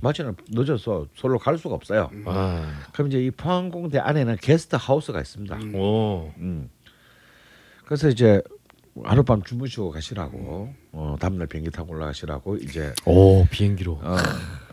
마치는 0.00 0.36
늦어서 0.50 1.06
서로 1.16 1.38
갈 1.38 1.56
수가 1.56 1.74
없어요. 1.74 2.10
아. 2.26 2.82
그럼 2.92 3.08
이제 3.08 3.22
이 3.22 3.30
포항공대 3.30 3.98
안에는 3.98 4.36
게스트 4.40 4.76
하우스가 4.78 5.20
있습니다. 5.20 5.56
음. 5.56 5.74
오. 5.74 6.32
음. 6.36 6.68
그래서 7.84 8.08
이제 8.08 8.42
하룻밤 9.02 9.42
주무시고 9.42 9.90
가시라고 9.90 10.74
어, 10.92 11.16
다음날 11.20 11.46
비행기 11.46 11.70
타고 11.70 11.92
올라가시라고 11.92 12.56
이제 12.56 12.92
오, 13.04 13.44
비행기로. 13.46 13.92
어, 14.02 14.16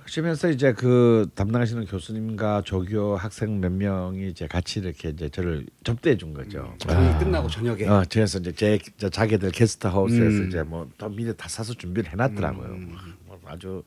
그러면서 0.06 0.50
이제 0.50 0.74
그 0.74 1.28
담당하시는 1.36 1.86
교수님과 1.86 2.64
조교 2.66 3.16
학생 3.16 3.60
몇 3.60 3.72
명이 3.72 4.30
이제 4.30 4.48
같이 4.48 4.80
이렇게 4.80 5.10
이제 5.10 5.30
저를 5.30 5.66
접대해 5.84 6.18
준 6.18 6.34
거죠. 6.34 6.76
강의 6.86 7.18
끝나고 7.20 7.48
저녁에. 7.50 7.88
어, 7.88 8.04
그래서 8.12 8.40
이제 8.40 8.52
제, 8.52 8.80
저 8.98 9.10
자기들 9.10 9.52
게스트 9.52 9.88
하우스에서 9.88 10.26
음. 10.26 10.48
이제 10.48 10.62
뭐더 10.64 11.10
미리 11.10 11.36
다 11.36 11.48
사서 11.48 11.74
준비를 11.74 12.12
해놨더라고요. 12.12 12.68
음. 12.68 12.98
뭐 13.26 13.40
아주 13.46 13.84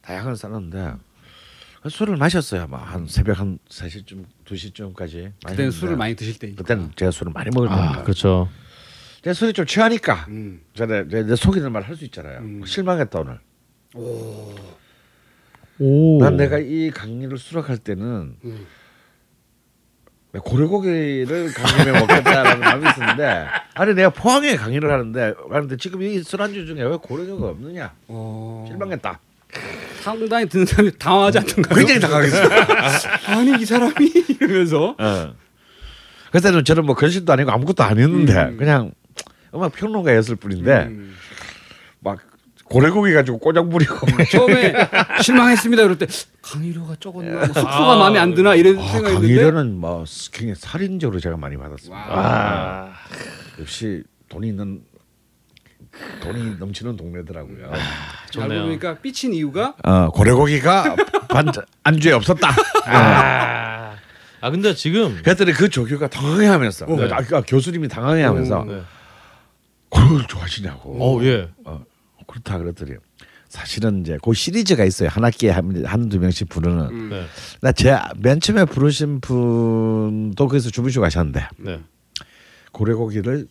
다양한 0.00 0.36
쌌는데 0.36 0.94
술을 1.88 2.16
마셨어요. 2.16 2.66
막한 2.66 3.06
새벽 3.06 3.38
한 3.38 3.58
3시쯤 3.68 4.24
2시쯤까지. 4.46 5.32
그때는 5.46 5.70
술을 5.70 5.96
많이 5.96 6.16
드실 6.16 6.38
때니까. 6.38 6.62
그때는 6.62 6.90
제가 6.96 7.10
술을 7.10 7.32
많이 7.32 7.50
먹을 7.54 7.68
아, 7.68 7.76
때니까. 7.76 8.02
그렇죠. 8.02 8.48
제 9.22 9.32
술이 9.32 9.52
좀 9.52 9.66
취하니까 9.66 10.26
음. 10.28 10.62
내, 10.74 10.86
내, 11.06 11.22
내 11.24 11.36
속이는 11.36 11.70
말 11.70 11.82
할 11.82 11.94
수 11.96 12.04
있잖아요. 12.06 12.38
음. 12.40 12.64
실망했다 12.64 13.20
오늘. 13.20 13.38
오. 13.94 14.54
난 15.78 16.36
내가 16.36 16.58
이 16.58 16.90
강의를 16.90 17.38
수락할 17.38 17.78
때는 17.78 18.36
음. 18.44 18.66
고래고기를 20.38 21.52
강의에 21.52 21.92
먹겠다라는 21.92 22.60
마음이 22.60 22.88
있었는데 22.88 23.46
아니 23.74 23.94
내가 23.94 24.10
포항에 24.10 24.56
강의를 24.56 24.90
하는데 24.90 25.34
하는데 25.50 25.76
지금 25.76 26.02
이 26.02 26.22
술안주 26.22 26.66
중에 26.66 26.82
왜 26.82 26.96
고래고기가 26.96 27.48
없느냐 27.48 27.92
어. 28.08 28.64
실망했다 28.68 29.18
상당히 30.02 30.46
듣는 30.46 30.66
사람이 30.66 30.92
당황하지 30.98 31.38
않던가요? 31.38 31.74
굉장히 31.74 32.00
당황했어요 32.00 32.48
아니 33.28 33.62
이 33.62 33.64
사람이 33.64 33.94
이러면서 34.40 34.94
어. 34.98 35.34
그때는 36.30 36.64
저는 36.64 36.84
뭐 36.84 36.94
건실도 36.94 37.32
아니고 37.32 37.50
아무것도 37.50 37.82
아니었는데 37.82 38.34
음. 38.34 38.56
그냥 38.56 38.92
음악 39.54 39.72
평론가였을 39.72 40.36
뿐인데 40.36 40.86
음. 40.86 41.16
막 42.00 42.18
고래고기 42.68 43.12
가지고 43.12 43.38
꼬장 43.38 43.68
부리고 43.68 43.94
처음에 44.30 44.74
실망했습니다. 45.22 45.82
그럴 45.82 45.98
때 45.98 46.06
강의료가 46.42 46.96
적었나, 46.98 47.30
뭐 47.32 47.46
숙소가 47.46 47.96
마음에 47.96 48.18
안 48.18 48.34
드나 48.34 48.54
이런 48.54 48.78
아, 48.78 48.82
생각이 48.82 49.14
드는데 49.16 49.34
강의료는 49.34 49.78
뭐 49.78 50.04
굉장히 50.32 50.54
살인적으로 50.56 51.20
제가 51.20 51.36
많이 51.36 51.56
받았습니다. 51.56 51.96
와. 51.96 52.14
아, 52.16 52.92
역시 53.60 54.02
돈이 54.28 54.48
있는 54.48 54.82
돈이 56.20 56.56
넘치는 56.58 56.96
동네더라고요. 56.96 57.66
알고 57.66 57.76
좋네요. 58.30 58.62
보니까 58.64 58.98
삐친 58.98 59.32
이유가 59.32 59.74
어, 59.82 60.10
고래고기가 60.10 60.96
반 61.28 61.46
안주에 61.84 62.12
없었다. 62.12 62.50
아. 62.86 63.94
아, 64.40 64.50
근데 64.50 64.74
지금 64.74 65.16
그랬더니 65.22 65.52
그 65.52 65.68
조교가 65.68 66.08
당황해하면서 66.08 66.86
네. 66.86 67.08
아, 67.12 67.18
아, 67.32 67.40
교수님이 67.46 67.88
당황해하면서 67.88 68.62
음, 68.62 68.68
네. 68.68 68.82
고래고기를 69.88 70.26
좋아하시냐고. 70.28 70.98
어, 71.00 71.24
예. 71.24 71.48
어, 71.64 71.82
그렇다 72.26 72.58
그랬더니 72.58 72.92
사실은 73.48 74.00
이제 74.00 74.18
그 74.22 74.34
시리즈가 74.34 74.84
있어요. 74.84 75.08
한 75.10 75.24
학기에 75.24 75.50
한- 75.50 75.84
한두 75.86 76.18
명씩 76.18 76.48
부르는. 76.48 76.80
음. 76.90 77.10
네. 77.10 77.26
나제 77.60 77.96
맨 78.18 78.40
처음에 78.40 78.64
부르신 78.64 79.20
분도 79.20 80.46
거기서 80.48 80.70
주무시고 80.70 81.02
가셨는데 81.02 81.48
네. 81.58 81.80
고래고기를 82.72 83.46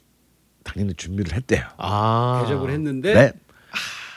당연히 0.63 0.93
준비를 0.95 1.33
했대요. 1.33 1.63
아. 1.77 2.43
대접을 2.43 2.71
했는데 2.71 3.13
네. 3.13 3.33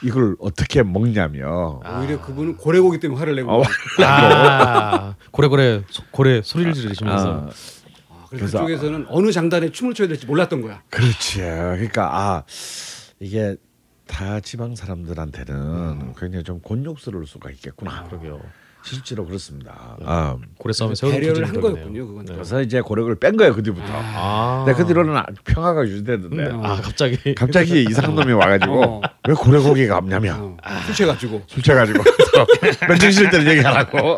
이걸 0.03 0.37
어떻게 0.41 0.83
먹냐며. 0.83 1.81
오히려 1.99 2.21
그분은 2.23 2.57
고래고기 2.57 3.01
때문에 3.01 3.19
화를 3.19 3.37
내고 3.37 3.53
어, 3.53 3.63
아. 4.05 5.15
고래고래 5.31 5.83
소, 5.91 6.03
고래 6.11 6.41
소리를 6.43 6.73
지르시면서 6.75 7.29
아, 7.29 7.49
아, 8.11 8.27
그래서 8.29 8.59
그래서- 8.59 8.59
그쪽에서는 8.61 9.07
어느 9.09 9.33
장단에 9.33 9.71
춤을 9.71 9.95
춰야 9.95 10.09
될지 10.09 10.27
몰랐던 10.27 10.61
거야. 10.63 10.83
그렇지. 10.91 11.39
그러니까 11.39 12.11
아 12.17 12.43
이게 13.21 13.57
다 14.09 14.41
지방 14.41 14.75
사람들한테는 14.75 15.55
음. 15.55 16.15
굉장히 16.19 16.43
좀 16.45 16.61
곤욕스러울 16.61 17.27
수가 17.27 17.51
있겠구나. 17.51 18.05
그러게요. 18.05 18.41
실제로 18.83 19.27
그렇습니다. 19.27 19.97
아, 20.05 20.37
고래 20.57 20.73
싸움에 20.73 20.95
세월호 20.95 21.19
배려를 21.19 21.49
한. 21.49 21.61
거였군요, 21.61 22.07
그건. 22.07 22.25
네. 22.25 22.33
그래서 22.33 22.63
이제 22.63 22.81
고력을 22.81 23.13
뺀 23.17 23.37
거예요 23.37 23.55
그 23.55 23.63
뒤부터. 23.63 23.85
아. 23.91 24.65
근데 24.65 24.81
그 24.81 24.87
뒤로는 24.87 25.15
아주 25.17 25.35
평화가 25.45 25.83
유지되는데 25.85 26.51
아, 26.63 26.81
갑자기 26.81 27.35
갑자기 27.35 27.83
이상한 27.91 28.15
놈이 28.15 28.33
와가지고 28.33 28.83
어. 28.85 29.01
왜 29.29 29.35
고래 29.35 29.59
고기가 29.59 29.99
없냐며 29.99 30.37
어, 30.39 30.57
술 30.87 30.95
취해가지고 30.95 31.43
술 31.49 31.63
취해가지고 31.63 32.03
면증실 32.89 33.31
때를 33.31 33.49
얘기하라고 33.49 34.17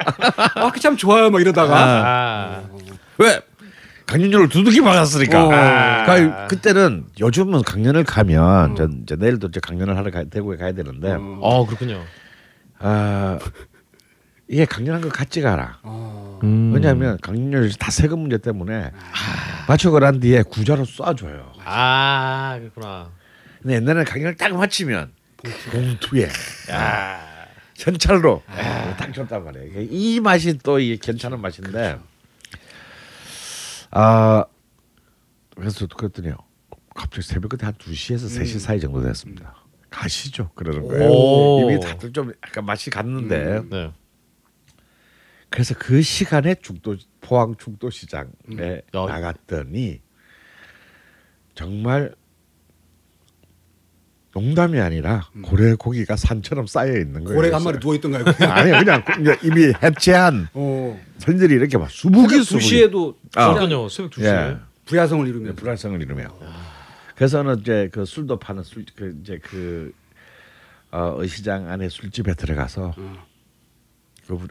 아, 0.55 0.70
그 0.70 0.78
참 0.78 0.97
좋아요, 0.97 1.30
막 1.30 1.41
이러다가 1.41 1.76
아. 1.76 2.62
왜 3.18 3.41
강연료를 4.11 4.48
두둑이 4.48 4.80
받았으니까. 4.80 5.44
어. 5.44 5.48
그러니까 5.48 6.46
그때는 6.48 7.06
요즘은 7.20 7.62
강연을 7.62 8.02
가면 8.02 8.74
전 8.74 9.02
이제 9.02 9.14
내일도 9.14 9.46
이제 9.48 9.61
강연을 9.61 9.96
하러 9.96 10.11
가, 10.11 10.24
대구에 10.24 10.56
가야 10.56 10.72
되는데 10.72 11.12
어. 11.12 11.38
어, 11.40 11.66
그렇군요. 11.66 12.02
아 12.80 13.38
이게 14.48 14.64
강연한 14.64 15.00
것 15.00 15.12
같지가 15.12 15.52
않아. 15.52 15.78
어. 15.84 16.40
음. 16.42 16.72
왜냐하면 16.74 17.18
강연료 17.22 17.68
다 17.78 17.92
세금 17.92 18.20
문제 18.20 18.38
때문에 18.38 18.90
맞춰고 19.68 20.00
난 20.00 20.18
뒤에 20.18 20.42
구자로 20.42 20.84
쏴줘요. 20.84 21.44
아, 21.64 22.58
그렇구나. 22.58 23.11
근데 23.62 23.76
옛날에는 23.76 24.04
강연을 24.04 24.36
딱 24.36 24.52
마치면 24.56 25.12
봉투에 25.70 26.28
현찰로 27.76 28.42
딱 28.98 29.14
줬단 29.14 29.44
말이에요. 29.44 29.86
이 29.88 30.18
맛이 30.18 30.58
또 30.58 30.80
이게 30.80 30.96
괜찮은 31.00 31.40
맛인데 31.40 31.98
아 33.91 34.45
그래서 35.57 35.86
그랬더니요. 35.86 36.36
갑자기 36.95 37.26
새벽 37.26 37.51
그때 37.51 37.66
한 37.66 37.74
2시에서 37.74 38.26
3시 38.41 38.59
사이 38.61 38.80
정도 38.80 39.03
됐습니다. 39.03 39.55
가시죠. 39.91 40.51
그러는 40.55 40.86
거예요. 40.86 41.11
오. 41.11 41.61
이미 41.70 41.80
다들 41.80 42.12
좀 42.12 42.32
약간 42.47 42.64
맛이 42.64 42.91
갔는데 42.91 43.62
네. 43.68 43.93
그래서 45.49 45.74
그 45.76 46.01
시간에 46.03 46.55
죽도 46.55 46.97
포항 47.20 47.57
죽도 47.57 47.91
시장에 47.91 48.30
야. 48.61 48.80
나갔더니 49.07 50.01
정말 51.55 52.14
농담이 54.33 54.78
아니라 54.78 55.28
고래 55.43 55.74
고기가 55.74 56.14
산처럼 56.16 56.66
쌓여 56.68 56.93
있는 56.97 57.24
거예요. 57.24 57.37
고래가 57.37 57.57
한 57.57 57.64
마리 57.64 57.81
누워 57.81 57.95
있던가요? 57.97 58.24
아니요 58.49 58.78
그냥 58.78 59.05
그냥 59.05 59.37
이미 59.43 59.72
해체한 59.83 60.49
어. 60.55 61.01
선들이 61.18 61.55
이렇게 61.55 61.76
막 61.78 61.91
수북이 61.91 62.43
수북이 62.45 62.64
2시에도 62.64 63.16
아. 63.35 63.53
그렇군요. 63.55 63.89
새벽 63.89 64.12
2시에. 64.12 64.24
예. 64.24 64.57
부야성을 64.87 65.26
이루면 65.26 65.57
불안성을 65.57 66.01
이루며. 66.01 66.28
그래서는 67.16 67.61
이제 67.61 67.89
그 67.93 68.05
술도 68.05 68.39
파는 68.39 68.62
술 68.62 68.85
그 68.97 69.18
이제 69.22 69.39
그 69.43 69.93
어, 70.93 71.14
의시장 71.18 71.68
안에 71.68 71.89
술집에 71.89 72.35
들어가서 72.35 72.95
어. 72.97 73.26
그 74.26 74.37
부- 74.37 74.49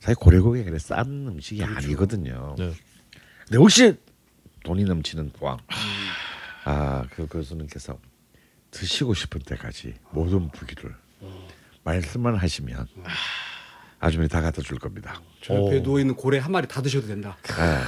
사실 0.00 0.14
고래 0.16 0.38
고기가 0.38 0.64
그래 0.66 0.78
싼 0.78 1.06
음식이 1.28 1.62
아니거든요. 1.64 2.54
네. 2.58 2.72
근데 3.46 3.58
혹시 3.58 3.94
돈이 4.64 4.84
넘치는 4.84 5.30
포항 5.38 5.58
아 6.64 7.04
그 7.14 7.26
교수님께서 7.26 7.98
드시고 8.70 9.14
싶은 9.14 9.40
때까지 9.46 9.94
모든 10.10 10.50
부기를 10.50 10.94
말씀만 11.84 12.36
하시면 12.36 12.86
아주머니 14.00 14.28
다 14.28 14.40
갖다 14.40 14.62
줄 14.62 14.78
겁니다. 14.78 15.20
저 15.42 15.54
옆에 15.54 15.82
누워 15.82 15.98
있는 16.00 16.14
고래 16.14 16.38
한 16.38 16.52
마리 16.52 16.66
다 16.68 16.80
드셔도 16.82 17.06
된다. 17.06 17.36
예. 17.50 17.78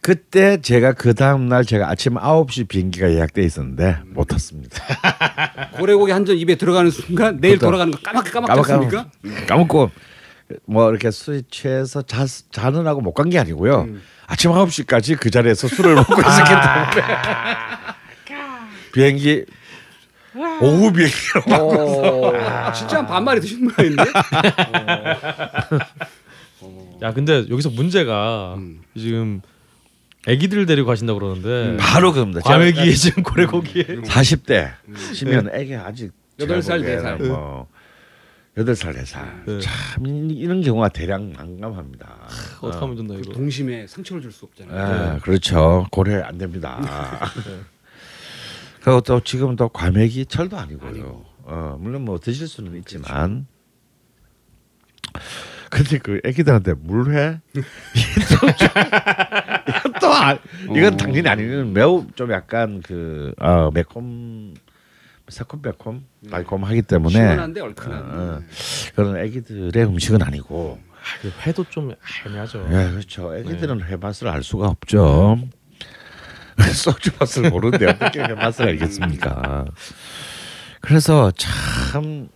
그때 0.00 0.60
제가 0.60 0.92
그 0.92 1.14
다음 1.14 1.48
날 1.48 1.64
제가 1.64 1.88
아침 1.90 2.14
9시 2.14 2.68
비행기가 2.68 3.10
예약돼 3.12 3.42
있었는데 3.42 3.98
못 4.06 4.24
탔습니다. 4.26 4.82
고래고기 5.78 6.12
한 6.12 6.24
점 6.24 6.36
입에 6.36 6.54
들어가는 6.56 6.90
순간 6.90 7.40
내일 7.40 7.58
그러니까. 7.58 7.66
돌아가는 7.66 7.92
거 7.92 7.98
까맣게 8.00 8.30
까맣습니까? 8.30 9.10
까먹고 9.48 9.90
뭐 10.64 10.90
이렇게 10.90 11.10
술이 11.10 11.42
취해서 11.50 12.02
자, 12.02 12.24
자는 12.52 12.86
하고 12.86 13.00
못 13.00 13.12
간 13.14 13.30
게 13.30 13.38
아니고요. 13.38 13.82
음. 13.82 14.02
아침 14.28 14.50
9시까지 14.52 15.18
그 15.18 15.30
자리에서 15.30 15.66
술을 15.68 15.94
먹고 15.96 16.20
있었기 16.20 16.50
때문에 16.50 17.16
비행기 18.92 19.44
오후 20.60 20.92
비행기로 20.92 21.42
어, 21.50 22.72
진짜 22.72 22.98
한 22.98 23.06
반마리 23.06 23.40
드신 23.40 23.64
모양인데? 23.64 24.02
야 27.02 27.12
근데 27.12 27.44
여기서 27.50 27.70
문제가 27.70 28.54
음. 28.56 28.80
지금 28.96 29.40
아기들을 30.26 30.66
데리고 30.66 30.86
가신다 30.88 31.12
고 31.12 31.18
그러는데 31.20 31.76
바로 31.78 32.12
그겁니다. 32.12 32.40
과메기에 32.40 32.92
지금 32.94 33.22
고래고기에 33.22 33.84
40대 34.02 34.72
시면 35.14 35.50
애기 35.54 35.74
아직 35.74 36.12
여덟 36.40 36.62
살, 36.62 36.80
제가 36.80 36.90
네 36.96 37.00
살. 37.00 37.18
보기에는 37.18 37.36
뭐 37.38 37.68
여덟 38.56 38.74
살, 38.74 38.94
네 38.94 39.04
살. 39.04 39.42
네. 39.46 39.58
참 39.60 40.06
이- 40.06 40.32
이런 40.34 40.62
경우가 40.62 40.88
대량 40.88 41.32
난감합니다. 41.32 42.16
어떡하면 42.62 42.96
좋나 42.96 43.14
이거 43.14 43.32
동심에 43.32 43.86
상처를 43.86 44.22
줄 44.22 44.32
수 44.32 44.46
없잖아요. 44.46 44.80
아, 44.80 45.18
그렇죠. 45.18 45.86
고려 45.92 46.24
안 46.24 46.38
됩니다. 46.38 46.80
그리고 48.86 49.00
또 49.00 49.18
지금 49.18 49.56
또 49.56 49.68
과메기 49.68 50.26
철도 50.26 50.56
아니고요. 50.56 51.24
어, 51.42 51.76
물론 51.80 52.04
뭐 52.04 52.20
드실 52.20 52.46
수는 52.46 52.76
있지만. 52.76 53.48
근데 55.70 55.98
그 55.98 56.20
애기들한테 56.24 56.74
물회 56.74 57.40
이건 57.52 58.52
또 60.00 60.14
아, 60.14 60.38
이건 60.62 60.94
어. 60.94 60.96
당연히 60.96 61.28
아니고 61.28 61.64
매우 61.64 62.06
좀 62.14 62.30
약간 62.30 62.80
그 62.80 63.32
어, 63.40 63.72
매콤 63.72 64.54
새콤매콤 65.30 66.04
달콤하기 66.30 66.82
때문에 66.82 67.12
시원한데 67.12 67.60
얼큰한. 67.62 68.02
어, 68.04 68.40
그런 68.94 69.16
애기들의 69.16 69.84
음식은 69.84 70.22
아니고 70.22 70.78
아, 70.80 71.22
그 71.22 71.32
회도 71.44 71.64
좀 71.70 71.92
애매하죠 72.24 72.68
예, 72.70 72.90
그렇죠. 72.92 73.34
애기들은 73.34 73.82
회 73.82 73.96
맛을 73.96 74.28
알 74.28 74.44
수가 74.44 74.68
없죠. 74.68 75.40
소주 76.74 77.10
맛을 77.18 77.50
모르는데 77.50 77.86
어떻게 77.86 78.20
회 78.20 78.34
맛을 78.34 78.68
알겠습니까? 78.68 79.66
그래서 80.80 81.30
참이 81.32 82.28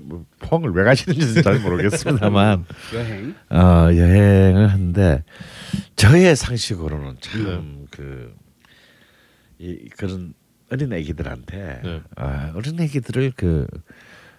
뭐, 0.00 0.24
포항을 0.38 0.70
왜 0.70 0.84
가시는지는 0.84 1.42
잘 1.42 1.58
모르겠습니다만 1.60 2.64
여행. 2.94 3.34
어, 3.50 3.88
여행을 3.92 4.70
하는데 4.70 5.22
저의 5.96 6.34
상식으로는 6.34 7.16
참그이 7.20 8.30
그런 9.96 10.34
어린 10.70 10.92
애기들한테 10.92 11.80
네. 11.84 12.02
아, 12.16 12.52
어린 12.54 12.80
애기들을 12.80 13.32
그 13.36 13.66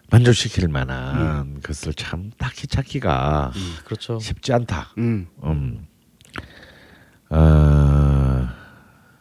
만족시킬 0.10 0.68
만한 0.68 1.62
것을 1.62 1.94
참 1.94 2.32
딱히 2.38 2.68
찾기가 2.68 3.52
그렇죠 3.86 4.20
쉽지 4.20 4.54
않다. 4.54 4.94
음. 4.98 5.28
음. 5.44 5.88
어, 7.30 8.33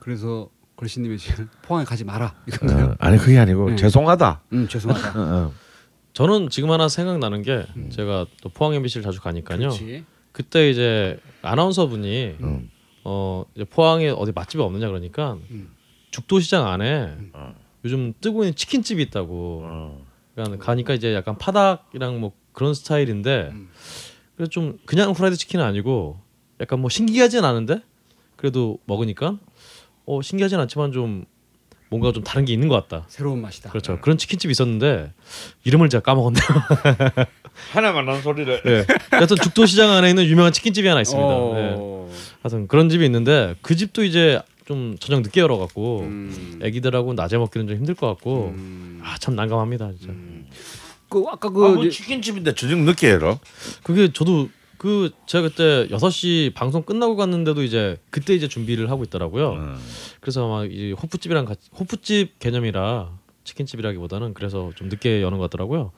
그래서 0.03 0.49
걸신님이 0.75 1.17
지금 1.17 1.49
포항에 1.63 1.85
가지 1.85 2.03
마라 2.05 2.35
이건가요? 2.49 2.87
어, 2.87 2.97
아니 2.99 3.19
그게 3.19 3.39
아니고 3.39 3.71
네. 3.71 3.77
죄송하다. 3.77 4.43
음 4.53 4.67
죄송하다. 4.67 5.21
어, 5.21 5.47
어. 5.47 5.53
저는 6.13 6.51
지금 6.51 6.73
하나 6.73 6.89
생각나는 6.89 7.43
게 7.43 7.65
제가 7.91 8.27
또 8.43 8.49
포항 8.49 8.75
MBC를 8.75 9.05
자주 9.05 9.21
가니까요 9.21 9.59
그렇지. 9.59 10.05
그때 10.33 10.69
이제 10.71 11.21
아나운서 11.41 11.87
분이 11.87 12.37
음. 12.41 12.69
어 13.05 13.45
이제 13.55 13.65
포항에 13.65 14.09
어디 14.09 14.33
맛집이 14.35 14.61
없느냐 14.61 14.89
그러니까 14.89 15.35
음. 15.53 15.71
죽도시장 16.11 16.67
안에 16.67 17.17
어. 17.33 17.55
요즘 17.85 18.13
뜨고 18.21 18.43
있는 18.43 18.57
치킨집이 18.57 19.01
있다고 19.03 19.63
어. 19.65 20.05
그러니까 20.35 20.65
가니까 20.65 20.95
이제 20.95 21.15
약간 21.15 21.39
파닭이랑 21.39 22.19
뭐 22.19 22.33
그런 22.53 22.75
스타일인데 22.75 23.51
음. 23.53 23.71
그래서 24.35 24.51
좀 24.51 24.81
그냥 24.85 25.13
후라이드 25.13 25.37
치킨은 25.37 25.65
아니고 25.65 26.19
약간 26.61 26.81
뭐 26.81 26.91
신기하진 26.91 27.45
않은데 27.45 27.83
그래도 28.35 28.81
먹으니까 28.87 29.39
어 30.07 30.21
신기하진 30.23 30.59
않지만 30.61 30.93
좀 30.93 31.25
뭔가 31.89 32.11
좀 32.13 32.25
다른 32.25 32.45
게 32.45 32.53
있는 32.53 32.69
것 32.69 32.75
같다. 32.89 33.05
새로운 33.09 33.41
맛이다. 33.43 33.71
그렇죠. 33.71 33.99
그런 34.01 34.17
치킨집이 34.17 34.51
있었는데 34.53 35.13
이름을 35.65 35.89
제가 35.91 36.03
까먹었네요. 36.03 36.43
하나만 37.73 38.09
한 38.09 38.23
소리를. 38.23 38.63
네. 38.65 38.87
여튼 39.21 39.37
죽도시장 39.37 39.91
안에 39.91 40.09
있는 40.09 40.25
유명한 40.25 40.53
치킨집이 40.53 40.89
하나 40.89 41.03
있습니다. 41.03 41.29
네. 41.29 41.75
어. 41.77 42.11
하여튼 42.43 42.67
그런 42.67 42.89
집이 42.89 43.05
있는데 43.05 43.55
그 43.61 43.77
집도 43.77 44.05
이제 44.05 44.41
좀 44.65 44.97
저녁 45.01 45.21
늦게 45.21 45.41
열어갖고 45.43 46.01
음. 46.01 46.61
애기들하고 46.63 47.13
낮에 47.13 47.37
먹기는 47.37 47.67
좀 47.69 47.77
힘들 47.77 47.95
것 47.95 48.07
같고 48.09 48.55
음. 48.57 49.01
아참 49.05 49.37
난감합니다 49.37 49.91
진짜. 49.99 50.15
그 51.11 51.25
아까 51.29 51.49
아, 51.49 51.53
그뭐 51.53 51.85
이제- 51.85 51.91
치킨집인데 51.91 52.55
저녁 52.55 52.79
늦게 52.81 53.11
열어? 53.11 53.39
그게 53.83 54.11
저도 54.13 54.49
그 54.83 55.11
제가 55.27 55.49
그때 55.49 55.87
6시 55.91 56.55
방송 56.55 56.83
끝나고 56.83 57.15
갔는데도 57.15 57.63
이제 57.63 57.97
그때 58.11 58.35
이제 58.35 58.49
준비를 58.49 58.91
하고 58.91 59.05
있더라고요. 59.05 59.51
어. 59.51 59.75
그래서 60.21 60.49
막이 60.49 60.95
호프집이랑 61.01 61.45
같이 61.45 61.71
호프집 61.79 62.41
개념이라 62.41 63.17
치킨집이라기보다는 63.45 64.35
그래서 64.35 64.73
좀 64.75 64.89
늦게 64.89 65.23
여는 65.23 65.39
것 65.39 65.45
같더라고요. 65.45 65.93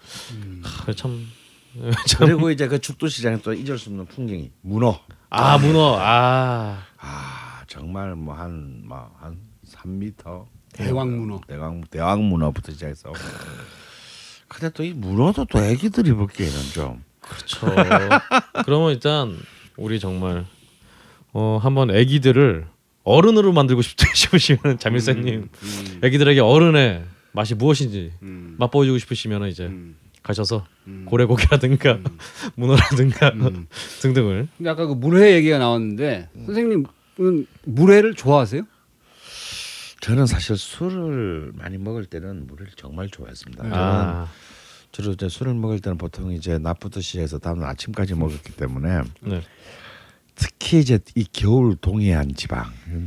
하, 0.63 0.93
참, 0.93 1.27
참. 2.07 2.27
그리고 2.27 2.51
이제 2.51 2.69
그 2.69 2.79
죽도 2.79 3.09
시장에 3.09 3.39
또 3.39 3.55
잊을 3.55 3.79
수 3.79 3.89
없는 3.89 4.05
풍경이 4.05 4.51
문어. 4.61 5.01
아 5.31 5.57
문어 5.57 5.97
아 5.99 6.85
아 6.99 7.63
정말 7.67 8.15
뭐 8.15 8.35
뭐한 8.35 8.83
뭐한 8.85 9.39
3미터 9.67 10.45
대왕 10.75 11.11
문어. 11.19 11.41
대왕 11.49 11.85
대왕 11.91 12.23
문어부터 12.29 12.73
시작해서. 12.73 13.15
근데 14.47 14.69
또 14.75 14.83
이 14.85 14.93
문어도 14.93 15.47
또 15.47 15.59
애기들이 15.59 16.13
먹기에는 16.13 16.61
좀 16.75 17.03
그렇죠. 17.29 17.67
그러면 18.65 18.93
일단 18.93 19.37
우리 19.77 19.99
정말 19.99 20.45
어 21.33 21.59
한번 21.61 21.91
아기들을 21.91 22.67
어른으로 23.05 23.53
만들고 23.53 23.83
싶, 23.83 23.97
싶으시면 24.15 24.79
자밀사님 24.79 25.49
음. 25.53 26.01
아기들에게 26.03 26.41
어른의 26.41 27.05
맛이 27.33 27.55
무엇인지 27.55 28.13
음. 28.23 28.57
맛보여주고 28.59 28.99
싶으시면 28.99 29.49
이제 29.49 29.67
음. 29.67 29.97
가셔서 30.23 30.67
음. 30.87 31.05
고래고기라든가 31.07 31.99
문어라든가 32.57 33.29
음. 33.31 33.67
등등을 34.01 34.49
근데 34.57 34.71
아까 34.71 34.87
그 34.87 34.95
물회 34.95 35.35
얘기가 35.35 35.59
나왔는데 35.59 36.31
선생님은 36.47 36.87
물회를 37.65 38.15
좋아하세요? 38.15 38.63
저는 40.01 40.27
사실 40.27 40.57
술을 40.57 41.53
많이 41.55 41.79
먹을 41.79 42.05
때는 42.05 42.47
물을 42.47 42.67
정말 42.77 43.09
좋아했습니다. 43.09 43.63
저는 43.63 43.77
아 43.77 44.29
주로 44.95 45.11
이제 45.11 45.29
술을 45.29 45.55
먹을 45.55 45.81
때는 45.81 45.99
보통 45.99 46.33
이제 46.33 46.57
낮부터 46.57 47.01
시작해서 47.01 47.39
다음날 47.39 47.69
아침까지 47.71 48.15
먹었기 48.15 48.53
때문에 48.53 49.01
네. 49.23 49.43
특히 50.37 50.79
이제 50.79 51.01
이 51.17 51.27
겨울 51.33 51.75
동해안 51.75 52.33
지방 52.37 52.67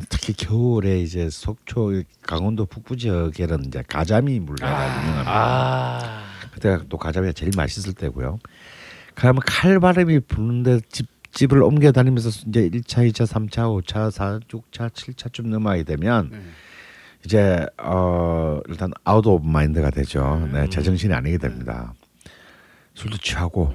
특히 0.10 0.34
겨울에 0.34 1.00
이제 1.00 1.30
속초 1.30 2.04
강원도 2.24 2.66
북부 2.66 2.98
지역에는 2.98 3.66
이제 3.68 3.84
가자미 3.88 4.42
물회가 4.42 5.00
유명합니다. 5.00 5.32
아 5.32 6.24
그때가 6.52 6.84
또 6.90 6.98
가자미가 6.98 7.32
제일 7.32 7.54
맛있을 7.56 7.94
때고요. 7.94 8.40
그러면 9.16 9.42
칼바람이 9.46 10.20
부는데 10.22 10.82
집 10.90 11.08
집을 11.32 11.64
옮겨 11.64 11.94
다니면서 11.94 12.30
이제 12.50 12.70
1차, 12.70 13.10
2차, 13.10 13.26
3차, 13.26 13.84
5차, 13.86 14.12
4, 14.12 14.40
6차, 14.40 14.90
7차쯤 14.90 15.48
넘어가게 15.48 15.84
되면 15.84 16.32
네. 16.32 16.42
이제 17.26 17.66
어 17.78 18.60
일단 18.68 18.92
out 19.04 19.26
of 19.26 19.46
mind가 19.48 19.90
되죠. 19.90 20.48
네, 20.54 20.70
제정신이 20.70 21.14
아니게 21.14 21.38
됩니다. 21.38 21.94
술도 22.96 23.18
취하고. 23.18 23.74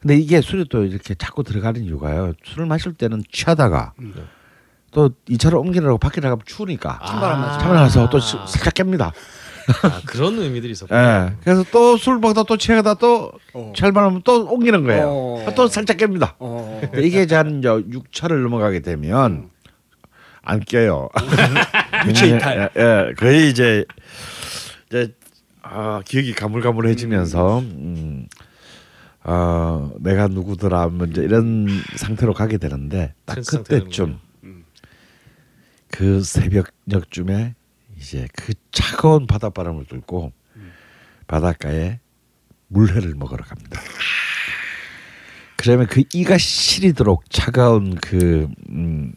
근데 0.00 0.16
이게 0.16 0.40
술이 0.40 0.66
또 0.70 0.84
이렇게 0.84 1.14
자꾸 1.14 1.42
들어가는 1.44 1.80
이유가요. 1.82 2.32
술을 2.44 2.66
마실 2.66 2.92
때는 2.94 3.22
취하다가 3.30 3.92
음. 4.00 4.14
또 4.90 5.10
2차로 5.28 5.60
옮기려고 5.60 5.98
밖에 5.98 6.20
나가면 6.20 6.42
추우니까 6.44 7.00
찬바람. 7.06 7.58
참을 7.60 7.76
나서 7.76 8.08
또 8.10 8.18
시- 8.18 8.36
살짝 8.46 8.74
깹니다. 8.74 9.12
아, 9.84 10.00
그런 10.06 10.36
의미들이 10.40 10.72
있었구나. 10.72 11.26
예. 11.26 11.36
그래서 11.44 11.64
또 11.70 11.96
술 11.96 12.18
먹다 12.18 12.42
또 12.42 12.56
취하다 12.56 12.94
또 12.94 13.30
어. 13.54 13.72
철반하면 13.76 14.22
또 14.24 14.44
옮기는 14.46 14.82
거예요. 14.84 15.08
어. 15.08 15.46
또 15.54 15.68
살짝 15.68 15.96
깹니다. 15.98 16.34
어. 16.40 16.80
이게 16.96 17.22
이제 17.22 17.36
한 17.36 17.60
6차를 17.60 18.42
넘어가게 18.42 18.80
되면 18.80 19.50
안 20.42 20.58
깨요. 20.60 21.08
유체 22.06 22.28
이탈. 22.28 22.70
예, 22.76 22.80
예, 22.80 23.14
거의 23.14 23.50
이제 23.50 23.84
이제 24.86 25.14
아, 25.62 26.02
기억이 26.04 26.34
가물가물해지면서 26.34 27.60
음, 27.60 28.26
어, 29.24 29.92
내가 30.00 30.28
누구더라 30.28 30.88
뭐 30.88 31.06
이제 31.06 31.22
이런 31.22 31.66
상태로 31.96 32.34
가게 32.34 32.58
되는데 32.58 33.14
딱 33.24 33.38
그때쯤 33.46 34.18
음. 34.44 34.64
그 35.90 36.22
새벽녘쯤에 36.22 37.54
이제 37.96 38.26
그 38.34 38.54
차가운 38.72 39.26
바닷바람을 39.26 39.84
뚫고 39.86 40.32
바닷가에 41.28 42.00
물회를 42.68 43.14
먹으러 43.14 43.44
갑니다. 43.44 43.80
그러면 45.56 45.86
그 45.86 46.02
이가 46.12 46.38
시리도록 46.38 47.30
차가운 47.30 47.94
그 47.94 48.48
음, 48.70 49.12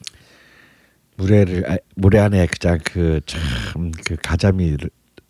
물회를 1.15 1.71
아, 1.71 1.77
물회 1.95 2.19
안에 2.19 2.47
그냥 2.47 2.79
그참그 2.83 4.17
가자미 4.21 4.77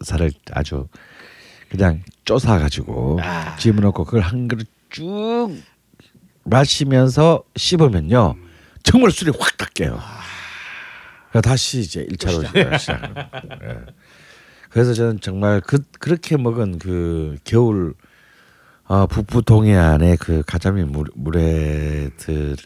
살을 0.03 0.31
아주 0.51 0.87
그냥 1.69 2.03
쪼사 2.25 2.59
가지고 2.59 3.19
아. 3.21 3.55
집어넣고 3.57 4.05
그걸 4.05 4.21
한 4.21 4.47
그릇 4.47 4.67
쭉 4.89 5.49
마시면서 6.43 7.43
씹으면요 7.55 8.35
정말 8.83 9.11
술이 9.11 9.31
확 9.39 9.57
닦여요. 9.57 9.99
그래서 11.31 11.41
다시 11.41 11.79
이제 11.79 12.05
1차로 12.05 12.79
시작합니다. 12.79 13.29
예. 13.63 13.77
그래서 14.69 14.93
저는 14.93 15.19
정말 15.21 15.59
그 15.61 15.79
그렇게 15.99 16.37
먹은 16.37 16.79
그 16.79 17.37
겨울 17.43 17.95
어, 18.87 19.07
북부 19.07 19.41
동해안의 19.41 20.17
그 20.17 20.43
가자미 20.45 20.83
물, 20.83 21.07
물회들을 21.15 22.57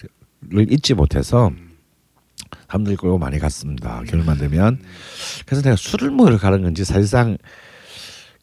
잊지 0.70 0.94
못해서 0.94 1.52
사람들이 2.70 2.96
끌고 2.96 3.18
많이 3.18 3.40
갔습니다. 3.40 4.02
겨울만 4.08 4.38
되면. 4.38 4.80
그래서 5.46 5.64
내가 5.64 5.76
술을 5.76 6.12
먹으러 6.12 6.38
가는 6.38 6.62
건지 6.62 6.86
사실상 6.86 7.38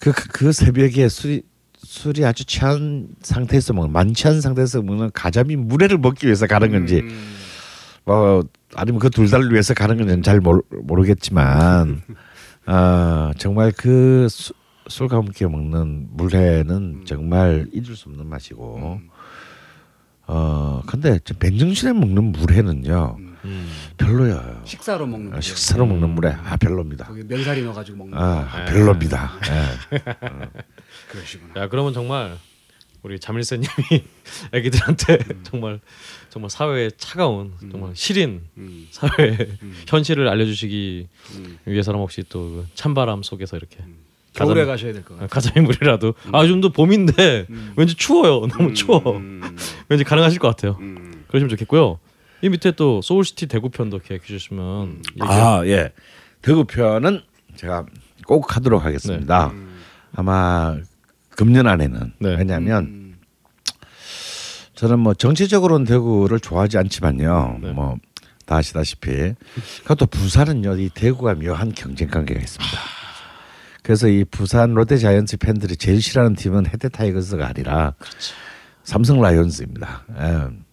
그그 0.00 0.52
새벽에 0.52 1.08
술이 1.08 1.42
술이 1.78 2.24
아주 2.24 2.44
취한 2.44 3.08
상태에서 3.22 3.72
먹는 3.72 3.92
만취한 3.92 4.40
상태에서 4.40 4.82
먹는 4.82 5.10
가자미 5.14 5.54
물회를 5.56 5.98
먹기 5.98 6.26
위해서 6.26 6.46
가는 6.46 6.70
건지 6.72 7.00
음. 7.04 7.34
뭐 8.04 8.42
아니면 8.74 8.98
그 8.98 9.08
둘 9.10 9.30
다를 9.30 9.50
위해서 9.52 9.72
가는 9.72 9.96
건지는 9.96 10.22
잘 10.22 10.40
모르, 10.40 10.60
모르겠지만 10.82 12.02
아 12.66 13.32
정말 13.38 13.72
그 13.76 14.26
수, 14.28 14.52
술과 14.88 15.16
함께 15.16 15.46
먹는 15.46 16.08
물회는 16.10 17.02
정말 17.06 17.66
잊을 17.72 17.94
수 17.94 18.08
없는 18.08 18.26
맛이고. 18.26 19.00
어 20.28 20.82
근데 20.86 21.20
저 21.24 21.34
맨정신에 21.38 21.92
먹는 21.92 22.32
물회는요 22.32 23.16
음. 23.46 23.70
별로예요. 23.96 24.62
식사로 24.64 25.06
먹는 25.06 25.32
아, 25.32 25.34
거. 25.36 25.40
식사로 25.40 25.86
먹는 25.86 26.10
물회 26.10 26.30
아 26.44 26.56
별로입니다. 26.56 27.06
거기 27.06 27.22
면사리 27.24 27.62
넣어가지고 27.62 27.98
먹는 27.98 28.16
거. 28.18 28.22
아 28.24 28.64
별로입니다. 28.66 29.32
예. 29.92 29.98
그러시구나. 31.10 31.62
야 31.62 31.68
그러면 31.68 31.92
정말 31.92 32.36
우리 33.02 33.20
자밀세님이 33.20 33.68
애기들한테 34.52 35.18
정말 35.44 35.80
정말 36.28 36.50
사회의 36.50 36.90
차가운 36.98 37.52
정말 37.70 37.92
시린 37.94 38.42
음. 38.56 38.88
사회 38.90 39.56
현실을 39.86 40.28
알려주시기 40.28 41.08
음. 41.36 41.58
위해서는 41.66 42.00
혹시 42.00 42.22
또그 42.28 42.66
찬바람 42.74 43.22
속에서 43.22 43.56
이렇게 43.56 43.78
겨울에 44.34 44.64
가자미- 44.64 44.66
가셔야 44.66 44.92
될 44.92 45.02
것 45.04 45.14
같아요. 45.14 45.28
가자미 45.28 45.66
물회라도 45.66 46.14
아 46.32 46.42
요즘도 46.42 46.70
봄인데 46.70 47.46
왠지 47.76 47.94
추워요 47.94 48.46
너무 48.48 48.74
추워 48.74 49.16
음. 49.16 49.40
왠지 49.88 50.04
가능하실 50.04 50.40
것 50.40 50.48
같아요 50.48 50.76
음. 50.80 51.24
그러시면 51.28 51.48
좋겠고요 51.50 51.98
이 52.42 52.48
밑에 52.48 52.72
또 52.72 53.00
Soul 53.02 53.24
City 53.24 53.46
대구편도 53.46 54.00
기획해 54.00 54.24
주시면 54.24 55.02
아 55.20 55.62
예. 55.66 55.92
대구 56.42 56.64
편은 56.64 57.22
제가 57.56 57.86
꼭 58.26 58.56
하도록 58.56 58.84
하겠습니다. 58.84 59.52
아마 60.14 60.76
금년 61.30 61.66
안에는 61.66 62.12
네. 62.18 62.36
왜냐하면 62.36 62.84
음. 62.84 63.16
저는 64.74 64.98
뭐 64.98 65.14
정치적으로는 65.14 65.86
대구를 65.86 66.40
좋아하지 66.40 66.78
않지만요. 66.78 67.58
네. 67.62 67.72
뭐 67.72 67.98
다 68.46 68.56
아시다시피 68.56 69.34
그것도 69.82 70.06
부산은요 70.06 70.76
이 70.76 70.88
대구가 70.88 71.34
묘한 71.34 71.72
경쟁 71.74 72.08
관계가 72.08 72.40
있습니다. 72.40 72.78
그래서 73.82 74.08
이 74.08 74.24
부산 74.24 74.72
롯데자이언츠 74.74 75.36
팬들이 75.36 75.76
제일 75.76 76.00
싫어하는 76.00 76.36
팀은 76.36 76.66
해태 76.66 76.88
타이거스가 76.88 77.46
아니라 77.46 77.94
삼성 78.84 79.20
라이온즈입니다. 79.20 80.04
예. 80.18 80.65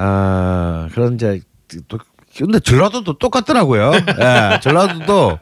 아 0.00 0.88
그런 0.92 1.14
이제 1.14 1.40
또 1.88 1.98
근데 2.36 2.60
전라도도 2.60 3.18
똑같더라고요. 3.18 3.90
예, 3.94 4.60
전라도도 4.60 5.40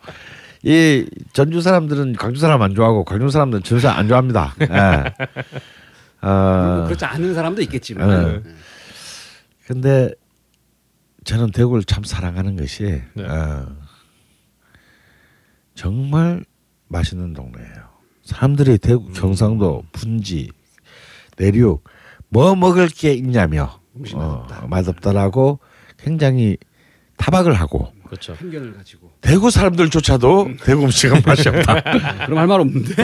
이 0.63 1.07
전주 1.35 1.61
사람들은 1.61 2.15
광주 2.15 2.41
사람 2.41 2.63
안 2.63 2.75
좋아하고 2.75 3.05
광주 3.05 3.29
사람들은 3.29 3.63
전주 3.65 3.83
사람 3.83 3.99
안 3.99 4.09
좋아합니다. 4.09 4.55
예. 4.63 5.15
뭐아 6.23 6.85
그렇지 6.87 7.05
않은 7.05 7.35
사람도 7.35 7.61
있겠지만. 7.63 8.43
네. 8.43 8.51
근데 9.67 10.11
저는 11.25 11.51
대구를 11.51 11.85
참 11.85 12.03
사랑하는 12.03 12.57
것이 12.57 13.03
네. 13.15 13.25
어, 13.25 13.67
정말 15.75 16.45
맛있는 16.89 17.35
동네예요. 17.35 17.91
사람들이 18.23 18.79
대구 18.79 19.13
경상도 19.13 19.85
분지 19.93 20.51
내륙 21.37 21.85
뭐 22.31 22.55
먹을 22.55 22.89
게 22.89 23.13
있냐며 23.13 23.81
음식 23.99 24.17
어, 24.17 24.19
맛없다. 24.47 24.67
맛없다라고 24.69 25.59
굉장히 25.99 26.57
타박을 27.17 27.55
하고 27.55 27.93
그렇죠 28.07 28.35
편견을 28.35 28.75
가지고. 28.77 29.11
대구 29.21 29.51
사람들조차도 29.51 30.49
대구 30.63 30.85
음식은 30.85 31.23
맛이 31.27 31.49
없다라고 31.49 31.99
그럼 32.27 32.39
할 32.39 32.47
말 32.47 32.61
없는데. 32.61 33.03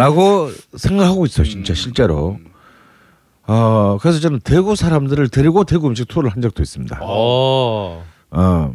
생각하고 0.76 1.26
있어 1.26 1.43
진짜 1.45 1.74
실제로. 1.74 2.38
어 3.45 3.99
그래서 4.01 4.20
저는 4.20 4.40
대구 4.45 4.76
사람들을 4.76 5.28
데리고 5.28 5.64
대구 5.64 5.88
음식 5.88 6.07
투어를 6.07 6.30
한 6.30 6.40
적도 6.43 6.62
있습니다. 6.62 6.99
어 7.03 8.05
어. 8.30 8.74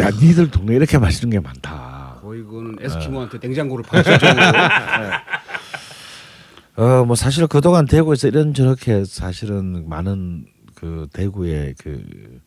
야, 0.00 0.10
니들 0.10 0.50
동네 0.50 0.74
이렇게 0.76 0.98
맛있는 0.98 1.30
게 1.30 1.40
많다. 1.40 2.18
거의 2.22 2.42
그거는 2.42 2.76
에스키모한테 2.80 3.38
냉장고를 3.38 3.84
정도로. 4.18 4.58
어, 6.76 7.04
뭐 7.04 7.14
사실 7.14 7.46
그동안 7.46 7.86
대구에서 7.86 8.28
이런 8.28 8.52
저렇게 8.52 9.04
사실은 9.04 9.88
많은 9.88 10.46
그 10.74 11.06
대구의 11.12 11.74
그 11.78 12.40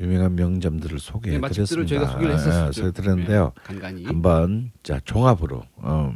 유명한 0.00 0.36
명점들을 0.36 1.00
소개해 1.00 1.38
네, 1.38 1.48
드렸습니다. 1.48 1.88
저희가 1.88 2.12
소개를 2.12 2.34
했었죠. 2.34 2.72
소개드렸는데요. 2.72 3.52
네, 3.56 3.62
간간히. 3.64 4.04
한번 4.04 4.70
자 4.84 5.00
종합으로 5.04 5.64
어, 5.76 6.14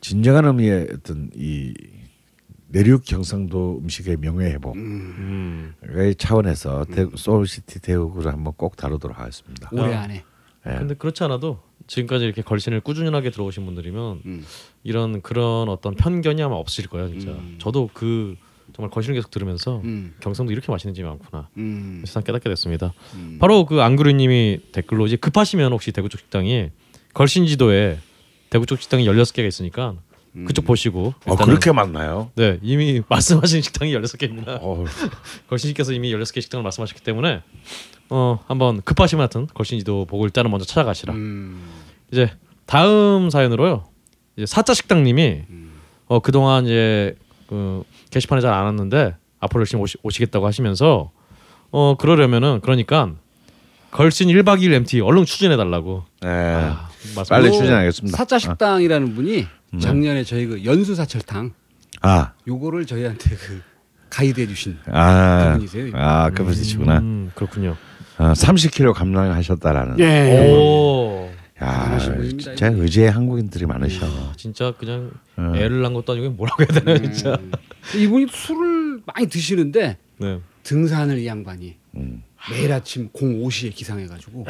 진정한 0.00 0.44
의미의 0.44 0.88
어떤 0.92 1.30
이 1.34 1.74
내륙 2.68 3.04
경상도 3.04 3.80
음식의 3.82 4.18
명예 4.18 4.50
회복 4.50 4.76
음, 4.76 4.80
음. 4.80 5.74
의 5.82 6.14
차원에서 6.14 6.84
대구, 6.84 7.16
Soul 7.16 7.48
City 7.48 7.80
대구를 7.80 8.32
한번 8.32 8.52
꼭 8.56 8.76
다루도록 8.76 9.18
하겠습니다. 9.18 9.68
올해 9.72 9.94
아. 9.94 10.02
안에. 10.02 10.24
예. 10.66 10.70
근데 10.78 10.94
그렇지 10.94 11.22
않아도 11.24 11.60
지금까지 11.86 12.24
이렇게 12.24 12.42
걸신을 12.42 12.80
꾸준하게 12.80 13.30
들어 13.30 13.50
오신 13.50 13.64
분들이면 13.64 14.22
음. 14.26 14.44
이런 14.86 15.20
그런 15.20 15.68
어떤 15.68 15.96
편견이 15.96 16.40
아마 16.42 16.54
없으실 16.54 16.88
거예요 16.88 17.08
진짜 17.08 17.32
음. 17.32 17.56
저도 17.58 17.90
그 17.92 18.36
정말 18.72 18.90
걸신을 18.90 19.16
계속 19.16 19.32
들으면서 19.32 19.80
음. 19.82 20.14
경상도 20.20 20.52
이렇게 20.52 20.70
맛있는 20.70 20.94
집이 20.94 21.04
많구나 21.04 21.48
음. 21.56 22.02
세상 22.06 22.22
깨닫게 22.22 22.48
됐습니다 22.48 22.94
음. 23.14 23.38
바로 23.40 23.66
그 23.66 23.82
안그루님이 23.82 24.60
댓글로 24.70 25.06
이제 25.06 25.16
급하시면 25.16 25.72
혹시 25.72 25.90
대구 25.90 26.08
쪽 26.08 26.20
식당이 26.20 26.70
걸신 27.14 27.46
지도에 27.46 27.98
대구 28.48 28.64
쪽 28.64 28.80
식당이 28.80 29.04
16개가 29.06 29.48
있으니까 29.48 29.96
그쪽 30.46 30.66
보시고 30.66 31.14
어, 31.24 31.32
일단은 31.32 31.46
그렇게 31.46 31.72
많나요? 31.72 32.30
네 32.36 32.58
이미 32.62 33.02
말씀하신 33.08 33.62
식당이 33.62 33.92
16개입니다 33.92 34.58
어, 34.60 34.84
걸신님께서 35.48 35.94
이미 35.94 36.12
16개 36.14 36.40
식당을 36.42 36.62
말씀하셨기 36.62 37.02
때문에 37.02 37.42
어 38.10 38.38
한번 38.46 38.82
급하시면 38.82 39.22
하여튼 39.22 39.46
걸신 39.52 39.78
지도 39.78 40.04
보고 40.04 40.26
일단은 40.26 40.50
먼저 40.50 40.64
찾아가시라 40.64 41.14
음. 41.14 41.60
이제 42.12 42.30
다음 42.66 43.30
사연으로요. 43.30 43.95
이제 44.36 44.46
사자 44.46 44.74
식당님이 44.74 45.42
어 46.08 46.20
그동안 46.20 46.64
이제 46.64 47.16
그 47.48 47.82
게시판에 48.10 48.40
잘 48.40 48.52
안 48.52 48.64
왔는데 48.64 49.14
앞으로 49.40 49.60
열심히 49.60 49.82
오시, 49.82 49.98
오시겠다고 50.02 50.46
하시면서 50.46 51.10
어 51.70 51.96
그러려면은 51.96 52.60
그러니까 52.62 53.12
걸신 53.90 54.28
1박 54.28 54.60
2일 54.60 54.72
MT 54.72 55.00
얼른 55.00 55.24
추진해 55.24 55.56
달라고. 55.56 56.04
네. 56.20 56.28
아, 56.28 56.88
빨리 57.28 57.46
요 57.48 57.52
추진하겠습니다. 57.52 58.16
사자 58.16 58.38
식당이라는 58.38 59.14
분이 59.14 59.46
네. 59.72 59.78
작년에 59.78 60.24
저희 60.24 60.46
그 60.46 60.64
연수 60.64 60.94
사철탕 60.94 61.52
아, 62.02 62.32
요거를 62.46 62.84
저희한테 62.86 63.36
그 63.36 63.62
가이드 64.10 64.40
해 64.40 64.46
주신 64.46 64.76
아, 64.92 65.52
그분이세요, 65.52 65.86
이분. 65.88 66.00
아, 66.00 66.30
그분이시구나. 66.30 66.98
음, 66.98 67.30
그렇군요. 67.34 67.76
어, 68.18 68.32
30kg 68.32 68.92
감량하셨다라는. 68.94 69.98
예. 70.00 70.50
오. 70.52 71.30
야, 71.62 71.98
진짜 72.38 72.68
의지의 72.68 73.10
한국인들이 73.10 73.64
많으셔. 73.66 74.06
진짜 74.36 74.72
그냥 74.72 75.10
어. 75.36 75.52
애를 75.56 75.80
낳은 75.82 75.94
것도 75.94 76.12
아니고 76.12 76.30
뭐라고 76.30 76.62
해야 76.64 76.80
되나 76.80 76.98
진짜. 76.98 77.34
음. 77.40 77.50
이분이 77.96 78.26
술을 78.30 79.00
많이 79.06 79.26
드시는데 79.28 79.96
네. 80.18 80.40
등산을 80.64 81.18
이 81.18 81.26
양반이 81.26 81.76
음. 81.96 82.22
매일 82.50 82.72
아침 82.72 83.08
05시에 83.10 83.74
기상해가지고 83.74 84.44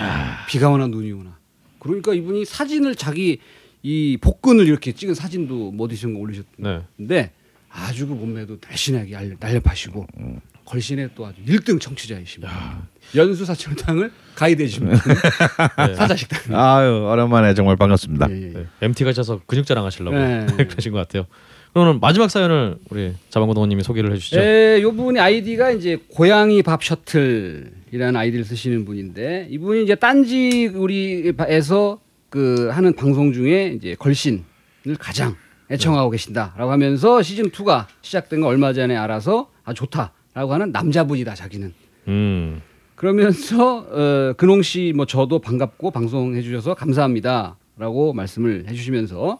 비가 0.48 0.68
오나 0.70 0.86
눈이 0.88 1.12
오나 1.12 1.38
그러니까 1.78 2.12
이분이 2.12 2.44
사진을 2.44 2.96
자기 2.96 3.38
이 3.82 4.18
복근을 4.20 4.66
이렇게 4.66 4.90
찍은 4.92 5.14
사진도 5.14 5.70
뭐 5.70 5.86
어디선가 5.86 6.16
네. 6.18 6.22
올리셨는데 6.22 7.32
아주 7.70 8.08
그 8.08 8.14
몸매도 8.14 8.58
날씬하게 8.66 9.14
알- 9.14 9.36
날렵하시고 9.38 10.06
음. 10.18 10.40
걸신의 10.64 11.10
또 11.14 11.26
아주 11.26 11.40
1등 11.44 11.80
청취자이십니다. 11.80 12.88
연수 13.14 13.44
사철당을 13.44 14.10
가이드해주신 14.34 14.86
분 14.86 14.98
네. 15.86 15.94
사자 15.94 16.14
식당. 16.16 16.54
아유 16.54 17.08
오랜만에 17.10 17.54
정말 17.54 17.76
반갑습니다. 17.76 18.28
예, 18.30 18.34
예. 18.34 18.52
네. 18.52 18.66
MT 18.82 19.04
가셔서 19.04 19.40
근육 19.46 19.66
자랑하시려고 19.66 20.16
네. 20.16 20.46
그러신 20.68 20.92
것 20.92 20.98
같아요. 20.98 21.26
그러면 21.72 22.00
마지막 22.00 22.30
사연을 22.30 22.78
우리 22.90 23.12
자방고동원님이 23.28 23.82
소개를 23.82 24.12
해주시죠. 24.12 24.40
예, 24.40 24.80
요 24.80 24.92
분이 24.92 25.18
아이디가 25.20 25.72
이제 25.72 25.98
고양이 26.08 26.62
밥 26.62 26.82
셔틀이라는 26.82 28.16
아이디를 28.16 28.44
쓰시는 28.44 28.84
분인데 28.86 29.48
이분이 29.50 29.84
이제 29.84 29.94
딴지 29.94 30.68
우리에서 30.68 32.00
그 32.30 32.70
하는 32.72 32.94
방송 32.94 33.32
중에 33.32 33.74
이제 33.76 33.94
걸신을 33.98 34.42
가장 34.98 35.36
애청하고 35.70 36.10
계신다라고 36.10 36.70
하면서 36.70 37.22
시즌 37.22 37.50
2가 37.50 37.86
시작된 38.00 38.40
거 38.40 38.46
얼마 38.46 38.72
전에 38.72 38.96
알아서 38.96 39.50
아 39.64 39.74
좋다라고 39.74 40.52
하는 40.54 40.72
남자분이다 40.72 41.34
자기는 41.34 41.74
음. 42.08 42.62
그러면서 42.96 43.78
어, 43.90 44.32
근홍 44.36 44.62
씨 44.62 44.92
뭐 44.94 45.06
저도 45.06 45.38
반갑고 45.38 45.90
방송해 45.90 46.42
주셔서 46.42 46.74
감사합니다라고 46.74 48.12
말씀을 48.14 48.64
해주시면서 48.68 49.38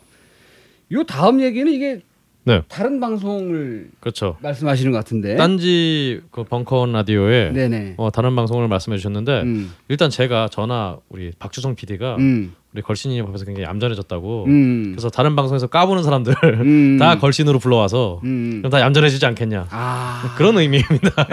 요 0.93 1.05
다음 1.05 1.41
얘기는 1.41 1.71
이게 1.73 2.01
네. 2.47 2.63
다른 2.69 3.01
방송을 3.01 3.89
그렇죠. 3.99 4.37
말씀하시는 4.41 4.93
것 4.93 4.99
같은데. 4.99 5.35
딴지 5.35 6.21
그 6.31 6.45
벙커원 6.45 6.93
라디오에 6.93 7.51
네네. 7.53 7.95
어, 7.97 8.11
다른 8.13 8.37
방송을 8.37 8.69
말씀해 8.69 8.97
주셨는데 8.99 9.43
음. 9.43 9.73
일단 9.89 10.11
제가 10.11 10.49
전화 10.51 10.97
우리 11.09 11.33
박주성 11.41 11.75
PD가 11.75 12.15
음. 12.21 12.55
우리 12.73 12.83
걸신이 12.83 13.21
앞에서 13.21 13.47
굉장히 13.47 13.67
얌전해졌다고 13.67 14.45
음. 14.47 14.93
그래서 14.93 15.11
다른 15.11 15.35
방송에서 15.35 15.67
까부는 15.67 16.05
사람들 16.05 16.35
음. 16.45 16.99
다 17.01 17.19
걸신으로 17.19 17.59
불러와서 17.59 18.21
음. 18.23 18.59
그럼 18.59 18.71
다 18.71 18.81
얌전해지지 18.81 19.27
않겠냐 19.27 19.67
아. 19.71 20.35
그런 20.37 20.57
의미입니다. 20.57 21.27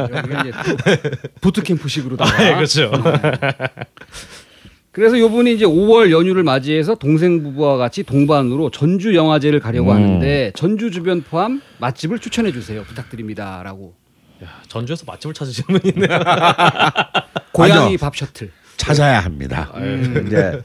부트캠프식으로다가. 1.42 2.32
아, 2.34 2.50
예, 2.50 2.56
그렇죠. 2.56 2.90
그래서 4.94 5.20
요분이 5.20 5.56
이제 5.56 5.66
5월 5.66 6.12
연휴를 6.12 6.44
맞이해서 6.44 6.94
동생 6.96 7.42
부부와 7.42 7.78
같이 7.78 8.04
동반으로 8.04 8.70
전주 8.70 9.16
영화제를 9.16 9.60
가려고 9.60 9.92
음. 9.92 9.96
하는데 9.96 10.52
전주 10.56 10.92
주변 10.92 11.22
포함 11.24 11.62
맛집을 11.80 12.20
추천해 12.20 12.52
주세요. 12.52 12.84
부탁드립니다라고. 12.84 13.96
야, 14.44 14.48
전주에서 14.68 15.04
맛집을 15.08 15.34
찾으시는 15.34 15.80
분이 15.80 15.94
있네. 15.96 16.08
고양이. 17.54 17.98
밥 17.98 18.16
셔틀. 18.16 18.52
찾아야 18.78 19.20
합니다. 19.20 19.72
음. 19.78 20.26
이제 20.28 20.62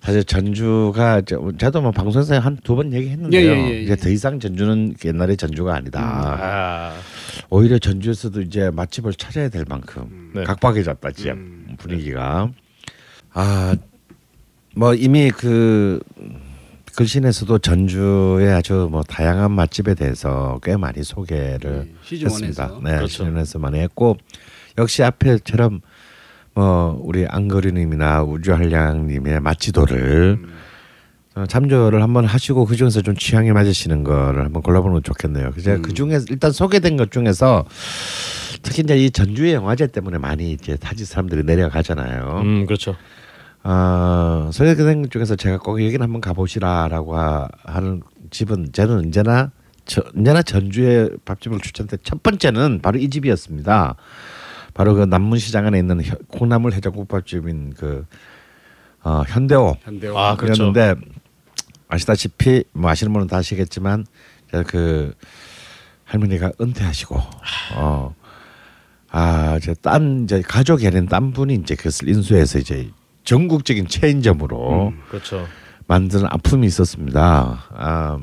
사실 0.00 0.22
전주가 0.22 1.20
저- 1.22 1.40
저도 1.58 1.80
뭐 1.82 1.90
방송에서 1.90 2.38
한 2.38 2.56
두 2.62 2.76
번 2.76 2.92
얘기했는데요. 2.92 3.40
예, 3.40 3.46
예, 3.46 3.56
예, 3.68 3.70
예. 3.78 3.80
이제 3.82 3.96
더 3.96 4.08
이상 4.10 4.38
전주는 4.38 4.94
옛날의 5.04 5.36
전주가 5.36 5.74
아니다. 5.74 6.00
아, 6.40 6.96
오히려 7.50 7.78
전주에서도 7.80 8.42
이제 8.42 8.70
맛집을 8.72 9.14
찾아야 9.14 9.48
될 9.48 9.64
만큼 9.68 10.30
네. 10.36 10.44
각박해졌다 10.44 11.10
지금 11.12 11.32
음. 11.32 11.76
분위기가. 11.78 12.50
아 13.36 13.76
뭐 14.76 14.94
이미 14.94 15.30
그 15.30 15.98
글신에서도 16.96 17.58
전주의 17.58 18.52
아주 18.52 18.88
뭐 18.90 19.02
다양한 19.02 19.50
맛집에 19.52 19.94
대해서 19.94 20.60
꽤 20.62 20.76
많이 20.76 21.02
소개를 21.02 21.88
네, 22.10 22.24
했습니다. 22.24 22.68
1에서. 22.68 22.82
네, 22.84 22.90
그렇죠. 22.96 23.06
시즌에서 23.06 23.58
많이 23.58 23.78
했고 23.78 24.18
역시 24.76 25.02
앞에처럼 25.02 25.80
뭐 26.54 27.00
우리 27.02 27.26
안거리님이나 27.26 28.22
우주한량님의 28.22 29.40
맛지도를 29.40 30.38
음. 30.42 30.52
어, 31.34 31.46
참조를 31.46 32.02
한번 32.02 32.26
하시고 32.26 32.66
그 32.66 32.76
중에서 32.76 33.00
좀 33.00 33.16
취향에 33.16 33.52
맞으시는 33.52 34.04
거를 34.04 34.44
한번 34.44 34.62
골라보는 34.62 34.94
건 34.96 35.02
좋겠네요. 35.02 35.52
그제 35.52 35.76
음. 35.76 35.82
그 35.82 35.94
중에 35.94 36.18
일단 36.28 36.52
소개된 36.52 36.98
것 36.98 37.10
중에서 37.10 37.64
특히 38.62 38.82
이제 38.82 38.96
이 38.96 39.10
전주의 39.10 39.54
영화제 39.54 39.86
때문에 39.86 40.18
많이 40.18 40.52
이제 40.52 40.76
타지 40.76 41.06
사람들이 41.06 41.44
내려가잖아요. 41.44 42.40
음 42.42 42.66
그렇죠. 42.66 42.94
어, 43.68 44.48
것 45.02 45.10
중에서 45.10 45.34
제가 45.34 45.58
꼭 45.58 45.82
여기는 45.84 46.00
한번 46.00 46.20
가보시라라고 46.20 47.16
하- 47.16 47.48
하는 47.64 48.00
집은 48.30 48.70
저는 48.72 48.96
언제나 48.98 49.50
저, 49.86 50.02
언제나 50.16 50.40
전주의 50.42 51.10
밥집을 51.24 51.58
추천할 51.60 51.88
때첫 51.98 52.22
번째는 52.22 52.80
바로 52.80 52.98
이 53.00 53.08
집이었습니다. 53.10 53.96
바로 54.72 54.94
그 54.94 55.02
남문시장 55.04 55.66
안에 55.66 55.78
있는 55.80 56.00
혀- 56.04 56.14
콩나물 56.28 56.74
해장국밥집인 56.74 57.74
그 57.76 58.06
어, 59.02 59.22
현대오 59.26 59.76
현대오. 59.82 60.16
아, 60.16 60.36
그렇죠. 60.36 60.64
아시다시피 61.88 62.62
뭐 62.72 62.90
아시는 62.90 63.12
분은 63.12 63.26
다 63.26 63.38
아시겠지만 63.38 64.06
제가 64.52 64.62
그 64.64 65.12
할머니가 66.04 66.52
은퇴하시고 66.60 67.20
어. 67.76 68.14
아, 69.10 69.56
이제 69.58 69.74
딴 69.82 70.22
이제 70.24 70.40
가족이 70.42 70.86
아닌 70.86 71.06
딴 71.06 71.32
분이 71.32 71.54
이제 71.54 71.74
그것을 71.74 72.08
인수해서 72.08 72.58
이제 72.60 72.90
전국적인 73.26 73.86
체인점으로 73.88 74.94
그렇죠. 75.10 75.46
만드는 75.88 76.24
아픔이 76.30 76.66
있었습니다. 76.66 77.64
아, 77.74 78.18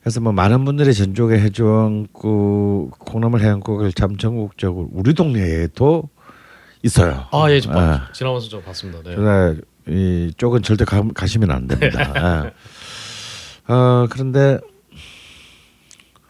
그래서 0.00 0.20
뭐 0.20 0.32
많은 0.32 0.64
분들이 0.64 0.94
전족의 0.94 1.40
해장국 1.40 2.98
콩나물 3.00 3.40
해장국을 3.40 3.92
참 3.92 4.16
전국적으로 4.16 4.88
우리 4.92 5.12
동네에도 5.14 6.08
있어요. 6.82 7.26
아, 7.32 7.50
예, 7.50 7.60
좀 7.60 7.72
아. 7.76 7.98
봤- 8.06 8.14
지나면서 8.14 8.48
좀 8.48 8.62
봤습니다. 8.62 9.00
네. 9.02 9.16
제가 9.16 9.54
이 9.88 10.32
쪽은 10.36 10.62
절대 10.62 10.84
가, 10.84 11.02
가시면 11.14 11.50
안 11.50 11.66
됩니다. 11.66 12.44
예. 12.46 13.72
어 13.72 14.06
그런데 14.10 14.58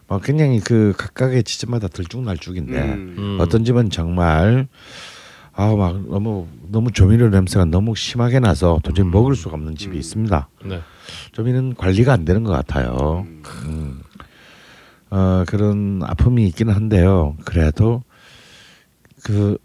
뭐 0.07 0.19
굉장히 0.19 0.59
그 0.59 0.93
각각의 0.97 1.43
지점마다 1.43 1.87
들쭉날쭉인데 1.87 2.81
음. 2.81 3.15
음. 3.17 3.37
어떤 3.39 3.63
집은 3.63 3.89
정말 3.89 4.67
아 5.61 5.75
막 5.75 6.09
너무 6.09 6.47
너무 6.69 6.91
조미료 6.91 7.29
냄새가 7.29 7.65
너무 7.65 7.95
심하게 7.95 8.39
나서 8.39 8.79
도저히 8.83 9.07
먹을 9.07 9.35
수가 9.35 9.55
없는 9.55 9.75
집이 9.75 9.95
있습니다. 9.97 10.49
네. 10.65 10.81
조미는 11.33 11.75
관리가 11.75 12.13
안 12.13 12.25
되는 12.25 12.43
것 12.43 12.51
같아요. 12.51 13.27
음. 13.65 14.01
어 15.11 15.43
그런 15.45 16.01
아픔이 16.03 16.47
있기는 16.47 16.73
한데요. 16.73 17.35
그래도 17.45 18.01
그 19.23 19.57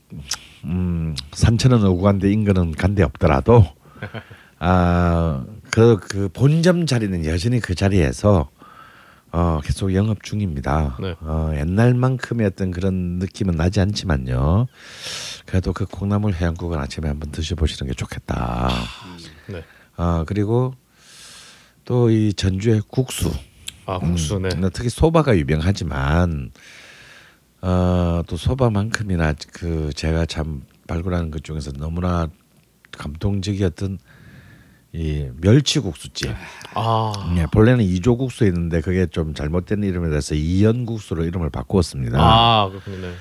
음, 0.65 1.15
산천은 1.33 1.83
오고 1.85 2.03
간데 2.03 2.31
인근은 2.31 2.73
간데 2.73 3.03
없더라도 3.03 3.65
아그 4.59 5.99
그 6.01 6.29
본점 6.33 6.85
자리는 6.85 7.25
여전히 7.25 7.61
그 7.61 7.75
자리에서 7.75 8.51
어 9.33 9.61
계속 9.63 9.93
영업 9.95 10.23
중입니다. 10.23 10.97
네. 11.01 11.15
어 11.21 11.53
옛날만큼의 11.55 12.47
어떤 12.47 12.71
그런 12.71 13.19
느낌은 13.19 13.57
나지 13.57 13.81
않지만요. 13.81 14.67
그래도 15.45 15.73
그 15.73 15.85
콩나물 15.87 16.35
해장국은 16.35 16.79
아침에 16.79 17.09
한번 17.09 17.31
드셔보시는 17.33 17.91
게 17.91 17.95
좋겠다. 17.95 18.71
네. 19.49 19.63
어 19.97 20.25
그리고 20.27 20.75
또 21.85 22.11
이 22.11 22.33
전주의 22.35 22.83
국수 22.89 23.33
아 23.87 23.99
국수 23.99 24.39
네. 24.41 24.49
음, 24.57 24.69
특히 24.73 24.89
소바가 24.89 25.37
유명하지만 25.39 26.51
어, 27.63 28.23
또 28.27 28.37
소바만큼이나 28.37 29.35
그 29.53 29.91
제가 29.95 30.27
참 30.27 30.63
발굴하는 30.87 31.31
것 31.31 31.43
중에서 31.43 31.73
너무나 31.73 32.29
감동적이었던 32.93 33.99
이 34.93 35.29
멸치국수집. 35.41 36.31
아. 36.75 37.13
예, 37.39 37.47
본래는 37.53 37.85
이조국수였는데 37.85 38.81
그게 38.81 39.07
좀 39.07 39.35
잘못된 39.35 39.83
이름에 39.83 40.09
대해서 40.09 40.35
이연국수로 40.35 41.25
이름을 41.25 41.51
바꾸었습니다. 41.51 42.19
아 42.19 42.69
그렇군요. 42.69 42.99
네. 43.03 43.13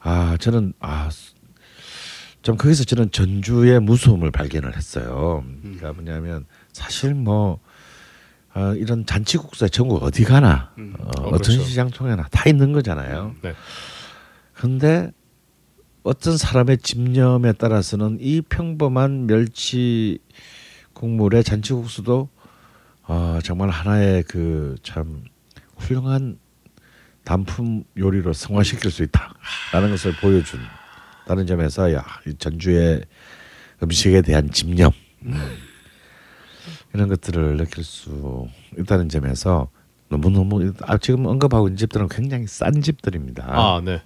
아 0.00 0.36
저는 0.40 0.72
아좀 0.80 2.56
거기서 2.56 2.84
저는 2.84 3.10
전주의 3.12 3.78
무서움을 3.80 4.30
발견을 4.30 4.76
했어요. 4.76 5.44
그러니까 5.62 5.92
뭐냐면 5.92 6.46
사실 6.72 7.14
뭐 7.14 7.60
어, 8.54 8.72
이런 8.74 9.04
잔치국수에 9.06 9.68
전국 9.68 10.02
어디 10.02 10.24
가나 10.24 10.72
음. 10.78 10.94
어, 10.98 11.04
어, 11.04 11.08
어 11.08 11.30
떤 11.30 11.40
그렇죠. 11.40 11.62
시장 11.62 11.90
통에나 11.90 12.26
다 12.30 12.48
있는 12.48 12.72
거잖아요. 12.72 13.34
네. 13.42 13.54
근데 14.52 15.10
어떤 16.02 16.36
사람의 16.36 16.78
집념에 16.78 17.52
따라서는 17.52 18.18
이 18.20 18.40
평범한 18.42 19.26
멸치 19.26 20.18
국물의 20.94 21.44
잔치국수도 21.44 22.28
어, 23.06 23.38
정말 23.42 23.68
하나의 23.70 24.22
그 24.22 24.76
참 24.82 25.24
훌륭한 25.76 26.38
단품 27.24 27.84
요리로 27.98 28.32
승화시킬 28.32 28.90
수 28.90 29.02
있다라는 29.02 29.90
것을 29.90 30.12
보여준 30.20 30.60
다른 31.26 31.46
점에서 31.46 31.92
야, 31.92 32.04
이 32.26 32.34
전주의 32.34 33.02
음식에 33.82 34.22
대한 34.22 34.50
집념 34.50 34.92
음, 35.22 35.34
이런 36.94 37.08
것들을 37.08 37.56
느낄 37.56 37.82
수 37.82 38.46
있다는 38.78 39.08
점에서 39.08 39.68
너무 40.10 40.30
너무 40.30 40.72
아, 40.82 40.96
지금 40.98 41.26
언급하고 41.26 41.68
있는 41.68 41.76
집들은 41.78 42.08
굉장히 42.08 42.46
싼 42.46 42.80
집들입니다. 42.82 43.44
아, 43.48 43.80
네. 43.84 44.02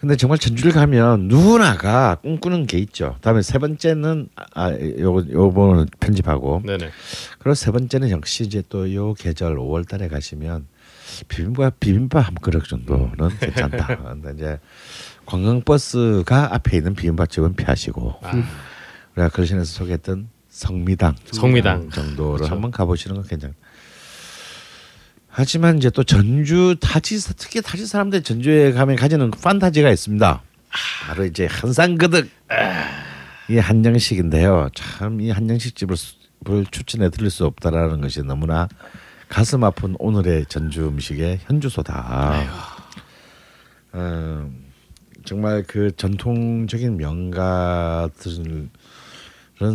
근데 0.00 0.16
정말 0.16 0.38
전주를 0.38 0.72
가면 0.72 1.28
누구나가 1.28 2.14
꿈꾸는 2.22 2.66
게 2.66 2.78
있죠. 2.78 3.16
다음에 3.20 3.42
세 3.42 3.58
번째는 3.58 4.30
아 4.54 4.72
요거 4.72 5.26
요번은 5.30 5.86
편집하고 6.00 6.62
네네. 6.64 6.88
그리고 7.38 7.54
세 7.54 7.70
번째는 7.70 8.08
역시 8.10 8.44
이제 8.44 8.62
또 8.70 8.90
요 8.94 9.12
계절 9.12 9.56
5월달에 9.58 10.08
가시면 10.08 10.66
비빔밥 11.28 11.80
비빔밥 11.80 12.26
한 12.26 12.34
그릇 12.36 12.64
정도는 12.66 13.28
괜찮다. 13.40 13.96
근데 14.02 14.32
이제 14.34 14.58
관광버스가 15.26 16.54
앞에 16.54 16.78
있는 16.78 16.94
비빔밥집은 16.94 17.54
피하시고 17.56 18.14
아, 18.22 18.32
우리가 19.16 19.28
걸신에서 19.28 19.64
소개했던 19.64 20.28
성미당 20.48 21.14
성미당. 21.30 21.90
정도를 21.90 22.36
그렇죠. 22.38 22.54
한번 22.54 22.70
가보시는 22.70 23.16
건 23.16 23.24
괜찮. 23.26 23.54
하지만 25.40 25.78
이제 25.78 25.88
또 25.88 26.04
전주 26.04 26.76
타지 26.78 27.18
특히 27.34 27.62
타지 27.62 27.86
사람들 27.86 28.22
전주에 28.22 28.72
가면 28.72 28.96
가지는 28.96 29.30
판타지가 29.30 29.90
있습니다. 29.90 30.42
바로 31.06 31.24
이제 31.24 31.46
한상그득 31.46 32.28
이 33.48 33.56
한정식인데요. 33.56 34.68
참 34.74 35.18
이 35.18 35.30
한정식 35.30 35.76
집을 35.76 35.96
추천해 36.70 37.08
드릴 37.08 37.30
수 37.30 37.46
없다라는 37.46 38.02
것이 38.02 38.22
너무나 38.22 38.68
가슴 39.30 39.64
아픈 39.64 39.96
오늘의 39.98 40.44
전주 40.46 40.86
음식의 40.88 41.40
현주소다. 41.44 42.42
음, 43.94 44.66
정말 45.24 45.62
그 45.66 45.90
전통적인 45.96 46.98
명가들은 46.98 48.68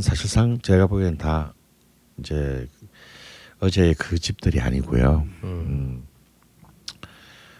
사실상 0.04 0.60
제가 0.62 0.86
보기엔 0.86 1.18
다 1.18 1.56
이제 2.20 2.68
어제의 3.66 3.96
그 3.96 4.18
집들이 4.20 4.60
아니고요. 4.62 5.26
음, 5.44 6.04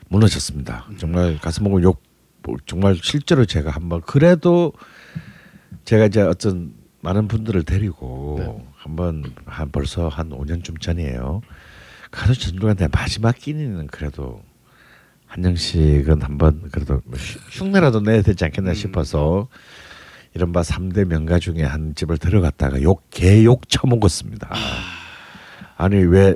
무너졌습니다. 0.10 0.88
정말 0.98 1.40
가슴 1.40 1.64
먹고 1.64 1.82
욕뭐 1.82 2.58
정말 2.66 2.96
실제로 3.02 3.46
제가 3.46 3.72
한번 3.72 4.02
그래도 4.02 4.72
제가 5.84 6.06
이제 6.06 6.22
어떤 6.22 6.74
많은 7.02 7.28
분들을 7.28 7.64
데리고 7.64 8.36
네. 8.40 8.66
한번 8.76 9.24
한 9.46 9.72
벌써 9.72 10.08
한 10.08 10.30
5년쯤 10.30 10.80
전이에요. 10.80 11.42
가서 12.12 12.34
전주한테 12.34 12.88
마지막 12.92 13.36
끼니는 13.36 13.88
그래도 13.88 14.42
한정식은 15.26 16.22
한번 16.22 16.70
그래도 16.72 17.02
뭐 17.06 17.18
흉- 17.18 17.66
흉내라도 17.68 18.00
내야 18.00 18.22
되지 18.22 18.46
않겠나 18.46 18.74
싶어서 18.74 19.48
이른바 20.34 20.62
3대 20.62 21.06
명가 21.06 21.40
중에 21.40 21.64
한 21.64 21.96
집을 21.96 22.18
들어갔다가 22.18 22.82
욕 22.84 23.08
개욕 23.10 23.68
처먹었습니다. 23.70 24.50
아 24.52 24.56
니 25.80 25.98
왜 26.06 26.36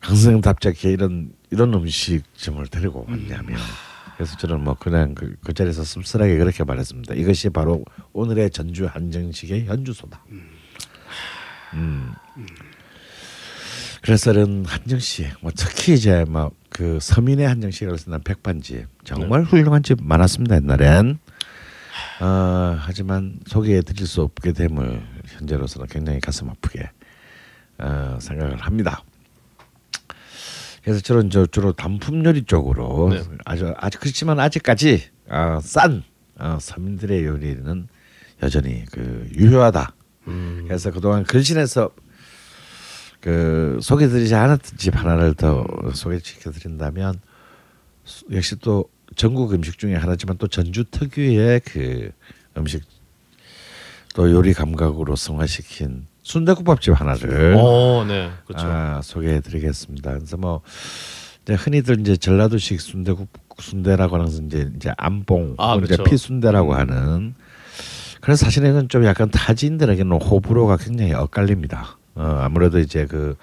강선생답게 0.00 0.90
이런 0.90 1.32
이런 1.50 1.72
음식점을 1.72 2.66
데리고 2.66 3.06
왔냐면 3.08 3.58
그래서 4.16 4.36
저는 4.36 4.62
뭐 4.62 4.74
그냥 4.74 5.14
그, 5.14 5.34
그 5.42 5.52
자리에서 5.54 5.82
씁쓸하게 5.82 6.36
그렇게 6.36 6.62
말했습니다. 6.62 7.14
이것이 7.14 7.50
바로 7.50 7.84
오늘의 8.12 8.50
전주 8.50 8.86
한정식의 8.86 9.66
현주소다. 9.66 10.22
음. 11.74 12.12
그래서 14.02 14.32
이런 14.32 14.64
한정식, 14.66 15.26
뭐 15.40 15.50
특히 15.56 15.94
이제 15.94 16.24
막 16.28 16.52
그 16.74 16.98
서민의 17.00 17.46
한정식이라고 17.46 17.96
쓰는 17.96 18.20
백반집 18.24 18.88
정말 19.04 19.44
훌륭한 19.44 19.84
집 19.84 19.98
많았습니다 20.02 20.56
옛날엔. 20.56 21.20
어, 22.20 22.76
하지만 22.80 23.38
소개해 23.46 23.82
드릴 23.82 24.08
수 24.08 24.22
없게 24.22 24.52
됨을 24.52 25.00
현재로서는 25.38 25.86
굉장히 25.86 26.18
가슴 26.18 26.50
아프게 26.50 26.90
어, 27.78 28.18
생각을 28.20 28.56
합니다. 28.58 29.02
그래서 30.82 31.00
저는 31.00 31.30
저 31.30 31.46
주로 31.46 31.72
단품 31.72 32.24
요리 32.24 32.44
쪽으로 32.44 33.08
네. 33.10 33.22
아주 33.44 33.72
아직 33.76 34.00
그렇지만 34.00 34.38
아직까지 34.38 35.02
어, 35.28 35.58
싼 35.62 36.02
어, 36.38 36.58
서민들의 36.60 37.24
요리는 37.24 37.88
여전히 38.42 38.84
그 38.92 39.28
유효하다. 39.34 39.94
음, 40.28 40.64
그래서 40.66 40.90
그동안 40.90 41.24
근신에서 41.24 41.90
그 43.20 43.78
소개드리지 43.80 44.34
않았던 44.34 44.76
집 44.78 44.96
하나를 44.96 45.34
더 45.34 45.66
소개시켜 45.94 46.50
드린다면 46.50 47.20
수- 48.04 48.26
역시 48.32 48.56
또 48.56 48.90
전국 49.16 49.54
음식 49.54 49.78
중에 49.78 49.94
하나지만 49.94 50.36
또 50.36 50.46
전주 50.48 50.84
특유의 50.84 51.60
그 51.64 52.10
음식 52.58 52.82
또 54.14 54.30
요리 54.30 54.52
감각으로 54.52 55.16
성화시킨 55.16 56.06
순대국밥집 56.24 56.98
하나를 56.98 57.54
어, 57.56 58.04
네, 58.06 58.30
그렇죠. 58.46 58.66
아, 58.66 59.00
소개해드리겠습니다. 59.02 60.14
그래서 60.14 60.36
뭐 60.36 60.62
이제 61.42 61.54
흔히들 61.54 62.00
이제 62.00 62.16
전라도식 62.16 62.80
순대국 62.80 63.28
순대라고 63.60 64.16
하는 64.16 64.26
것은 64.26 64.46
이제 64.46 64.70
이제 64.74 64.92
안봉 64.96 65.56
아, 65.58 65.72
혹은 65.72 65.84
이제 65.84 65.96
그렇죠. 65.96 66.10
피순대라고 66.10 66.74
하는 66.74 67.34
그래서 68.20 68.46
사실은 68.46 68.70
이건 68.70 68.88
좀 68.88 69.04
약간 69.04 69.30
타지인들에게는 69.30 70.16
호불호가 70.16 70.78
굉장히 70.78 71.12
엇갈립니다. 71.12 71.98
어, 72.14 72.22
아무래도 72.40 72.78
이제 72.78 73.04
그 73.04 73.36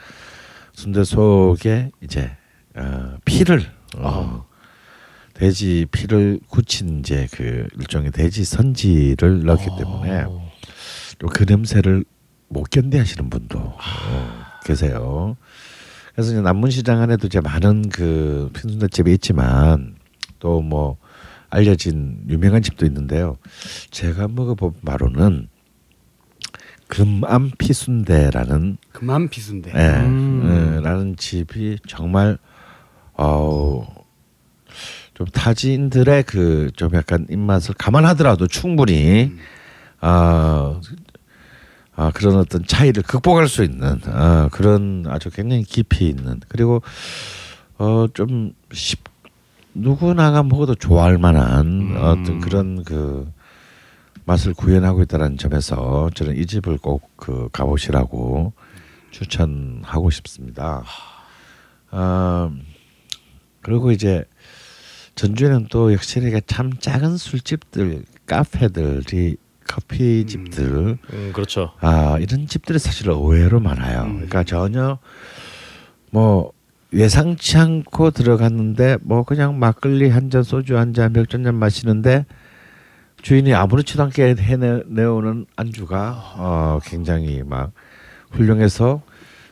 순대 0.73 1.03
속에 1.03 1.91
이제 2.01 2.31
어, 2.75 3.15
피를 3.25 3.63
어, 3.97 4.45
돼지 5.35 5.85
피를 5.91 6.39
굳힌 6.47 6.99
이제 6.99 7.27
그 7.31 7.67
일종의 7.77 8.11
돼지 8.11 8.43
선지를 8.43 9.43
넣기 9.43 9.65
때문에 9.77 10.23
어, 10.23 10.51
또그 11.19 11.45
냄새를 11.47 12.05
못 12.51 12.69
견디하시는 12.69 13.29
분도 13.29 13.59
어, 13.59 13.77
계세요. 14.65 15.35
그래서 16.13 16.31
이제 16.31 16.41
남문시장 16.41 17.01
안에도 17.01 17.27
이제 17.27 17.39
많은 17.39 17.89
그 17.89 18.49
핀순대집이 18.53 19.11
있지만 19.13 19.95
또 20.39 20.61
뭐 20.61 20.97
알려진 21.49 22.23
유명한 22.29 22.61
집도 22.61 22.85
있는데요. 22.85 23.37
제가 23.91 24.27
먹어본 24.29 24.73
바로는 24.85 25.47
금암 26.87 27.51
피순대라는 27.57 28.77
그만 28.91 29.29
비순대. 29.29 29.71
예, 29.75 29.99
음. 30.05 30.77
예, 30.77 30.81
라는 30.81 31.15
집이 31.17 31.79
정말 31.87 32.37
어좀 33.13 33.85
타지인들의 35.33 36.23
그 36.23 36.69
좀 36.75 36.93
약간 36.93 37.27
입맛을 37.29 37.75
감안하더라도 37.77 38.47
충분히 38.47 39.33
아, 39.99 40.79
아 42.01 42.11
그런 42.11 42.37
어떤 42.37 42.65
차이를 42.65 43.03
극복할 43.03 43.47
수 43.47 43.63
있는 43.63 43.99
아, 44.07 44.49
그런 44.51 45.05
아주 45.07 45.29
굉장히 45.29 45.63
깊이 45.63 46.09
있는 46.09 46.39
그리고 46.47 46.81
어좀 47.77 48.53
누구나가 49.75 50.41
먹어도 50.41 50.73
좋아할 50.75 51.19
만한 51.19 51.95
어떤 51.97 52.39
그런 52.39 52.83
그 52.83 53.31
맛을 54.25 54.53
구현하고 54.53 55.03
있다는 55.03 55.37
점에서 55.37 56.09
저는 56.15 56.37
이 56.37 56.45
집을 56.45 56.77
꼭 56.77 57.11
그 57.21 57.49
가보시라고 57.53 58.51
추천하고 59.11 60.09
싶습니다. 60.09 60.83
아 61.91 62.51
그리고 63.61 63.91
이제 63.91 64.25
전주에는 65.13 65.67
또 65.69 65.93
역시 65.93 66.19
참 66.47 66.73
작은 66.79 67.17
술집들, 67.17 68.05
카페들이 68.25 69.37
커피 69.71 70.25
집들 70.25 70.97
음, 71.13 71.31
그렇죠. 71.33 71.71
아 71.79 72.17
이런 72.19 72.45
집들이 72.45 72.77
사실 72.77 73.07
의외로 73.09 73.61
많아요. 73.61 74.03
그러니까 74.03 74.43
전혀 74.43 74.97
뭐 76.09 76.51
예상치 76.93 77.57
않고 77.57 78.11
들어갔는데 78.11 78.97
뭐 79.01 79.23
그냥 79.23 79.59
막걸리 79.59 80.09
한 80.09 80.29
잔, 80.29 80.43
소주 80.43 80.77
한 80.77 80.93
잔, 80.93 81.13
맥주 81.13 81.37
한잔 81.37 81.55
마시는데 81.55 82.25
주인이 83.21 83.53
아무렇지도 83.53 84.03
않게 84.03 84.35
해내오는 84.37 85.45
안주가 85.55 86.33
어 86.35 86.79
굉장히 86.83 87.41
막 87.45 87.71
훌륭해서 88.31 89.01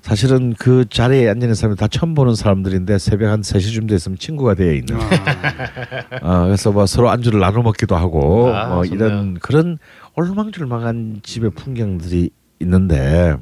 사실은 0.02 0.54
그 0.58 0.86
자리에 0.90 1.30
앉아 1.30 1.46
있는 1.46 1.56
사람이 1.56 1.76
다 1.76 1.88
처음 1.88 2.16
보는 2.16 2.34
사람들인데 2.34 2.98
새벽 3.00 3.32
한 3.32 3.42
3시쯤 3.42 3.88
됐으면 3.88 4.18
친구가 4.18 4.56
되어 4.56 4.74
있는 4.74 4.96
어, 6.22 6.46
그래서 6.46 6.72
뭐 6.72 6.86
서로 6.86 7.10
안주를 7.10 7.40
나눠 7.40 7.62
먹기도 7.62 7.96
하고 7.96 8.54
아, 8.56 8.68
뭐 8.68 8.86
좋네요. 8.86 9.06
이런 9.08 9.34
그런 9.36 9.78
올망졸망한 10.16 11.22
집의 11.24 11.52
풍경들이 11.52 12.30
있는데 12.60 13.38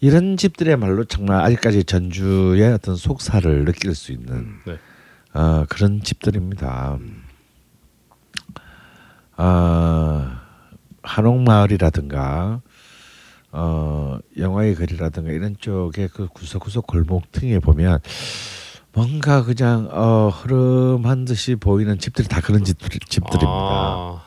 이런 0.00 0.36
집들의말로 0.36 1.04
정말 1.04 1.40
아직까지 1.42 1.84
전주의 1.84 2.62
어떤 2.72 2.96
속살을 2.96 3.64
느낄 3.64 3.94
수 3.94 4.12
있는 4.12 4.46
네. 4.64 4.78
어, 5.34 5.64
그런 5.68 6.02
집들입니다. 6.02 6.98
아 9.36 10.40
한옥마을이라든가 11.02 12.60
어 13.52 14.18
영화의 14.36 14.74
거리라든가 14.74 15.30
이런 15.30 15.56
쪽에 15.58 16.08
그 16.12 16.28
구석구석 16.28 16.86
골목 16.86 17.30
등에 17.32 17.60
보면 17.60 18.00
뭔가 18.92 19.44
그냥 19.44 19.88
어 19.92 20.28
흐름한 20.28 21.24
듯이 21.24 21.54
보이는 21.54 21.98
집들이 21.98 22.26
다 22.28 22.40
그런 22.40 22.64
집들, 22.64 22.88
집들입니다. 22.90 23.48
아, 23.48 24.22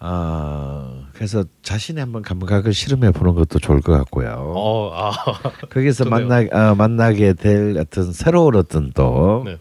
아 0.00 1.08
그래서 1.12 1.44
자신이 1.62 1.98
한번 1.98 2.22
감각을 2.22 2.72
실험해 2.72 3.10
보는 3.10 3.34
것도 3.34 3.58
좋을 3.58 3.80
것 3.80 3.92
같고요. 3.92 4.52
어, 4.54 4.92
아, 4.94 5.12
거기서 5.70 6.04
좋네요. 6.04 6.28
만나 6.28 6.70
어, 6.70 6.74
만나게 6.74 7.32
될 7.32 7.76
어떤 7.78 8.12
새로운 8.12 8.54
어떤 8.54 8.92
또 8.92 9.42
네. 9.44 9.58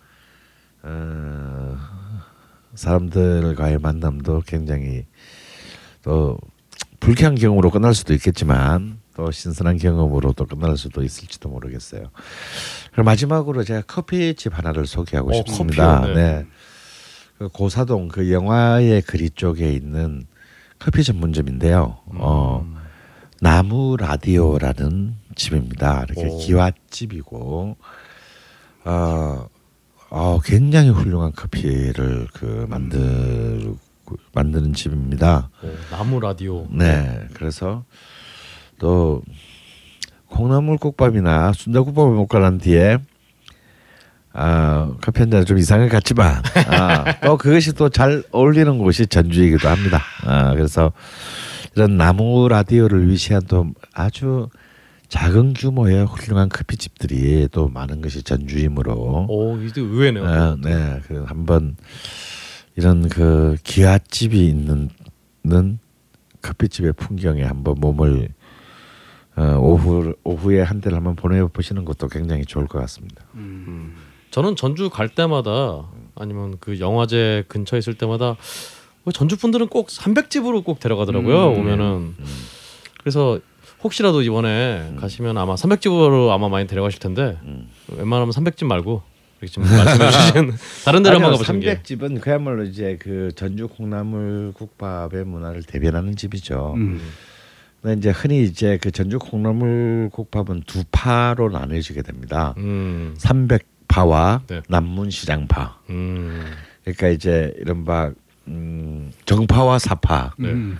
어, 0.83 1.75
사람들과의 2.75 3.79
만남도 3.79 4.43
굉장히 4.45 5.05
또 6.03 6.37
불쾌한 6.99 7.35
경험으로 7.35 7.71
끝날 7.71 7.95
수도 7.95 8.13
있겠지만 8.13 8.99
또 9.15 9.31
신선한 9.31 9.77
경험으로도 9.77 10.45
끝날 10.45 10.77
수도 10.77 11.03
있을지도 11.03 11.49
모르겠어요. 11.49 12.11
그럼 12.91 13.05
마지막으로 13.05 13.63
제가 13.63 13.81
커피집 13.87 14.55
하나를 14.55 14.85
소개하고 14.85 15.31
어, 15.31 15.33
싶습니다. 15.33 16.01
커피요? 16.01 16.13
네. 16.13 16.21
네. 16.21 16.45
그 17.37 17.49
고사동 17.49 18.07
그 18.07 18.31
영화의 18.31 19.01
그리 19.03 19.29
쪽에 19.29 19.71
있는 19.71 20.25
커피 20.79 21.03
전문점인데요. 21.03 21.97
어, 22.05 22.65
음. 22.65 22.77
나무 23.39 23.95
라디오라는 23.97 25.15
집입니다. 25.35 26.05
이렇게 26.09 26.27
오. 26.27 26.37
기와집이고 26.37 27.77
어, 28.85 29.47
어 30.09 30.39
굉장히 30.43 30.89
훌륭한 30.89 31.31
커피를 31.33 32.27
그 32.33 32.65
만들 32.69 33.75
만드는 34.33 34.73
집입니다. 34.73 35.49
오, 35.63 35.67
나무 35.91 36.19
라디오. 36.19 36.65
네, 36.71 37.27
그래서 37.33 37.83
또 38.79 39.21
콩나물국밥이나 40.29 41.53
순대국밥을 41.53 42.15
먹고 42.15 42.39
난 42.39 42.57
뒤에 42.57 42.97
아 44.33 44.91
커피 45.01 45.19
한 45.21 45.29
잔 45.31 45.45
좀 45.45 45.57
이상할 45.57 45.89
것 45.89 45.95
같지만 45.97 46.41
아, 46.69 47.19
또 47.21 47.37
그것이 47.37 47.73
또 47.73 47.89
잘 47.89 48.23
어울리는 48.31 48.77
곳이 48.77 49.07
전주이기도 49.07 49.67
합니다. 49.67 50.01
아 50.25 50.53
그래서 50.53 50.91
이런 51.75 51.97
나무 51.97 52.47
라디오를 52.49 53.09
위시한 53.09 53.41
또 53.47 53.67
아주 53.93 54.49
작은 55.09 55.53
규모의 55.53 56.05
훌륭한 56.05 56.49
커피집들이 56.49 57.47
또 57.51 57.69
많은 57.69 58.01
것이 58.01 58.23
전주이므로 58.23 59.27
오, 59.29 59.57
이게 59.57 59.79
의외네요. 59.81 60.25
아, 60.27 60.57
네, 60.61 60.99
그 61.07 61.23
한번 61.25 61.77
이런 62.75 63.07
그 63.09 63.55
기아집이 63.63 64.47
있는 64.47 64.89
는 65.43 65.79
커피집의 66.41 66.93
풍경에 66.93 67.41
한번 67.43 67.75
몸을 67.79 68.27
어, 69.37 69.57
오후 69.61 70.13
오후에 70.25 70.61
한 70.61 70.81
대를 70.81 70.97
한번 70.97 71.15
보내 71.15 71.41
보시는 71.41 71.85
것도 71.85 72.09
굉장히 72.09 72.43
좋을 72.43 72.67
것 72.67 72.79
같습니다. 72.79 73.23
저는 74.37 74.55
전주 74.55 74.91
갈 74.91 75.09
때마다 75.09 75.87
아니면 76.13 76.57
그 76.59 76.79
영화제 76.79 77.45
근처에 77.47 77.79
있을 77.79 77.95
때마다 77.95 78.35
뭐 79.01 79.11
전주 79.11 79.35
분들은 79.35 79.67
꼭 79.67 79.89
삼백집으로 79.89 80.61
꼭 80.61 80.79
데려가더라고요. 80.79 81.53
음. 81.53 81.59
오면은 81.59 82.15
그래서 82.99 83.39
혹시라도 83.83 84.21
이번에 84.21 84.93
가시면 84.99 85.39
아마 85.39 85.55
삼백집으로 85.55 86.31
아마 86.31 86.49
많이 86.49 86.67
데려가실 86.67 86.99
텐데 86.99 87.39
음. 87.45 87.67
웬만하면 87.87 88.31
삼백집 88.31 88.67
말고 88.67 89.01
이렇게 89.41 89.51
지금 89.51 89.75
말씀해 89.75 90.11
주신 90.11 90.53
다른 90.85 91.01
데로 91.01 91.15
한번 91.15 91.31
가보시는 91.31 91.59
게 91.59 91.69
삼백집은 91.69 92.19
그야말로 92.21 92.63
이제 92.63 92.99
그 93.01 93.31
전주 93.35 93.67
콩나물 93.67 94.53
국밥의 94.53 95.25
문화를 95.25 95.63
대변하는 95.63 96.15
집이죠. 96.15 96.75
음. 96.77 97.01
근데 97.81 97.97
이제 97.97 98.11
흔히 98.11 98.43
이제 98.43 98.77
그 98.79 98.91
전주 98.91 99.17
콩나물 99.17 100.11
국밥은 100.13 100.61
두 100.67 100.83
파로 100.91 101.49
나뉘어지게 101.49 102.03
됩니다. 102.03 102.53
음, 102.57 103.15
삼백 103.17 103.76
파와 103.87 104.41
네. 104.47 104.61
남문시장파. 104.67 105.79
음, 105.89 106.43
그러니까 106.83 107.07
이제 107.09 107.53
이른바 107.57 108.11
음, 108.47 109.11
정파와 109.25 109.79
사파 109.79 110.33
네. 110.37 110.49
음. 110.49 110.77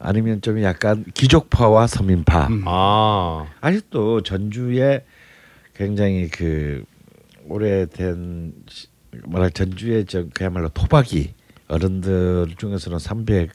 아니면 0.00 0.40
좀 0.40 0.62
약간 0.62 1.04
귀족파와 1.14 1.86
서민파 1.86 2.46
음. 2.48 2.62
아, 2.66 3.46
아직도 3.60 4.22
전주에 4.22 5.04
굉장히 5.74 6.28
그 6.28 6.84
오래된 7.48 8.52
시- 8.68 8.88
뭐랄 9.26 9.50
전주의 9.50 10.04
저 10.06 10.26
그야말로 10.34 10.68
토박이 10.68 11.34
어른들 11.68 12.54
중에서는 12.58 12.98
300 12.98 13.50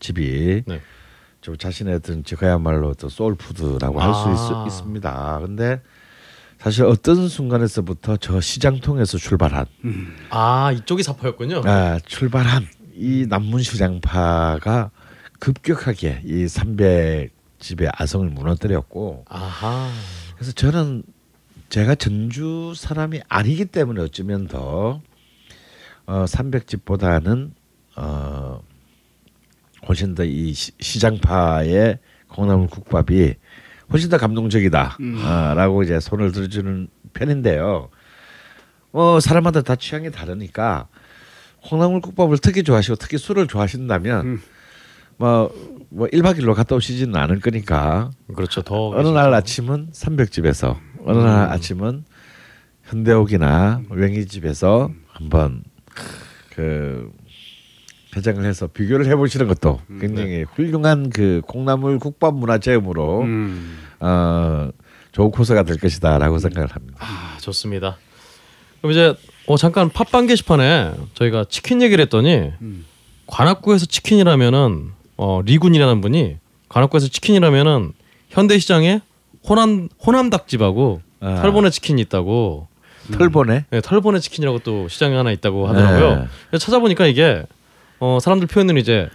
집이 0.00 0.62
네. 0.66 0.80
좀 1.40 1.56
자신의 1.56 1.94
어떤 1.94 2.24
저 2.24 2.36
그야말로 2.36 2.94
또 2.94 3.08
soul 3.08 3.39
food라고 3.39 4.00
할수 4.00 4.28
아. 4.54 4.64
있습니다. 4.66 5.40
근데 5.42 5.80
사실 6.64 6.84
어떤 6.84 7.28
순간에서부터 7.28 8.16
저 8.16 8.40
시장통에서 8.40 9.18
출발한 9.18 9.66
아 10.30 10.72
이쪽이 10.72 11.02
사파였군요. 11.02 11.60
아, 11.66 11.98
출발한 12.06 12.66
이 12.94 13.26
남문시장파가 13.28 14.90
급격하게 15.40 16.22
이 16.24 16.46
300집의 16.46 17.90
아성을 17.92 18.30
무너뜨렸고 18.30 19.26
아하, 19.28 19.90
그래서 20.36 20.52
저는 20.52 21.02
제가 21.68 21.96
전주 21.96 22.72
사람이 22.74 23.20
아니기 23.28 23.66
때문에 23.66 24.00
어쩌면 24.00 24.46
더 24.46 25.02
어, 26.06 26.24
300집보다는 26.24 27.50
어, 27.96 28.62
훨씬 29.86 30.14
더 30.14 30.24
이 30.24 30.54
시장파의 30.54 31.98
콩나물 32.28 32.68
국밥이 32.68 33.34
훨씬 33.92 34.10
더 34.10 34.18
감동적이다라고 34.18 35.82
이제 35.82 36.00
손을 36.00 36.32
들어주는 36.32 36.88
편인데요. 37.12 37.90
어 38.92 39.20
사람마다 39.20 39.62
다 39.62 39.76
취향이 39.76 40.10
다르니까 40.10 40.88
콩나물 41.62 42.00
국밥을 42.00 42.38
특히 42.38 42.62
좋아하시고 42.62 42.96
특히 42.96 43.18
술을 43.18 43.46
좋아하신다면 43.48 44.26
음. 44.26 44.42
뭐뭐 45.16 46.08
1박 46.12 46.38
2일로 46.38 46.54
갔다 46.54 46.74
오시지는 46.76 47.16
않을 47.16 47.40
거니까 47.40 48.10
그렇죠. 48.34 48.62
더 48.62 48.90
어느 48.90 49.08
날 49.08 49.32
아침은 49.34 49.88
삼백집에서 49.92 50.78
어느 51.04 51.18
날 51.18 51.50
아침은 51.50 52.04
현대옥이나 52.84 53.82
웽이집에서 53.90 54.90
한번 55.08 55.62
그 56.54 57.10
배장을 58.14 58.44
해서 58.44 58.68
비교를 58.68 59.06
해보시는 59.06 59.48
것도 59.48 59.80
굉장히 60.00 60.44
훌륭한 60.54 61.10
그 61.10 61.42
콩나물 61.46 61.98
국밥 61.98 62.36
문화 62.36 62.58
체험으로 62.58 63.22
음. 63.22 63.76
어, 63.98 64.70
좋은 65.10 65.32
코스가 65.32 65.64
될 65.64 65.78
것이다라고 65.78 66.38
생각을 66.38 66.68
합니다. 66.70 66.96
아, 67.00 67.36
좋습니다. 67.40 67.96
그럼 68.78 68.92
이제 68.92 69.14
어, 69.48 69.56
잠깐 69.56 69.90
팟빵 69.90 70.28
게시판에 70.28 70.92
저희가 71.14 71.46
치킨 71.48 71.82
얘기를 71.82 72.00
했더니 72.02 72.52
음. 72.62 72.84
관악구에서 73.26 73.86
치킨이라면은 73.86 74.92
어, 75.16 75.40
리군이라는 75.44 76.00
분이 76.00 76.36
관악구에서 76.68 77.08
치킨이라면은 77.08 77.92
현대시장에 78.30 79.00
호남 79.48 79.88
호남 80.06 80.30
닭집하고 80.30 81.02
아. 81.18 81.42
털보네 81.42 81.70
치킨이 81.70 82.00
있다고 82.02 82.68
털보네. 83.12 83.64
네, 83.70 83.80
털보네 83.80 84.20
치킨이라고 84.20 84.60
또 84.60 84.86
시장에 84.88 85.16
하나 85.16 85.32
있다고 85.32 85.66
하더라고요. 85.66 86.28
네. 86.52 86.58
찾아보니까 86.58 87.06
이게 87.06 87.42
어, 87.98 88.18
사람들 88.20 88.48
표현은 88.48 88.76
이제 88.76 89.08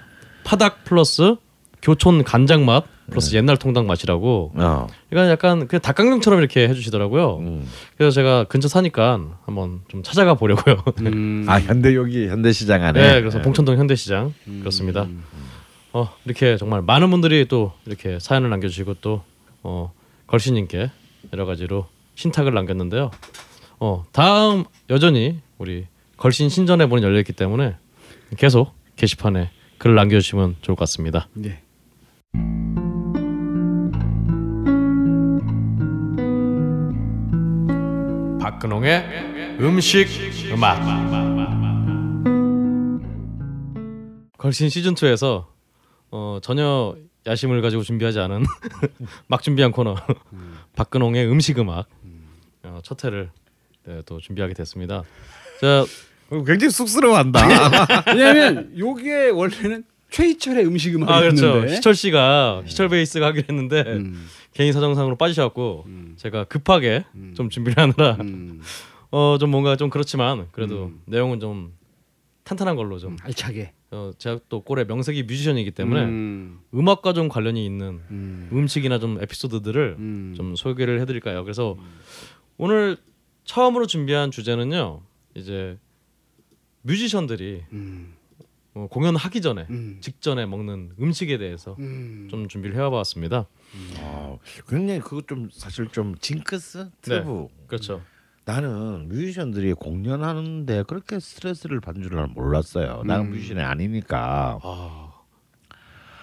파닭 0.43 0.83
플러스 0.83 1.35
교촌 1.81 2.23
간장 2.23 2.65
맛 2.65 2.85
플러스 3.09 3.35
옛날 3.35 3.57
통닭 3.57 3.85
맛이라고. 3.85 4.51
어. 4.55 4.87
그러니까 5.09 5.31
약간 5.31 5.67
그 5.67 5.79
닭강정처럼 5.79 6.39
이렇게 6.39 6.67
해주시더라고요. 6.67 7.37
음. 7.37 7.67
그래서 7.97 8.13
제가 8.13 8.43
근처 8.45 8.67
사니까 8.67 9.19
한번 9.45 9.81
좀 9.87 10.03
찾아가 10.03 10.35
보려고요. 10.35 10.83
음. 11.01 11.45
아 11.49 11.59
현대 11.59 11.95
여기 11.95 12.27
현대시장 12.27 12.83
안에. 12.83 13.01
네, 13.01 13.19
그래서 13.21 13.41
봉천동 13.41 13.77
현대시장 13.77 14.33
그렇습니다. 14.59 15.07
어 15.91 16.09
이렇게 16.25 16.57
정말 16.57 16.81
많은 16.81 17.09
분들이 17.09 17.47
또 17.47 17.73
이렇게 17.85 18.19
사연을 18.19 18.49
남겨주시고 18.51 18.95
또 19.01 19.23
어, 19.63 19.91
걸신님께 20.27 20.91
여러 21.33 21.45
가지로 21.45 21.87
신탁을 22.15 22.53
남겼는데요. 22.53 23.11
어 23.79 24.05
다음 24.11 24.65
여전히 24.89 25.39
우리 25.57 25.85
걸신 26.17 26.49
신전의 26.49 26.87
문은 26.87 27.01
열려 27.03 27.17
있기 27.19 27.33
때문에 27.33 27.75
계속 28.37 28.73
게시판에 28.95 29.51
글을 29.77 29.95
남겨주시면 29.95 30.57
좋을 30.61 30.75
것 30.75 30.81
같습니다. 30.81 31.27
네. 31.33 31.61
박근홍의 38.41 39.57
음식 39.59 40.07
음악 40.51 40.79
걸신 44.37 44.69
시즌 44.69 44.95
2에서 44.95 45.47
어, 46.11 46.39
전혀 46.41 46.95
야심을 47.25 47.61
가지고 47.61 47.83
준비하지 47.83 48.19
않은 48.19 48.43
막 49.27 49.43
준비한 49.43 49.71
코너 49.71 49.95
박근홍의 50.75 51.29
음식 51.29 51.59
음악 51.59 51.87
어, 52.63 52.79
첫 52.83 53.03
회를 53.03 53.31
네, 53.85 54.01
또 54.05 54.19
준비하게 54.19 54.53
됐습니다. 54.53 55.03
자, 55.61 55.81
어, 55.81 55.85
굉장히 56.29 56.69
쑥스러워한다. 56.71 57.39
왜냐하면 58.15 58.71
요게 58.77 59.29
원래는 59.29 59.83
최희철의 60.09 60.65
음식 60.65 60.95
아 61.03 61.19
그렇죠. 61.19 61.45
음악이었는데. 61.45 61.75
희철 61.75 61.95
씨가 61.95 62.63
희철 62.65 62.89
베이스가 62.89 63.27
하기로 63.27 63.45
했는데 63.49 63.81
음. 63.81 64.27
개인 64.53 64.73
사정상으로 64.73 65.15
빠지셔갖고 65.17 65.83
음. 65.87 66.13
제가 66.17 66.45
급하게 66.45 67.05
음. 67.15 67.33
좀 67.35 67.49
준비를 67.49 67.81
하느라 67.81 68.17
음. 68.21 68.61
어좀 69.11 69.49
뭔가 69.49 69.75
좀 69.75 69.89
그렇지만 69.89 70.47
그래도 70.51 70.85
음. 70.85 71.01
내용은 71.05 71.39
좀 71.39 71.73
탄탄한 72.43 72.75
걸로 72.75 72.97
좀 72.97 73.17
알차게. 73.21 73.73
어, 73.91 74.11
제가 74.17 74.39
또 74.49 74.61
꼴의 74.61 74.85
명색이 74.85 75.23
뮤지션이기 75.23 75.71
때문에 75.71 76.03
음, 76.03 76.59
음. 76.73 76.89
악과좀 76.89 77.27
관련이 77.27 77.65
있는 77.65 78.01
음, 78.11 78.49
음식이나 78.51 78.99
좀 78.99 79.19
에피소드들을 79.21 79.95
음. 79.97 80.33
좀 80.37 80.55
소개를 80.55 80.99
해드릴까요? 81.01 81.43
그래서 81.43 81.75
오늘 82.57 82.97
처음으로 83.45 83.87
준비한 83.87 84.29
주제는요. 84.29 85.01
이제 85.35 85.77
뮤지션들이 86.81 87.63
음, 87.73 88.13
어, 88.73 88.87
공연하기 88.89 89.41
전에 89.41 89.67
음. 89.69 89.97
직전에 90.01 90.45
먹는 90.45 90.91
음식에 90.99 91.37
대해서 91.37 91.75
음. 91.79 92.27
좀 92.29 92.47
준비를 92.47 92.75
해와봤습니다. 92.75 93.47
아, 93.99 94.37
굉장히 94.67 94.99
그거 94.99 95.21
좀 95.27 95.49
사실 95.51 95.87
좀 95.89 96.15
징크스 96.19 96.89
트러블. 97.01 97.47
그렇죠. 97.67 98.01
나는 98.45 99.09
뮤지션들이 99.09 99.73
공연하는데 99.73 100.83
그렇게 100.83 101.19
스트레스를 101.19 101.79
받는 101.81 102.03
줄은 102.03 102.33
몰랐어요. 102.33 103.03
나는 103.05 103.25
음. 103.25 103.31
뮤지션이 103.31 103.61
아니니까. 103.61 104.59
아 104.63 105.11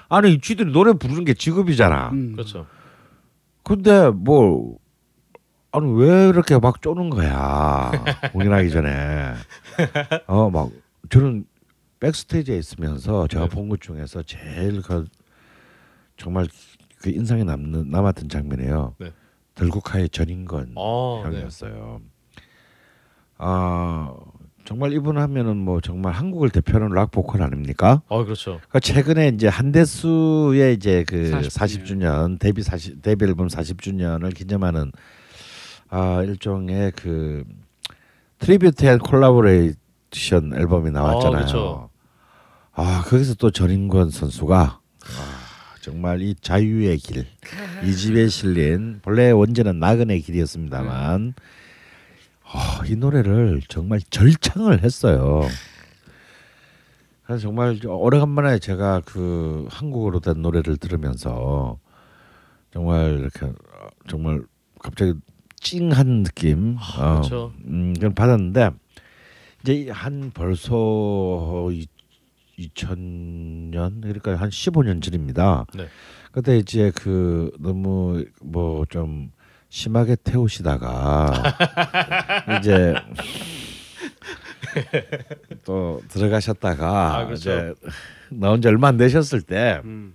아니 0.08 0.40
지들이 0.40 0.72
노래 0.72 0.92
부르는 0.92 1.24
게 1.24 1.34
직업이잖아. 1.34 2.10
음. 2.10 2.32
그렇죠. 2.32 2.66
근데 3.62 4.10
뭐 4.10 4.78
아니 5.77 5.93
왜 5.93 6.28
이렇게 6.28 6.59
막 6.59 6.81
쪼는 6.81 7.11
거야 7.11 7.93
공연하기 8.32 8.70
전에 8.70 9.35
어 10.27 10.48
막 10.51 10.70
저는 11.11 11.44
backstage에 12.01 12.56
있으면서 12.57 13.27
제가 13.27 13.48
네. 13.48 13.55
본것 13.55 13.81
중에서 13.81 14.23
제일 14.23 14.82
그 14.82 15.05
정말 16.16 16.47
그 17.01 17.11
인상에 17.11 17.44
남는 17.44 17.90
남았던 17.90 18.28
장면이에요. 18.28 18.94
네. 18.98 19.12
들국화의 19.55 20.09
전인권 20.10 20.74
아, 20.77 21.20
네. 21.31 21.36
형이었어요. 21.36 22.01
아 23.39 24.15
정말 24.65 24.93
이분 24.93 25.16
하면은 25.19 25.57
뭐 25.57 25.81
정말 25.81 26.12
한국을 26.12 26.51
대표하는 26.51 26.89
락 26.94 27.11
보컬 27.11 27.43
아닙니까? 27.43 28.03
아 28.09 28.24
그렇죠. 28.24 28.53
그러니까 28.69 28.81
최근에 28.81 29.28
이제 29.28 29.47
한대수의 29.48 30.74
이제 30.74 31.05
그 31.07 31.31
40 31.31 31.53
40주년 31.53 32.39
데뷔 32.39 32.62
40 32.62 33.03
데뷔 33.03 33.27
앨범 33.27 33.47
40주년을 33.48 34.35
기념하는 34.35 34.90
아 35.88 36.22
일종의 36.22 36.92
그 36.96 37.44
tribute 38.38 38.84
and 38.86 38.98
collaboration 38.98 40.55
앨범이 40.54 40.90
나왔잖아요. 40.90 41.90
아. 42.72 42.82
아 42.82 43.02
거기서 43.06 43.34
또 43.34 43.50
전인권 43.50 44.10
선수가 44.10 44.58
아, 44.60 45.74
정말 45.80 46.20
이 46.22 46.34
자유의 46.40 46.98
길 46.98 47.24
이 47.84 47.94
집에 47.94 48.26
실린 48.28 49.00
본래 49.02 49.30
원제는 49.30 49.78
나그네 49.78 50.18
길이었습니다만 50.20 51.34
아, 52.44 52.82
이 52.86 52.96
노래를 52.96 53.60
정말 53.68 54.00
절창을 54.00 54.82
했어요. 54.82 55.42
그래서 57.24 57.42
정말 57.42 57.78
오래간만에 57.84 58.58
제가 58.60 59.02
그 59.04 59.66
한국어로 59.70 60.20
된 60.20 60.40
노래를 60.42 60.76
들으면서 60.78 61.78
정말 62.72 63.18
이렇게 63.18 63.46
어, 63.46 63.52
정말 64.08 64.42
갑자기 64.80 65.14
찡한 65.66 66.22
느낌 66.22 66.76
아, 66.78 67.14
그렇죠. 67.14 67.52
음, 67.66 67.93
그걸 67.94 68.14
받았는데 68.14 68.70
이제 69.62 69.90
한 69.90 70.30
벌써 70.32 71.68
이, 71.72 71.86
2000년 72.59 74.01
그러니까 74.02 74.36
한 74.36 74.48
15년 74.48 75.02
전입니다. 75.02 75.66
네. 75.74 75.88
그때 76.30 76.56
이제 76.59 76.93
그 76.94 77.51
너무 77.59 78.24
뭐 78.43 78.84
좀 78.88 79.32
심하게 79.68 80.16
태우시다가 80.22 81.32
이제 82.60 82.94
또 85.64 86.01
들어가셨다가 86.09 87.16
아, 87.18 87.24
그렇죠. 87.26 87.51
이제 87.51 87.74
나온 88.30 88.62
지 88.62 88.68
얼마 88.68 88.88
안 88.88 88.97
되셨을 88.97 89.43
때 89.43 89.80
음. 89.84 90.14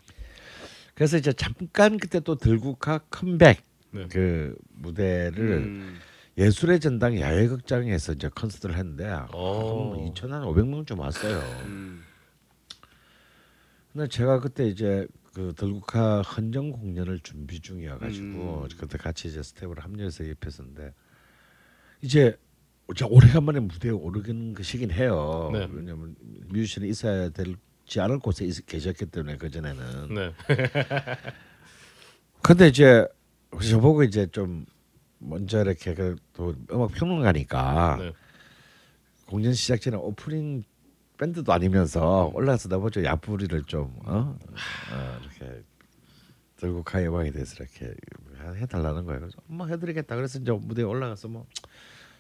그래서 0.96 1.18
이제 1.18 1.34
잠깐 1.34 1.98
그때 1.98 2.20
또 2.22 2.36
들국화 2.36 3.00
컴백 3.10 3.62
네. 3.92 4.08
그 4.10 4.56
무대를 4.70 5.40
음. 5.40 5.98
예술의 6.38 6.80
전당 6.80 7.20
야외극장에서 7.20 8.14
이제 8.14 8.30
콘서트를 8.30 8.78
했는데 8.78 9.06
오. 9.34 9.94
한 9.94 10.14
2천 10.14 10.30
한 10.30 10.44
500명 10.44 10.88
좀 10.88 11.00
왔어요. 11.00 11.40
음. 11.66 12.04
근데 13.92 14.08
제가 14.08 14.40
그때 14.40 14.68
이제 14.68 15.06
그 15.34 15.54
들국화 15.56 16.22
헌정 16.22 16.72
공연을 16.72 17.20
준비 17.20 17.60
중이어 17.60 17.98
가지고 17.98 18.64
음. 18.64 18.78
그때 18.78 18.98
같이 18.98 19.28
이제 19.28 19.44
스텝으로 19.44 19.82
합류해서 19.82 20.24
입혔었는데 20.24 20.94
이제 22.02 22.38
진짜 22.88 23.06
오래간만에 23.08 23.60
무대에 23.62 23.92
오르는 23.92 24.54
것이긴 24.54 24.92
해요. 24.92 25.50
네. 25.54 25.68
왜냐면 25.72 26.16
뮤지션이 26.50 26.90
있어야 26.90 27.30
될지 27.30 28.02
않을 28.02 28.20
곳에 28.20 28.46
있, 28.46 28.66
계셨기 28.66 29.06
때문에 29.06 29.38
그 29.38 29.50
전에는. 29.50 30.14
네. 30.14 30.34
근데 32.42 32.68
이제 32.68 33.08
저보고 33.60 34.04
이제 34.04 34.28
좀 34.28 34.66
먼저 35.20 35.62
이렇게 35.62 35.94
그또 35.94 36.56
음악 36.72 36.92
평론가니까 36.92 37.98
네. 38.00 38.14
공연 39.28 39.54
시작 39.54 39.82
전에 39.82 39.98
오프닝 39.98 40.64
밴드도 41.18 41.52
아니면서 41.54 42.32
올라가서 42.34 42.70
나머지 42.70 43.04
야부리를 43.04 43.64
좀 43.64 43.96
어? 44.06 44.38
어 44.92 45.20
이렇게 45.22 45.64
들고 46.58 46.84
가요방에 46.84 47.32
대해서 47.32 47.56
이렇게 47.56 47.94
해달라는 48.60 49.06
거예요. 49.06 49.20
그래서 49.20 49.38
뭐 49.46 49.68
해드리겠다. 49.68 50.16
그래서 50.16 50.40
이제 50.40 50.52
무대에 50.52 50.84
올라가서 50.86 51.28
뭐 51.28 51.46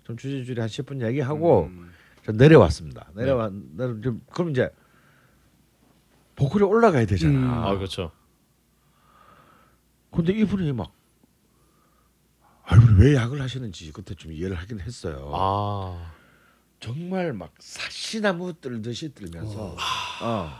좀 0.03 0.17
주저주리 0.17 0.59
한 0.59 0.67
10분 0.69 1.05
얘기하고 1.07 1.65
음. 1.65 1.91
저 2.25 2.31
내려왔습니다. 2.31 3.09
내려왔 3.15 3.53
내려 3.75 3.99
좀 4.01 4.21
그럼 4.31 4.51
이제 4.51 4.69
보컬이 6.35 6.63
올라가야 6.63 7.05
되잖아. 7.05 7.31
음. 7.31 7.49
아 7.49 7.75
그렇죠. 7.75 8.11
근데 10.11 10.33
이분이 10.33 10.73
막 10.73 10.91
왜 13.01 13.15
약을 13.15 13.41
하시는지 13.41 13.91
그때 13.91 14.13
좀 14.13 14.31
이해를 14.31 14.55
하긴 14.57 14.79
했어요. 14.79 15.31
아 15.33 16.11
정말 16.79 17.33
막 17.33 17.51
사시나무 17.57 18.53
떨듯이 18.61 19.11
떨면서 19.15 19.75
어. 20.21 20.51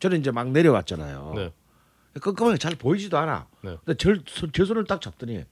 저는 0.00 0.20
이제 0.20 0.30
막 0.30 0.50
내려왔잖아요. 0.50 1.32
네. 1.36 1.52
깜깜하게 2.20 2.56
잘 2.56 2.74
보이지도 2.76 3.18
않아. 3.18 3.46
네. 3.62 3.76
근데 3.84 3.96
절, 3.98 4.22
손- 4.26 4.50
제 4.52 4.64
손을 4.64 4.84
딱 4.84 5.02
잡더니 5.02 5.44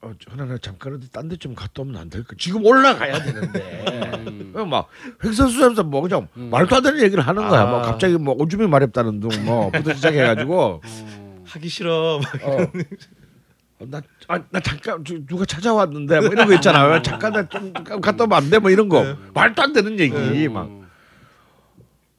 어, 0.00 0.12
하나 0.28 0.56
잠깐 0.58 0.94
어디 0.94 1.10
딴데 1.10 1.36
좀 1.36 1.54
갔다 1.54 1.82
오면 1.82 1.96
안 1.96 2.08
될까? 2.08 2.34
지금 2.38 2.64
올라가야 2.64 3.20
되는데 3.24 3.84
음. 4.26 4.52
그냥 4.54 4.70
막 4.70 4.88
횡설수설하면서 5.22 5.82
뭐 5.84 6.00
그냥 6.00 6.28
말도 6.34 6.76
안 6.76 6.82
되는 6.82 7.02
얘기를 7.02 7.26
하는 7.26 7.46
거야. 7.46 7.62
아. 7.62 7.66
뭐 7.66 7.82
갑자기 7.82 8.16
뭐 8.16 8.34
오줌이 8.38 8.66
마렵다는 8.66 9.20
둥뭐 9.20 9.70
부터 9.72 9.92
시작해가지고 9.92 10.80
어. 10.82 11.27
하기 11.48 11.68
싫어. 11.68 12.20
막 12.22 12.44
어. 12.44 13.86
나, 13.86 14.02
아, 14.26 14.42
나 14.50 14.60
잠깐 14.60 15.04
저, 15.04 15.14
누가 15.26 15.44
찾아왔는데 15.44 16.20
뭐 16.20 16.28
이런 16.30 16.46
거 16.48 16.54
있잖아. 16.54 17.00
잠깐 17.02 17.32
나좀 17.32 17.72
갔다 17.72 18.24
오면 18.24 18.32
안 18.36 18.50
돼? 18.50 18.58
뭐 18.58 18.70
이런 18.70 18.88
거 18.88 19.16
말도 19.34 19.62
안 19.62 19.72
되는 19.72 19.98
얘기 19.98 20.48
막. 20.48 20.66
어. 20.68 20.78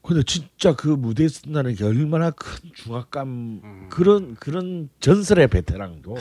근데 0.02 0.22
진짜 0.24 0.74
그 0.74 0.88
무대에 0.88 1.28
쓴다는 1.28 1.74
게 1.74 1.84
얼마나 1.84 2.30
큰 2.30 2.70
중압감 2.74 3.88
그런 3.90 4.34
그런 4.36 4.88
전설의 4.98 5.48
베테랑도 5.48 6.16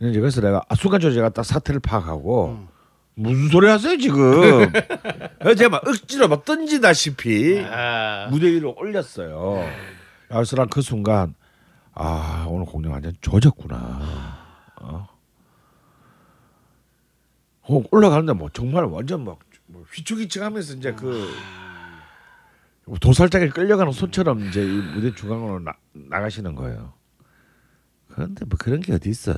이제 0.00 0.18
그래서 0.18 0.40
내가 0.40 0.62
아, 0.68 0.74
순간적으로 0.74 1.14
제가 1.14 1.28
딱 1.28 1.44
사태를 1.44 1.80
파악하고 1.80 2.66
무슨 3.14 3.48
소리 3.48 3.68
하세요 3.68 3.96
지금 3.98 4.72
그래서 5.38 5.54
제가 5.54 5.68
막 5.68 5.86
억지로 5.86 6.26
막 6.26 6.44
던지다시피 6.44 7.64
아. 7.64 8.28
무대 8.30 8.46
위로 8.50 8.74
올렸어요 8.76 9.64
그래서 10.28 10.56
난그 10.56 10.80
순간 10.80 11.34
아 11.94 12.46
오늘 12.48 12.64
공연 12.66 12.92
완전 12.92 13.14
조졌구나 13.20 13.76
어? 14.80 15.08
어, 17.62 17.82
올라가는데 17.90 18.32
뭐 18.32 18.48
정말 18.52 18.84
완전 18.84 19.24
막뭐 19.24 19.38
휘청휘청하면서 19.92 20.74
이제 20.74 20.92
그 20.92 21.28
도살장에 23.00 23.48
끌려가는 23.48 23.92
소처럼 23.92 24.48
이제 24.48 24.64
이 24.64 24.80
무대 24.94 25.14
중앙으로 25.14 25.60
나, 25.60 25.72
나가시는 25.92 26.54
거예요. 26.56 26.92
그런데 28.08 28.44
뭐 28.44 28.56
그런 28.58 28.80
게 28.80 28.92
어디 28.92 29.08
있어? 29.08 29.34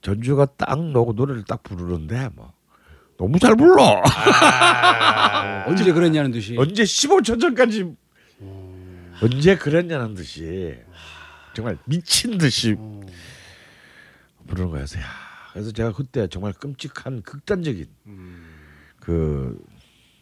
전주가 0.00 0.46
딱 0.46 0.78
나오고 0.80 1.12
노래를 1.12 1.44
딱 1.44 1.62
부르는데 1.62 2.30
뭐 2.34 2.52
너무 3.16 3.38
잘 3.38 3.54
불러. 3.56 4.02
언제 5.66 5.90
그랬냐는 5.92 6.30
듯이. 6.32 6.56
언제 6.58 6.82
15초 6.82 7.40
전까지 7.40 7.94
언제 9.22 9.56
그랬냐는 9.56 10.14
듯이 10.14 10.76
정말 11.54 11.78
미친 11.84 12.38
듯이 12.38 12.76
어. 12.78 13.00
부르는 14.46 14.70
거였어요. 14.70 15.02
그래서 15.52 15.72
제가 15.72 15.92
그때 15.92 16.26
정말 16.28 16.52
끔찍한 16.52 17.22
극단적인 17.22 17.86
음. 18.06 18.44
그 19.00 19.58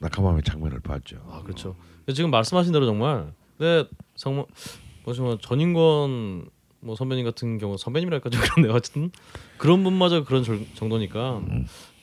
낙하마음의 0.00 0.42
장면을 0.44 0.80
봤죠. 0.80 1.18
아 1.30 1.42
그렇죠. 1.42 1.76
지금 2.14 2.30
말씀하신 2.30 2.72
대로 2.72 2.86
정말 2.86 3.32
근데 3.58 3.88
정말 4.14 4.46
뭐지만 5.04 5.38
전인권 5.40 6.48
뭐 6.80 6.94
선배님 6.94 7.24
같은 7.24 7.58
경우 7.58 7.76
선배님이랄까 7.76 8.30
좀 8.30 8.40
그런데 8.42 8.72
어쨌든 8.72 9.10
그런 9.58 9.82
분마저 9.82 10.24
그런 10.24 10.44
절- 10.44 10.66
정도니까 10.74 11.42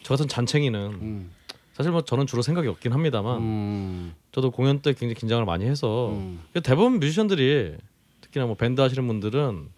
저 0.03 0.14
같은 0.15 0.28
잔챙이는 0.28 0.80
음. 1.02 1.32
사실 1.74 1.91
뭐 1.91 2.02
저는 2.02 2.28
주로 2.28 2.41
생각이 2.41 2.68
없긴 2.68 2.94
합니다만 2.94 3.38
음. 3.40 4.14
저도 4.32 4.52
공연 4.52 4.80
때 4.82 4.94
굉장히 4.94 5.16
긴장을 5.16 5.44
많이 5.45 5.66
해서 5.66 6.10
음. 6.12 6.41
대부분 6.64 7.00
뮤지션들이 7.00 7.76
특히나 8.22 8.45
뭐 8.45 8.56
밴드 8.56 8.80
하시는 8.82 9.06
분들은 9.08 9.70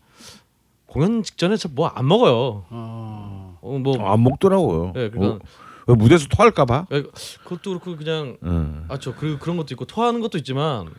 공연 0.88 1.23
직전에 1.23 1.55
뭐 1.72 1.91
안 1.93 2.07
먹어요. 2.07 2.65
아. 2.69 3.55
어, 3.61 3.80
뭐안 3.80 4.23
먹더라고요. 4.23 4.93
예, 4.95 5.09
그러니까 5.09 5.35
어, 5.35 5.39
왜 5.88 5.95
무대에서 5.95 6.27
토할까봐. 6.30 6.88
예, 6.91 7.03
그것도 7.43 7.80
그렇고 7.80 7.95
그냥 7.97 8.38
응. 8.43 8.85
아저 8.89 9.13
그 9.15 9.38
그런 9.39 9.57
것도 9.57 9.67
있고 9.72 9.85
토하는 9.85 10.19
것도 10.22 10.38
있지만 10.38 10.89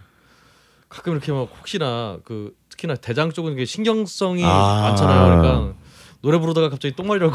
가끔 0.89 1.13
이렇게 1.13 1.33
막 1.33 1.49
혹시나 1.59 2.19
그 2.25 2.55
특히나 2.71 2.95
대장 2.97 3.31
쪽은 3.33 3.53
이게 3.53 3.65
신경성이 3.65 4.43
아. 4.45 4.81
많잖아요. 4.83 5.41
그러니까 5.41 5.75
노래 6.23 6.39
부르다가 6.39 6.69
갑자기 6.71 6.95
똥마리라고 6.97 7.35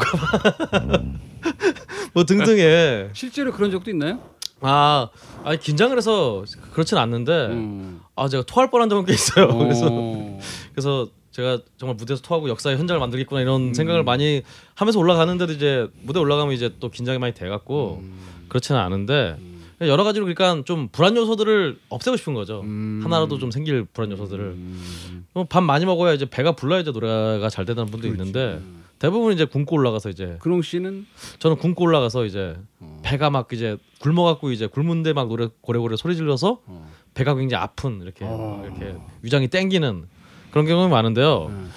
뭐 2.12 2.24
등등의 2.24 3.10
실제로 3.14 3.52
그런 3.52 3.70
적도 3.70 3.90
있나요? 3.90 4.20
아 4.60 5.08
아니 5.44 5.58
긴장을 5.58 5.96
해서 5.96 6.44
그렇진 6.72 6.96
않는데 6.98 7.32
음. 7.46 8.00
아 8.14 8.28
제가 8.28 8.44
토할 8.44 8.70
뻔한 8.70 8.88
적은 8.88 9.04
꽤 9.04 9.12
있어요. 9.12 9.56
그래서 9.58 9.88
어. 9.90 10.38
그래서 10.72 11.08
제가 11.32 11.58
정말 11.78 11.96
무대에서 11.96 12.22
토하고 12.22 12.48
역사의 12.48 12.76
현장을 12.76 13.00
만들겠구나 13.00 13.40
이런 13.40 13.74
생각을 13.74 14.04
많이 14.04 14.42
하면서 14.74 14.98
올라가는데도 14.98 15.52
이제 15.52 15.88
무대 16.02 16.20
올라가면 16.20 16.54
이제 16.54 16.70
또 16.78 16.90
긴장이 16.90 17.18
많이 17.18 17.34
돼갖고 17.34 18.02
그렇지는 18.48 18.80
않은데 18.80 19.36
여러 19.80 20.04
가지로 20.04 20.26
그러니까 20.26 20.62
좀 20.64 20.88
불안 20.92 21.16
요소들을 21.16 21.78
없애고 21.88 22.16
싶은 22.16 22.34
거죠. 22.34 22.60
음. 22.60 23.00
하나라도 23.02 23.38
좀 23.38 23.50
생길 23.50 23.84
불안 23.84 24.12
요소들을 24.12 24.44
음. 24.44 25.24
어, 25.34 25.44
밥 25.44 25.62
많이 25.62 25.86
먹어야 25.86 26.12
이제 26.12 26.26
배가 26.26 26.52
불러야 26.52 26.80
이제 26.80 26.90
노래가 26.90 27.48
잘 27.48 27.64
되는 27.64 27.86
분도 27.86 28.06
있는데 28.08 28.60
대부분 29.02 29.32
이제 29.32 29.44
굶고 29.44 29.74
올라가서 29.74 30.10
이제 30.10 30.36
근홍 30.38 30.62
씨는 30.62 31.06
저는 31.40 31.56
굶고 31.56 31.82
올라가서 31.82 32.24
이제 32.24 32.56
어. 32.78 33.00
배가 33.02 33.30
막 33.30 33.52
이제 33.52 33.76
굶어갖고 33.98 34.52
이제 34.52 34.68
굶은데 34.68 35.12
막 35.12 35.26
노래 35.26 35.48
고래고래 35.60 35.96
소리 35.96 36.14
질러서 36.14 36.60
어. 36.66 36.88
배가 37.12 37.34
굉장히 37.34 37.64
아픈 37.64 38.00
이렇게 38.00 38.24
어. 38.24 38.62
이렇게 38.64 38.94
위장이 39.22 39.48
땡기는 39.48 40.06
그런 40.52 40.66
경험이 40.66 40.92
많은데요. 40.92 41.46
음. 41.46 41.70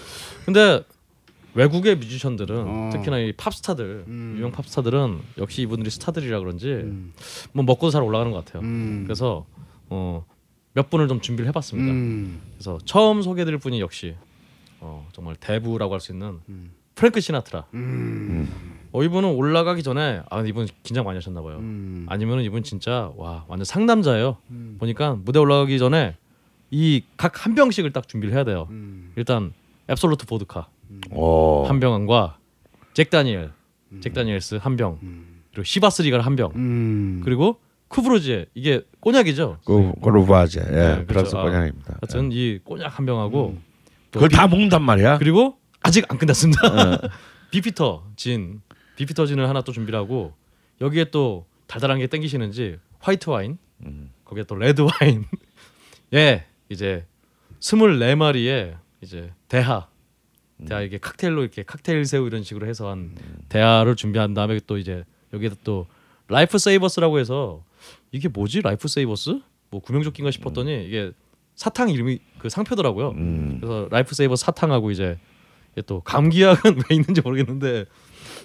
근데 0.45 0.83
외국의 1.55 1.95
뮤지션들은 1.95 2.63
어. 2.67 2.89
특히나 2.93 3.17
이 3.17 3.31
팝스타들 3.31 4.05
음. 4.07 4.35
유명 4.37 4.51
팝스타들은 4.51 5.19
역시 5.39 5.63
이분들이 5.63 5.89
스타들이라 5.89 6.37
그런지 6.41 6.73
음. 6.73 7.11
뭐 7.53 7.65
먹고 7.65 7.89
잘 7.89 8.03
올라가는 8.03 8.31
것 8.31 8.45
같아요. 8.45 8.61
음. 8.61 9.01
그래서 9.03 9.47
어, 9.89 10.23
몇 10.73 10.91
분을 10.91 11.07
좀 11.07 11.21
준비를 11.21 11.47
해봤습니다. 11.47 11.91
음. 11.91 12.39
그래서 12.53 12.77
처음 12.85 13.23
소개해드릴 13.23 13.57
분이 13.57 13.81
역시 13.81 14.13
어, 14.79 15.07
정말 15.11 15.35
대부라고 15.37 15.91
할 15.91 15.99
수 15.99 16.11
있는 16.11 16.37
음. 16.49 16.69
프랭크 16.95 17.19
시나트라. 17.21 17.65
음. 17.73 18.49
어, 18.91 19.03
이분은 19.03 19.29
올라가기 19.29 19.83
전에 19.83 20.21
아 20.29 20.41
이분 20.41 20.67
긴장 20.83 21.03
많이 21.03 21.17
하셨나 21.17 21.41
봐요. 21.41 21.57
음. 21.59 22.05
아니면은 22.09 22.43
이분 22.43 22.63
진짜 22.63 23.11
와 23.17 23.43
완전 23.47 23.65
상남자예요. 23.65 24.37
음. 24.51 24.77
보니까 24.79 25.17
무대 25.23 25.39
올라가기 25.39 25.77
전에 25.77 26.15
이 26.71 27.01
각 27.17 27.45
한 27.45 27.55
병씩을 27.55 27.91
딱 27.91 28.07
준비를 28.07 28.33
해야 28.33 28.43
돼요. 28.43 28.67
음. 28.71 29.11
일단 29.17 29.53
Absolut 29.89 30.25
보드카 30.25 30.67
어. 31.11 31.65
한 31.67 31.79
병과 31.79 32.37
Jack 32.93 33.09
Daniel, 33.09 33.51
Jack 33.99 34.13
Daniel's 34.13 34.55
한 34.61 34.77
병, 34.77 34.97
음. 35.03 35.41
그리고 35.51 35.63
Chivas 35.65 36.01
Regal 36.03 36.21
한 36.21 36.35
병, 36.37 36.51
음. 36.55 37.21
그리고 37.25 37.59
Courvoisier 37.89 38.47
이게 38.55 38.81
꼬냑이죠. 39.01 39.59
그 39.65 39.91
Courvoisier. 40.01 40.59
예. 40.61 40.63
네, 40.65 41.05
그렇죠. 41.05 41.05
프랑스 41.07 41.35
아, 41.35 41.43
꼬냑입니다. 41.43 41.97
하여튼 42.01 42.31
이 42.31 42.59
꼬냑 42.63 42.97
한 42.97 43.05
병하고 43.05 43.57
또 44.11 44.19
그걸 44.19 44.29
비- 44.29 44.35
다 44.35 44.47
먹는단 44.47 44.81
말이야. 44.81 45.17
그리고 45.19 45.57
아직 45.85 46.03
안 46.09 46.17
끝났습니다. 46.17 46.67
어. 46.67 46.99
Beefeater 47.51 48.07
진, 48.15 48.61
Beefeater 48.95 49.27
진을 49.27 49.47
하나 49.47 49.61
또 49.61 49.71
준비를 49.71 49.99
하고 49.99 50.33
여기에 50.81 51.05
또 51.11 51.45
달달한 51.67 51.99
게 51.99 52.07
땡기시는지 52.07 52.79
화이트 52.99 53.29
와인, 53.29 53.59
음. 53.85 54.11
거기에 54.25 54.45
또 54.45 54.55
레드 54.55 54.81
와인, 54.81 55.25
예 56.15 56.45
이제 56.69 57.05
스물네 57.59 58.15
마리의 58.15 58.75
이제 59.01 59.31
대하, 59.47 59.87
대하 60.67 60.81
이게 60.81 60.97
칵테일로 60.97 61.43
이렇게 61.43 61.61
칵테일 61.61 62.05
새우 62.05 62.25
이런 62.25 62.41
식으로 62.41 62.67
해서 62.67 62.89
한 62.89 63.15
대하를 63.49 63.95
준비한 63.95 64.33
다음에 64.33 64.59
또 64.65 64.79
이제 64.79 65.03
여기에다 65.33 65.57
또 65.63 65.85
Life 66.27 66.57
Savers라고 66.57 67.19
해서 67.19 67.63
이게 68.11 68.27
뭐지 68.27 68.61
Life 68.61 68.87
Savers? 68.87 69.39
뭐 69.69 69.81
구명조끼인가 69.81 70.31
싶었더니 70.31 70.87
이게 70.87 71.11
사탕 71.53 71.89
이름이 71.89 72.19
그 72.39 72.49
상표더라고요. 72.49 73.09
음. 73.11 73.57
그래서 73.59 73.87
Life 73.91 74.15
Saver 74.15 74.35
사탕하고 74.35 74.89
이제 74.89 75.19
또 75.81 76.01
감기약은 76.01 76.75
왜 76.89 76.95
있는지 76.95 77.21
모르겠는데 77.21 77.85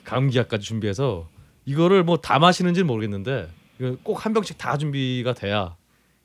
감기약까지 0.05 0.65
준비해서 0.65 1.29
이거를 1.65 2.03
뭐 2.05 2.17
다 2.17 2.39
마시는지는 2.39 2.87
모르겠는데 2.87 3.49
꼭 4.03 4.25
한 4.25 4.33
병씩 4.33 4.59
다 4.59 4.77
준비가 4.77 5.33
돼야 5.35 5.77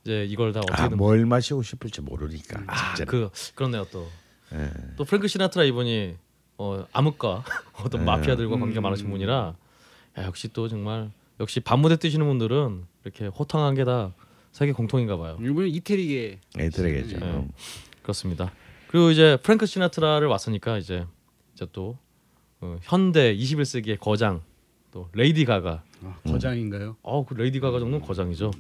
이제 0.04 0.26
이걸 0.26 0.52
다 0.54 0.60
아, 0.60 0.64
어떻게든 0.74 0.98
뭘 0.98 1.26
마시고 1.26 1.64
싶을지 1.64 2.02
모르니까. 2.02 2.64
아, 2.68 2.94
진짜. 2.96 3.10
그 3.10 3.30
그렇네요 3.56 3.86
또. 3.92 4.08
예. 4.54 4.70
또 4.98 5.04
프랭크 5.06 5.28
시나트라 5.28 5.64
이분이 5.66 6.16
어, 6.58 6.86
암흑과 6.94 7.44
어떤 7.84 8.02
네. 8.02 8.06
마피아들과 8.06 8.58
관계가 8.58 8.82
음. 8.82 8.84
많으신 8.84 9.10
분이라 9.10 9.56
야, 10.20 10.24
역시 10.26 10.48
또 10.54 10.68
정말 10.68 11.12
역시 11.40 11.60
밤무대 11.60 11.96
뛰시는 11.98 12.26
분들은 12.28 12.84
이렇게 13.04 13.28
호탕한 13.28 13.76
게 13.76 13.84
다 13.84 14.14
세계 14.52 14.72
공통인가 14.72 15.18
봐요. 15.18 15.38
일본은 15.42 15.68
이태리계 15.70 16.40
애들에게죠. 16.58 17.18
네. 17.20 17.26
음. 17.26 17.50
그렇습니다. 18.04 18.54
그리고 18.96 19.12
이제 19.12 19.38
프랭크 19.44 19.66
시나트라를 19.66 20.30
왔으니까 20.30 20.78
이제 20.78 21.06
이제 21.54 21.68
또 21.74 21.98
어, 22.62 22.78
현대 22.82 23.36
21세기의 23.36 24.00
거장 24.00 24.40
또 24.90 25.10
레이디 25.12 25.44
가가. 25.44 25.84
아, 26.02 26.16
거장인가요? 26.26 26.96
어, 27.02 27.26
그 27.26 27.34
레이디 27.34 27.60
가가 27.60 27.80
정도는 27.80 28.06
거장이죠. 28.06 28.52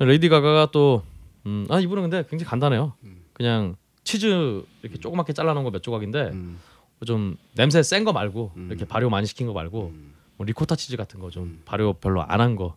레이디 0.00 0.28
가가가 0.28 0.72
또 0.72 1.04
음, 1.46 1.68
아, 1.70 1.78
이분은 1.78 2.02
근데 2.02 2.24
굉장히 2.28 2.48
간단해요. 2.50 2.94
그냥 3.32 3.76
치즈 4.02 4.64
이렇게 4.82 4.98
조그맣게 4.98 5.32
잘라놓은 5.32 5.62
거 5.62 5.70
몇 5.70 5.84
조각인데 5.84 6.30
음. 6.32 6.58
좀 7.06 7.36
냄새 7.54 7.80
센 7.84 8.02
거 8.04 8.12
말고 8.12 8.54
음. 8.56 8.66
이렇게 8.68 8.86
발효 8.86 9.08
많이 9.08 9.28
시킨 9.28 9.46
거 9.46 9.52
말고 9.52 9.92
음. 9.94 10.14
뭐 10.36 10.44
리코타 10.44 10.74
치즈 10.74 10.96
같은 10.96 11.20
거 11.20 11.30
좀 11.30 11.62
발효 11.64 11.92
별로 11.92 12.22
안 12.24 12.40
한 12.40 12.56
거 12.56 12.74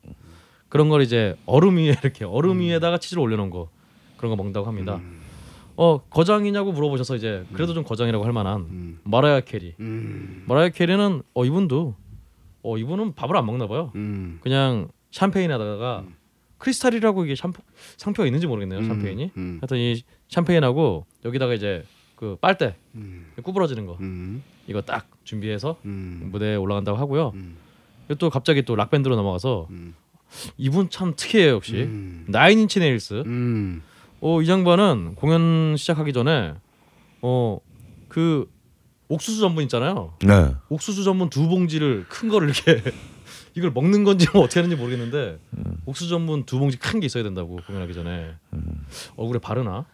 그런 0.69 0.89
걸 0.89 1.01
이제 1.01 1.35
얼음 1.47 1.77
위에 1.77 1.95
이렇게 2.03 2.23
얼음 2.23 2.59
위에다가 2.59 2.99
치즈를 2.99 3.23
올려놓은 3.23 3.49
거 3.49 3.67
그런 4.17 4.29
거 4.29 4.35
먹는다고 4.35 4.67
합니다. 4.67 5.01
음. 5.79 5.81
어 5.81 6.01
거장이냐고 6.09 6.71
물어보셔서 6.73 7.15
이제 7.15 7.45
그래도 7.53 7.73
좀 7.73 7.83
거장이라고 7.83 8.25
할 8.25 8.33
만한 8.33 8.61
음. 8.69 8.99
머라이어 9.03 9.39
캐리. 9.41 9.75
음. 9.79 10.43
머라이어 10.47 10.69
캐리는 10.69 11.21
어 11.33 11.45
이분도 11.45 11.95
어 12.63 12.77
이분은 12.77 13.15
밥을 13.15 13.37
안 13.37 13.45
먹나 13.45 13.67
봐요. 13.67 13.91
음. 13.95 14.39
그냥 14.41 14.89
샴페인에다가 15.11 16.03
Cristal이라고 16.57 17.23
이게 17.23 17.35
샴 17.35 17.53
상표가 17.97 18.25
있는지 18.27 18.45
모르겠네요. 18.47 18.83
샴페인이. 18.83 19.31
음. 19.37 19.57
하여튼 19.61 19.77
이 19.77 20.03
샴페인하고 20.27 21.05
여기다가 21.23 21.53
이제 21.53 21.83
그 22.17 22.35
빨대 22.41 22.75
음. 22.95 23.31
구부러지는 23.41 23.85
거 23.85 23.97
음. 24.01 24.43
이거 24.67 24.81
딱 24.81 25.07
준비해서 25.23 25.77
음. 25.85 26.27
무대에 26.31 26.55
올라간다고 26.55 26.97
하고요. 26.97 27.31
음. 27.35 27.55
또 28.17 28.29
갑자기 28.29 28.63
또 28.63 28.75
락 28.75 28.89
밴드로 28.89 29.15
넘어가서 29.15 29.67
음. 29.69 29.95
이분 30.57 30.89
참 30.89 31.13
특이해요 31.15 31.53
역시 31.53 31.83
음. 31.83 32.25
Nine 32.27 32.59
Inch 32.59 32.79
Nails. 32.79 33.23
음. 34.21 34.25
어, 34.27 34.41
이 34.41 34.45
장반은 34.45 35.15
공연 35.15 35.75
시작하기 35.77 36.13
전에 36.13 36.53
어 37.21 37.59
그 38.09 38.49
옥수수 39.07 39.39
전분 39.39 39.63
있잖아요. 39.65 40.15
네. 40.25 40.53
옥수수 40.69 41.03
전분 41.03 41.29
두 41.29 41.47
봉지를 41.47 42.05
큰 42.09 42.27
거를 42.27 42.49
이렇게 42.49 42.81
이걸 43.55 43.69
먹는 43.71 44.03
건지 44.03 44.25
뭐 44.33 44.43
어떻게 44.43 44.59
하는지 44.61 44.75
모르겠는데 44.75 45.37
옥수수 45.85 46.09
전분 46.09 46.43
두 46.45 46.57
봉지 46.57 46.77
큰 46.79 46.99
게 46.99 47.05
있어야 47.05 47.21
된다고 47.23 47.59
공연하기 47.67 47.93
전에 47.93 48.31
얼굴에 49.15 49.37
바르나? 49.39 49.85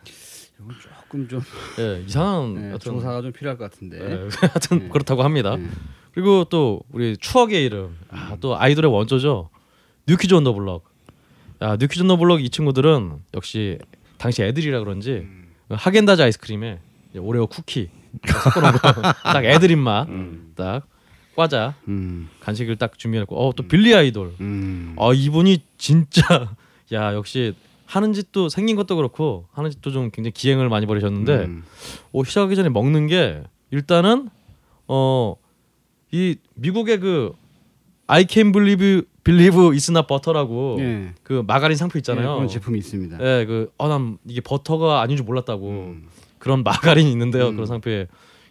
이건 0.61 0.75
조금 0.79 1.27
좀 1.27 1.41
예 1.79 2.03
이상한 2.07 2.53
네, 2.55 2.61
하여튼 2.69 2.93
조사가 2.93 3.21
좀 3.21 3.31
필요할 3.33 3.57
것 3.57 3.69
같은데. 3.69 3.99
예, 3.99 4.29
하여튼 4.47 4.79
네. 4.79 4.87
그렇다고 4.89 5.23
합니다. 5.23 5.57
네. 5.57 5.67
그리고 6.13 6.45
또 6.45 6.81
우리 6.93 7.17
추억의 7.17 7.65
이름 7.65 7.97
아, 8.09 8.37
또 8.39 8.57
아이돌의 8.57 8.89
원조죠 8.91 9.49
New 10.07 10.19
Kids 10.19 10.33
on 10.33 10.45
the 10.45 10.53
Block 10.53 10.85
야 11.61 11.75
New 11.75 11.86
Kids 11.86 12.01
on 12.03 12.07
the 12.07 12.15
Block 12.15 12.41
이 12.41 12.49
친구들은 12.49 13.19
역시 13.33 13.77
당시 14.17 14.43
애들이라 14.43 14.79
그런지 14.79 15.27
하겐다즈 15.69 16.21
아이스크림에 16.21 16.79
오레오 17.17 17.47
쿠키 17.47 17.89
섞어놓은 18.43 18.73
거 18.73 19.04
딱 19.04 19.45
애들 19.45 19.71
입맛 19.71 20.07
음. 20.09 20.53
딱 20.55 20.87
과자 21.35 21.75
음. 21.87 22.29
간식을 22.39 22.77
딱 22.77 22.97
준비해놓고 22.97 23.35
어 23.35 23.51
또 23.53 23.67
빌리 23.67 23.93
아이돌 23.93 24.33
음. 24.39 24.95
아 24.99 25.11
이분이 25.13 25.63
진짜 25.77 26.55
야 26.93 27.13
역시 27.13 27.53
하는 27.85 28.13
짓도 28.13 28.49
생긴 28.49 28.75
것도 28.75 28.95
그렇고 28.95 29.47
하는 29.51 29.69
짓도 29.69 29.91
좀 29.91 30.09
굉장히 30.11 30.31
기행을 30.31 30.69
많이 30.69 30.85
벌이셨는데 30.85 31.33
음. 31.45 31.63
어, 32.13 32.23
시작하기 32.23 32.55
전에 32.55 32.69
먹는 32.69 33.07
게 33.07 33.43
일단은 33.71 34.29
어 34.87 35.35
이 36.11 36.37
미국의 36.53 36.99
그 36.99 37.33
I 38.07 38.25
can 38.29 38.53
believe 38.53 39.01
believe 39.25 39.57
it's 39.71 39.89
not 39.91 40.07
butter라고 40.07 40.77
예. 40.79 41.13
그 41.23 41.43
마가린 41.45 41.75
상표 41.75 41.97
예, 41.97 41.99
있잖아요. 41.99 42.35
그런 42.35 42.47
제품이 42.47 42.77
있습니다. 42.79 43.17
예, 43.21 43.45
그 43.45 43.72
어 43.72 43.90
난 43.90 44.17
이게 44.27 44.39
버터가 44.41 45.01
아닌 45.01 45.17
줄 45.17 45.25
몰랐다고 45.25 45.67
음. 45.69 46.07
그런 46.39 46.63
마가린이 46.63 47.11
있는데요. 47.11 47.47
음. 47.49 47.55
그런 47.55 47.65
상표에 47.67 48.07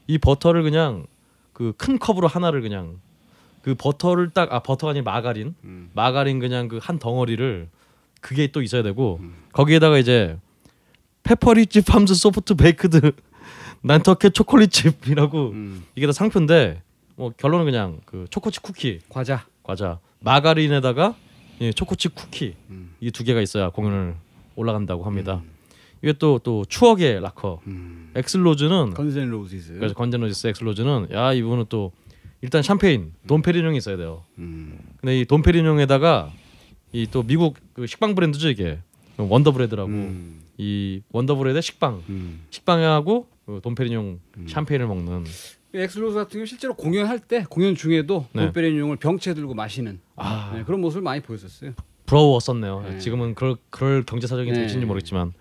이 0.06 0.18
버터를 0.18 0.62
그냥 0.62 1.06
그 1.52 1.72
큰 1.78 1.98
컵으로 1.98 2.26
하나를 2.26 2.60
그냥 2.60 2.98
그 3.62 3.74
버터를 3.74 4.30
딱 4.30 4.52
아 4.52 4.60
버터가 4.60 4.90
아니라 4.90 5.04
마가린 5.04 5.54
음. 5.64 5.90
마가린 5.94 6.38
그냥 6.40 6.68
그 6.68 6.78
한 6.82 6.98
덩어리를 6.98 7.68
그게 8.20 8.48
또 8.48 8.60
있어야 8.62 8.82
되고 8.82 9.20
거기에다가 9.52 9.98
이제 9.98 10.36
Pepperidge 11.22 11.82
Farms 11.82 12.14
Soft 12.14 12.54
Baked 12.54 13.12
Nantucket 13.82 14.34
chocolate 14.34 14.92
chip이라고 14.92 15.50
음. 15.50 15.84
이게 15.94 16.06
다 16.06 16.12
상표인데 16.12 16.82
뭐 17.16 17.32
결론은 17.36 17.64
그냥 17.64 18.00
그 18.06 18.26
초코칩 18.30 18.62
쿠키 18.62 18.98
과자. 19.08 19.46
과자 19.62 19.98
마가린에다가 20.24 21.14
예, 21.60 21.72
초코칩 21.72 22.14
쿠키 22.14 22.54
음. 22.70 22.94
이 23.00 23.07
두 23.07 23.22
개가 23.24 23.40
있어야 23.40 23.68
공연을 23.70 24.14
올라간다고 24.56 25.04
합니다. 25.04 25.42
이게 26.02 26.12
또 26.14 26.38
또 26.42 26.64
추억의 26.68 27.20
락커 27.20 27.60
음. 27.66 28.10
액슬 28.14 28.49
로즈는 28.49 28.94
Guns 28.94 29.18
N' 29.18 29.30
Roses. 29.30 29.74
그래서 29.74 29.94
Guns 29.94 30.11
N' 30.11 30.20
Roses 30.20 30.48
액슬 30.48 30.74
로즈는 30.74 31.08
야 31.12 31.32
이분은 31.32 31.66
또 31.68 31.92
일단 32.42 32.62
샴페인 32.62 33.12
돔페리뇽이 33.26 33.76
있어야 33.78 33.96
돼요. 33.96 34.24
음. 34.38 34.78
근데 35.00 35.20
이 35.20 35.24
돔페리뇽에다가 35.24 36.32
이 36.92 37.06
또 37.10 37.22
미국 37.22 37.56
그 37.72 37.86
식빵 37.86 38.14
브랜드죠 38.14 38.48
이게 38.50 38.78
Wonder 39.16 39.45
Bread라고 39.45 39.88
음. 39.90 40.40
이 40.58 41.00
Wonder 41.12 41.38
Bread 41.38 41.60
식빵 41.60 42.02
음. 42.08 42.40
식빵하고 42.50 43.26
그 43.46 43.60
돔페리뇽 43.62 44.18
샴페인을 44.48 44.86
먹는 44.86 45.24
액슬 45.82 46.01
로즈 46.01 46.14
같은 46.16 46.30
경우 46.38 46.46
실제로 46.46 46.74
공연할 46.74 47.18
때 47.18 47.44
공연 47.48 47.74
중에도 47.74 48.26
네. 48.32 48.44
돔페리뇽을 48.44 48.96
병채 48.96 49.34
들고 49.34 49.54
마시는 49.54 50.00
아 50.16 50.52
네, 50.54 50.64
그런 50.64 50.80
모습을 50.80 51.02
많이 51.02 51.20
보였었어요. 51.20 51.72
부러웠었네요. 52.06 52.82
네. 52.82 52.98
지금은 52.98 53.34
그럴 53.34 53.56
그럴 53.70 54.04
경제 54.04 54.26
사정이 54.26 54.50
네. 54.52 54.60
되신지 54.60 54.86
모르겠지만 54.86 55.32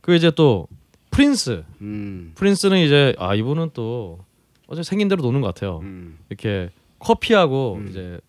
그 0.00 0.14
이제 0.14 0.30
또 0.30 0.68
프린스 1.10 1.64
음. 1.80 2.32
프린스는 2.34 2.78
이제 2.78 3.14
아 3.18 3.34
이분은 3.34 3.70
또 3.74 4.20
어제 4.66 4.82
생긴 4.82 5.08
대로 5.08 5.22
노는 5.22 5.40
것 5.40 5.48
같아요. 5.48 5.80
음. 5.82 6.18
이렇게 6.28 6.70
커피하고 6.98 7.76
음. 7.80 7.88
이제 7.88 8.20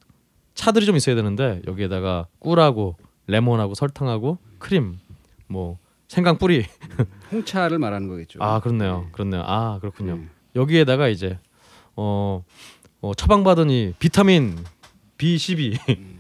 차들이 0.56 0.86
좀 0.86 0.96
있어야 0.96 1.16
되는데 1.16 1.62
여기에다가 1.68 2.28
꿀하고 2.40 2.96
레몬하고 3.28 3.76
설탕하고 3.76 4.38
크림 4.60 5.00
뭐 5.48 5.78
생강 6.08 6.38
뿌리 6.38 6.66
홍차를 7.32 7.80
말하는 7.80 8.08
거겠죠. 8.08 8.40
아 8.42 8.60
그렇네요 8.60 9.08
그렇네요 9.12 9.44
아 9.46 9.80
그렇군요 9.80 10.16
네. 10.16 10.28
여기에다가 10.56 11.08
이제 11.08 11.38
어, 11.96 12.44
어 13.02 13.14
처방받은 13.14 13.70
이 13.70 13.94
비타민 14.00 14.58
B12 15.18 15.78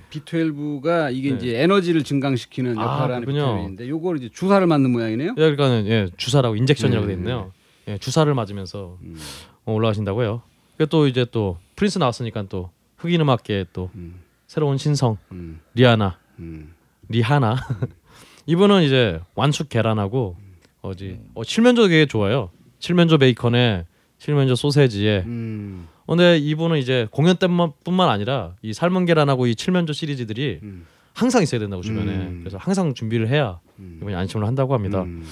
B12가 0.09 1.13
이게 1.13 1.29
네. 1.31 1.35
이제 1.35 1.61
에너지를 1.61 2.03
증강시키는 2.03 2.77
아, 2.77 2.83
역할을 2.83 3.15
하는 3.15 3.25
그렇군요. 3.25 3.45
비타민인데 3.45 3.89
요걸 3.89 4.17
이제 4.17 4.29
주사를 4.29 4.65
맞는 4.65 4.91
모양이네요. 4.91 5.35
그러니까는 5.35 5.87
예 5.87 6.09
주사라고 6.17 6.55
인젝션이라고 6.55 7.07
네. 7.07 7.13
돼 7.13 7.19
있네요 7.19 7.51
예 7.87 7.97
주사를 7.97 8.31
맞으면서 8.33 8.97
음. 9.01 9.17
어, 9.65 9.73
올라가신다고요 9.73 10.41
또 10.89 11.07
이제 11.07 11.25
또 11.31 11.57
프린스 11.75 11.97
나왔으니까 11.99 12.45
또 12.49 12.69
흑인 12.97 13.21
음악계 13.21 13.65
또 13.73 13.89
음. 13.95 14.21
새로운 14.47 14.77
신성 14.77 15.17
음. 15.31 15.59
리아나 15.73 16.17
음. 16.39 16.73
리하나 17.09 17.55
이분은 18.45 18.83
이제 18.83 19.19
완숙 19.35 19.69
계란하고 19.69 20.35
어지 20.81 21.19
어, 21.33 21.43
칠면조 21.43 21.87
되게 21.87 22.05
좋아요. 22.05 22.49
칠면조 22.79 23.17
베이컨에 23.17 23.85
칠면조 24.23 24.55
소세지에. 24.55 25.23
음. 25.25 25.87
어, 26.05 26.15
근데 26.15 26.37
이분은 26.37 26.77
이제 26.77 27.07
공연 27.11 27.35
때뿐만 27.35 28.09
아니라 28.09 28.55
이 28.61 28.71
삶은 28.71 29.05
계란하고 29.05 29.47
이 29.47 29.55
칠면조 29.55 29.91
시리즈들이 29.91 30.59
음. 30.63 30.85
항상 31.13 31.43
있어야 31.43 31.59
된다고 31.59 31.81
주변에. 31.81 32.11
음. 32.11 32.39
그래서 32.39 32.57
항상 32.57 32.93
준비를 32.93 33.27
해야 33.27 33.59
음. 33.79 33.97
이분이 34.01 34.15
안심을 34.15 34.47
한다고 34.47 34.73
합니다. 34.73 35.03
음. 35.03 35.25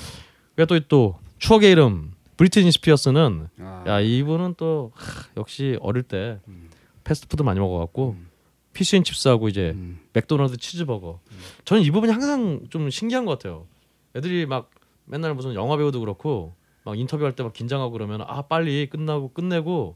그리고 0.55 0.67
또, 0.67 0.79
또 0.89 1.19
추억의 1.39 1.71
이름 1.71 2.11
브리트니 2.35 2.69
스피어스는 2.73 3.47
아. 3.59 3.83
야 3.87 4.01
이분은 4.01 4.55
또 4.57 4.91
하, 4.93 5.23
역시 5.37 5.77
어릴 5.79 6.03
때 6.03 6.39
음. 6.49 6.69
패스트푸드 7.05 7.43
많이 7.43 7.61
먹어갖고 7.61 8.17
음. 8.19 8.27
피쉬앤칩스하고 8.73 9.47
이제 9.47 9.71
음. 9.73 9.99
맥도날드 10.11 10.57
치즈버거. 10.57 11.21
저는 11.63 11.83
이 11.83 11.91
부분이 11.91 12.11
항상 12.11 12.61
좀 12.69 12.89
신기한 12.89 13.23
것 13.23 13.39
같아요. 13.39 13.67
애들이 14.17 14.45
막 14.45 14.69
맨날 15.05 15.33
무슨 15.33 15.53
영화 15.53 15.77
배우도 15.77 16.01
그렇고 16.01 16.53
막 16.83 16.97
인터뷰할 16.97 17.35
때 17.35 17.43
막 17.43 17.53
긴장하고 17.53 17.91
그러면 17.91 18.21
아 18.21 18.41
빨리 18.43 18.87
끝나고 18.89 19.29
끝내고 19.33 19.95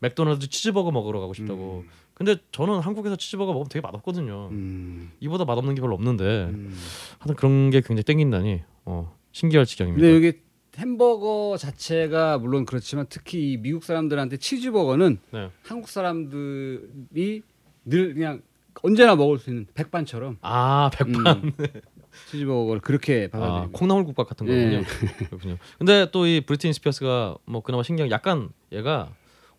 맥도날드 0.00 0.48
치즈버거 0.48 0.90
먹으러 0.90 1.20
가고 1.20 1.32
싶다고. 1.34 1.84
근데 2.14 2.36
저는 2.52 2.80
한국에서 2.80 3.16
치즈버거 3.16 3.52
먹으면 3.52 3.68
되게 3.68 3.80
맛없거든요. 3.80 4.48
음. 4.52 5.10
이보다 5.20 5.44
맛없는 5.44 5.74
게 5.74 5.80
별로 5.80 5.94
없는데 5.94 6.44
음. 6.50 6.76
하여튼 7.18 7.34
그런 7.36 7.70
게 7.70 7.80
굉장히 7.80 8.02
땡긴다니 8.04 8.62
어, 8.84 9.16
신기할 9.32 9.66
지경입니다. 9.66 10.00
근데 10.06 10.14
여기 10.14 10.38
햄버거 10.76 11.56
자체가 11.58 12.38
물론 12.38 12.66
그렇지만 12.66 13.06
특히 13.08 13.52
이 13.52 13.56
미국 13.56 13.84
사람들한테 13.84 14.36
치즈버거는 14.36 15.18
네. 15.32 15.50
한국 15.62 15.88
사람들이 15.88 17.42
늘 17.84 18.14
그냥 18.14 18.42
언제나 18.82 19.14
먹을 19.16 19.38
수 19.38 19.50
있는 19.50 19.66
백반처럼 19.74 20.38
아 20.42 20.90
백반. 20.92 21.52
음, 22.14 22.30
치즈버거를 22.30 22.80
그렇게 22.80 23.28
아, 23.32 23.38
받아들이고 23.38 23.72
콩나물국밥 23.72 24.28
같은 24.28 24.46
거군요. 24.46 24.78
예. 24.78 24.82
그렇군요. 25.26 25.56
근데 25.78 26.10
또 26.10 26.26
이 26.26 26.40
브리트니 26.40 26.72
스피어스가 26.74 27.36
뭐 27.44 27.60
그나마 27.62 27.82
신기한 27.82 28.08
게 28.08 28.14
약간 28.14 28.48
얘가 28.72 29.10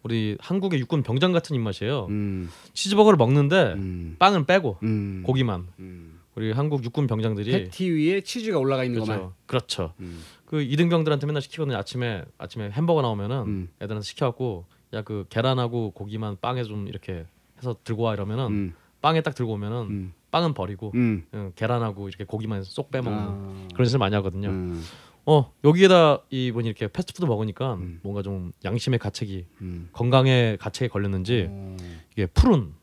우리 0.03 0.38
한국의 0.40 0.80
육군 0.80 1.03
병장 1.03 1.32
같은 1.32 1.56
입맛이에요. 1.56 2.07
음, 2.10 2.49
치즈버거를 2.73 3.18
먹는데 3.18 3.73
음, 3.77 4.15
빵은 4.19 4.45
빼고 4.45 4.77
음, 4.84 5.23
고기만. 5.26 5.68
음. 5.80 6.19
우리 6.36 6.52
한국 6.52 6.84
육군 6.84 7.07
병장들이 7.07 7.49
패티 7.49 7.90
위에 7.91 8.19
치즈가 8.22 8.60
올라가 8.60 8.84
있는 8.84 8.99
것만. 8.99 9.18
그렇죠. 9.19 9.34
그렇죠. 9.45 9.94
음, 10.02 10.22
그 10.45 10.61
이등병들한테 10.61 11.26
맨날 11.27 11.41
시키거든요. 11.41 11.77
아침에 11.77 12.26
아침에 12.38 12.72
햄버거 12.72 13.02
나오면은 13.02 13.38
음. 13.48 13.69
애들한테 13.82 14.03
시켜갖고 14.06 14.65
야 14.94 15.02
그 15.03 15.26
계란하고 15.30 15.91
고기만 15.91 16.38
빵에 16.41 16.64
좀 16.64 16.88
이렇게 16.88 17.26
해서 17.57 17.76
들고 17.84 18.03
와 18.03 18.14
이러면은 18.14 18.45
음, 18.48 18.73
빵에 19.02 19.22
딱 19.22 19.34
들고 19.34 19.53
오면은 19.53 19.77
음, 19.90 20.14
빵은 20.36 20.53
버리고 20.53 20.91
음. 20.95 21.24
응, 21.34 21.53
계란하고 21.56 22.10
이렇게 22.10 22.26
고기만 22.26 22.64
쏙 22.64 22.91
빼먹는 22.91 23.20
아, 23.22 23.68
그런 23.74 23.86
짓을 23.86 23.99
많이 23.99 24.14
하거든요. 24.16 24.49
음, 24.49 24.84
어 25.26 25.49
여기에다 25.64 26.24
이분이 26.30 26.68
이렇게 26.68 26.90
패스트푸드 26.90 27.26
먹으니까 27.26 27.76
음. 27.76 28.02
뭔가 28.03 28.22
좀 28.22 28.52
양심의 28.66 28.99
가책이 28.99 29.45
음. 29.62 29.88
건강의 29.94 30.57
가책이 30.57 30.90
걸렸는지 30.90 31.48
어, 31.49 31.78
이게 32.12 32.26
푸른 32.26 32.74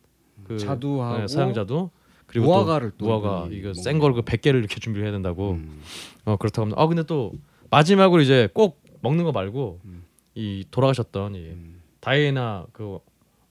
그 0.44 0.56
자두하고 0.56 1.18
네, 1.18 1.26
서양자두 1.28 1.90
그리고 2.26 2.46
무화과를 2.46 2.92
또또 2.92 3.04
무화과 3.20 3.48
이거 3.52 3.74
센 3.74 3.98
걸 3.98 4.14
그 4.14 4.22
100개를 4.22 4.54
이렇게 4.58 4.80
준비를 4.80 5.04
해야 5.04 5.12
된다고 5.12 5.50
음. 5.52 5.82
어 6.24 6.36
그렇다고 6.38 6.62
합니다. 6.62 6.80
아 6.80 6.86
근데 6.86 7.02
또 7.02 7.32
마지막으로 7.70 8.22
이제 8.22 8.48
꼭 8.54 8.82
먹는 9.02 9.24
거 9.24 9.32
말고 9.32 9.80
음. 9.84 10.04
이 10.34 10.64
돌아가셨던 10.70 11.34
이 11.34 11.38
음. 11.50 11.82
다이애나 12.00 12.64
그 12.72 12.98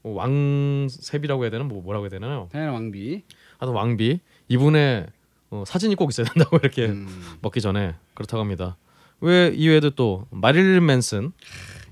왕셉이라고 0.02 1.44
해야 1.44 1.52
되나 1.52 1.64
뭐 1.66 1.84
뭐라고 1.84 2.06
해야 2.06 2.10
되나요? 2.10 2.50
다이애나 2.52 2.72
왕비. 2.74 3.22
하여튼 3.62 3.76
왕비 3.76 4.20
이분의 4.50 5.06
어, 5.52 5.64
사진이 5.68 5.96
꼭 5.96 6.10
있어야 6.10 6.26
된다고 6.28 6.58
이렇게 6.58 6.88
음. 6.88 7.08
먹기 7.42 7.62
전에 7.62 7.96
그렇다고 8.16 8.42
합니다. 8.42 8.76
왜 9.22 9.50
이외에도 9.50 9.92
또 9.92 10.26
마릴린 10.32 10.84
맨슨 10.86 11.32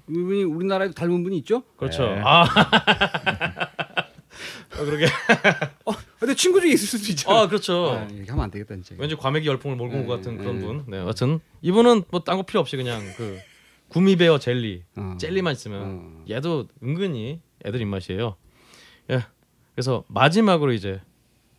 이분이 0.09 0.43
우리나라에도 0.45 0.93
닮은 0.95 1.23
분이 1.23 1.37
있죠? 1.39 1.61
그렇죠. 1.77 2.07
네. 2.07 2.21
아 2.25 2.43
어, 4.79 4.85
그러게. 4.85 5.05
근데 6.19 6.33
친구 6.35 6.59
중에 6.61 6.71
있을 6.71 6.87
수도 6.87 7.11
있잖아. 7.11 7.41
아 7.41 7.47
그렇죠. 7.47 7.91
아, 7.91 8.03
이렇게 8.11 8.29
하면 8.31 8.45
안 8.45 8.51
되겠다 8.51 8.73
진짜. 8.75 8.95
왠지 8.97 9.15
과메기 9.15 9.47
열풍을 9.47 9.75
몰고 9.75 9.95
온것 9.97 10.07
네, 10.09 10.15
같은 10.23 10.37
네. 10.37 10.43
그런 10.43 10.59
분. 10.59 10.83
네, 10.87 10.97
여튼 10.97 11.39
이분은 11.61 12.03
뭐 12.09 12.23
딴 12.23 12.37
거 12.37 12.43
필요 12.43 12.61
없이 12.61 12.77
그냥 12.77 13.01
그 13.17 13.37
구미베어 13.89 14.39
젤리, 14.39 14.83
어. 14.97 15.15
젤리만 15.19 15.53
있으면 15.53 15.81
어. 15.83 16.25
얘도 16.29 16.67
은근히 16.83 17.41
애들 17.65 17.81
입맛이에요. 17.81 18.35
예. 19.11 19.25
그래서 19.75 20.03
마지막으로 20.07 20.73
이제 20.73 21.01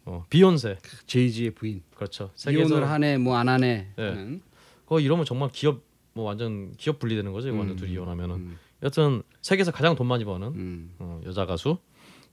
어, 0.04 0.24
비욘세. 0.30 0.78
제이지의 1.06 1.50
부인. 1.52 1.82
그렇죠. 1.94 2.30
이혼을 2.48 2.66
세계에서 2.66 2.84
하네 2.86 3.18
뭐 3.18 3.36
안 3.36 3.48
하네. 3.48 3.88
네. 3.96 4.08
하는. 4.08 4.40
거 4.86 4.98
이러면 5.00 5.24
정말 5.24 5.50
기업 5.52 5.82
뭐 6.14 6.24
완전 6.24 6.72
기업 6.76 6.98
분리되는 6.98 7.32
거죠. 7.32 7.48
이거 7.48 7.58
완전 7.58 7.76
음. 7.76 7.78
둘이 7.78 7.92
이혼하면은. 7.92 8.34
음. 8.36 8.58
여튼 8.82 9.22
세계에서 9.42 9.70
가장 9.72 9.94
돈 9.94 10.06
많이 10.06 10.24
버는 10.24 10.48
음. 10.48 10.90
어, 10.98 11.20
여자 11.26 11.46
가수. 11.46 11.78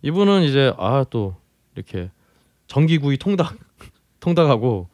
이분은 0.01 0.43
이제 0.43 0.73
아 0.77 1.03
또 1.09 1.35
이렇게 1.75 2.09
전기구이 2.67 3.17
통닭 3.17 3.57
통닭하고 4.19 4.89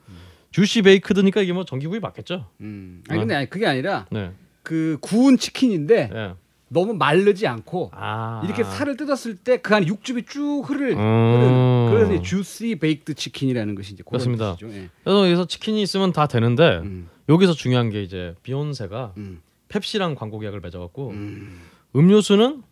주시 0.52 0.82
베이크드니까 0.82 1.42
이게 1.42 1.54
뭐 1.54 1.64
전기구이 1.66 2.00
맞겠죠? 2.00 2.48
음. 2.62 3.04
아니 3.08 3.20
근데 3.20 3.36
아니, 3.36 3.50
그게 3.50 3.66
아니라 3.68 4.06
네. 4.12 4.32
그 4.64 4.98
구운 5.02 5.38
치킨인데 5.38 6.10
예. 6.14 6.34
너무 6.74 6.94
마르지 6.94 7.48
않고 7.48 7.92
아 7.94 8.42
이렇게 8.44 8.64
살을 8.64 8.98
뜯었을 8.98 9.38
때 9.38 9.58
그 9.58 9.76
안에 9.76 9.86
육즙이 9.88 10.26
쭉 10.26 10.64
흐를. 10.68 10.98
음. 10.98 11.90
그래서 11.92 12.22
주시 12.22 12.76
베이크드 12.76 13.14
치킨이라는 13.14 13.76
것이 13.76 13.94
이제 13.94 14.04
그렇습니다. 14.06 14.58
예. 14.64 14.90
그래서 15.04 15.26
여기서 15.28 15.46
치킨이 15.48 15.82
있으면 15.82 16.12
다 16.12 16.28
되는데 16.28 16.80
음. 16.84 17.08
여기서 17.30 17.54
중요한 17.54 17.90
게 17.90 18.02
이제 18.04 18.36
비욘세가 18.44 19.14
음. 19.18 19.42
펩시랑 19.70 20.16
광고 20.16 20.40
계약을 20.40 20.60
맺어갖고 20.62 21.10
음. 21.12 21.62
음료수는 21.96 22.64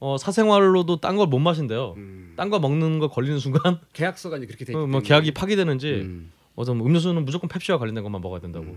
어, 0.00 0.16
사생활로도 0.18 1.00
딴 1.00 1.16
걸 1.16 1.26
못 1.28 1.38
마신대요. 1.38 1.94
음. 1.96 2.32
딴거 2.36 2.58
먹는 2.58 2.98
거 2.98 3.08
걸리는 3.08 3.38
순간 3.38 3.78
계약서가 3.94 4.36
이제 4.38 4.46
그렇게 4.46 4.64
돼 4.64 4.72
있기 4.72 4.82
어. 4.82 4.86
뭐 4.86 5.00
계약이 5.00 5.32
파기되는지 5.32 5.92
음. 6.02 6.32
어떤 6.54 6.78
음료수는 6.80 7.24
무조건 7.24 7.48
펩시와 7.48 7.78
관련된 7.78 8.02
것만 8.02 8.20
먹어야 8.20 8.40
된다고 8.40 8.76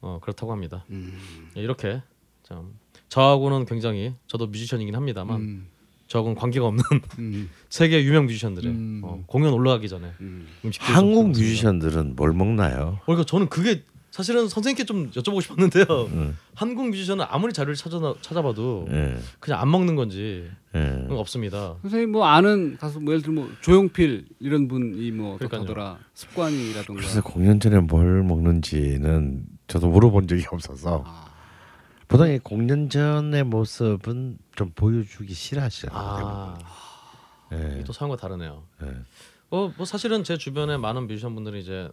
어, 0.00 0.18
그렇다고 0.22 0.50
합니다. 0.52 0.84
음. 0.90 1.18
예, 1.56 1.60
이렇게 1.62 2.02
참 2.42 2.72
저하고는 3.12 3.66
굉장히 3.66 4.14
저도 4.26 4.46
뮤지션이긴 4.46 4.94
합니다만 4.94 5.40
음. 5.40 5.66
저건 6.08 6.34
관계가 6.34 6.64
없는 6.64 6.82
음. 7.18 7.50
세계 7.68 8.02
유명 8.04 8.24
뮤지션들의 8.24 8.70
음. 8.70 9.02
어, 9.04 9.22
공연 9.26 9.52
올라가기 9.52 9.86
전에 9.86 10.12
음. 10.20 10.46
한국 10.78 11.28
뮤지션들은 11.28 12.16
뭘 12.16 12.32
먹나요? 12.32 12.98
어, 13.00 13.04
그러니까 13.04 13.26
저는 13.26 13.50
그게 13.50 13.82
사실은 14.10 14.48
선생님께 14.48 14.84
좀 14.84 15.10
여쭤보고 15.10 15.42
싶었는데요. 15.42 15.84
음. 16.12 16.38
한국 16.54 16.88
뮤지션은 16.88 17.26
아무리 17.28 17.52
자료를 17.52 17.74
찾아 17.74 17.98
찾아봐도 18.22 18.86
예. 18.90 19.18
그냥 19.40 19.60
안 19.60 19.70
먹는 19.70 19.94
건지 19.94 20.50
거 20.72 21.18
없습니다. 21.18 21.76
선생님 21.82 22.12
뭐 22.12 22.24
아는 22.24 22.78
가수 22.78 22.98
뭐 22.98 23.12
예를 23.12 23.22
들면 23.22 23.44
뭐 23.44 23.52
조용필 23.60 24.26
이런 24.40 24.68
분이 24.68 25.10
뭐. 25.12 25.34
어떻더라 25.34 25.98
습관이라던가 26.14 27.00
그래서 27.00 27.22
공연 27.22 27.60
전에 27.60 27.80
뭘 27.80 28.22
먹는지는 28.22 29.44
저도 29.66 29.88
물어본 29.88 30.28
적이 30.28 30.44
없어서 30.50 31.04
아, 31.06 31.31
보통 32.12 32.28
이 32.30 32.38
공연 32.38 32.90
전의 32.90 33.44
모습은 33.44 34.36
좀 34.54 34.70
보여주기 34.74 35.32
싫어하시잖아요. 35.32 35.98
아, 35.98 36.58
예. 37.52 37.82
또 37.86 37.94
상황과 37.94 38.20
다르네요. 38.20 38.64
예. 38.82 38.88
어, 39.48 39.72
뭐 39.74 39.86
사실은 39.86 40.22
제 40.22 40.36
주변에 40.36 40.76
많은 40.76 41.06
뮤지션 41.06 41.34
분들이 41.34 41.60
이제 41.60 41.88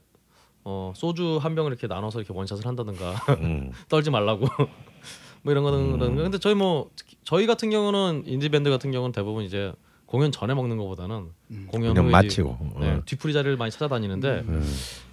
어, 0.65 0.91
소주 0.93 1.39
한 1.41 1.55
병을 1.55 1.71
이렇게 1.71 1.87
나눠서 1.87 2.19
이렇게 2.19 2.33
원샷을 2.33 2.65
한다든가 2.65 3.13
음. 3.39 3.71
떨지 3.87 4.11
말라고 4.11 4.45
뭐 5.41 5.51
이런 5.53 5.63
거는 5.63 5.93
그런 5.93 6.15
거. 6.17 6.23
근데 6.23 6.37
저희 6.37 6.53
뭐 6.53 6.89
저희 7.23 7.47
같은 7.47 7.69
경우는 7.69 8.23
인디 8.25 8.49
밴드 8.49 8.69
같은 8.69 8.91
경우는 8.91 9.13
대부분 9.13 9.45
이제 9.45 9.71
공연 10.05 10.33
전에 10.33 10.53
먹는 10.53 10.75
것보다는 10.75 11.29
공연 11.67 11.93
그냥 11.93 12.07
후에 12.07 12.11
마치고. 12.11 12.57
이제, 12.75 12.79
네, 12.79 12.91
어. 12.91 13.01
뒤풀이 13.05 13.31
자리를 13.31 13.55
많이 13.55 13.71
찾아다니는데 13.71 14.43
음. 14.49 14.69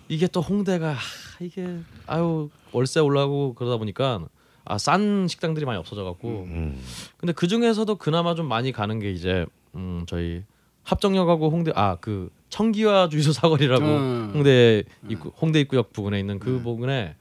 이게 0.08 0.26
또 0.26 0.40
홍대가 0.40 0.94
아, 0.94 0.96
이게 1.38 1.78
아유 2.08 2.50
월세 2.72 2.98
올라가고 2.98 3.54
그러다 3.54 3.76
보니까 3.76 4.26
아 4.66 4.76
싼 4.78 5.26
식당들이 5.28 5.64
많이 5.66 5.78
없어져 5.78 6.04
갖고 6.04 6.44
음. 6.48 6.80
근데 7.16 7.32
그 7.32 7.48
중에서도 7.48 7.94
그나마 7.96 8.34
좀 8.34 8.46
많이 8.48 8.72
가는 8.72 8.98
게 8.98 9.10
이제 9.10 9.46
음 9.74 10.04
저희 10.08 10.42
합정역하고 10.84 11.50
홍대 11.50 11.72
아 11.74 11.96
그 12.00 12.30
청기와 12.48 13.08
주유소 13.08 13.32
사거리라고 13.34 13.84
음. 13.84 14.30
홍대 14.34 14.84
입구 15.08 15.32
홍대 15.40 15.60
입구역 15.60 15.92
부근에 15.92 16.18
있는 16.20 16.38
그 16.38 16.60
부근에 16.62 17.16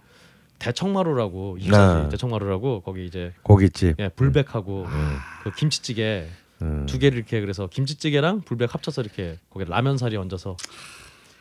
대청마루라고 0.59 1.57
이사지 1.59 1.75
아. 2.05 2.09
대청마루라고 2.09 2.81
거기 2.81 3.05
이제 3.05 3.33
고깃집. 3.43 3.99
예 3.99 4.09
불백하고 4.09 4.83
음. 4.85 5.17
그 5.43 5.51
김치찌개 5.55 6.27
음. 6.61 6.85
두 6.87 6.99
개를 6.99 7.17
이렇게 7.17 7.41
그래서 7.41 7.67
김치찌개랑 7.67 8.41
불백 8.41 8.73
합쳐서 8.73 9.01
이렇게 9.01 9.37
거기 9.49 9.65
라면 9.65 9.97
사리 9.97 10.15
얹어서 10.15 10.55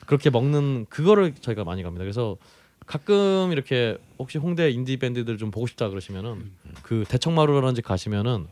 그렇게 0.07 0.31
먹는 0.31 0.87
그거를 0.91 1.35
저희가 1.41 1.65
많이 1.65 1.83
갑니다. 1.83 2.03
그래서 2.05 2.37
가끔 2.87 3.51
이렇게 3.53 3.99
혹시 4.19 4.39
홍대 4.39 4.71
인디 4.71 4.97
밴드들 4.97 5.39
좀 5.39 5.51
보고 5.51 5.67
싶다 5.67 5.89
그러시면은 5.89 6.53
그 6.83 7.05
대청마루라는 7.09 7.75
집 7.75 7.83
가시면은 7.85 8.47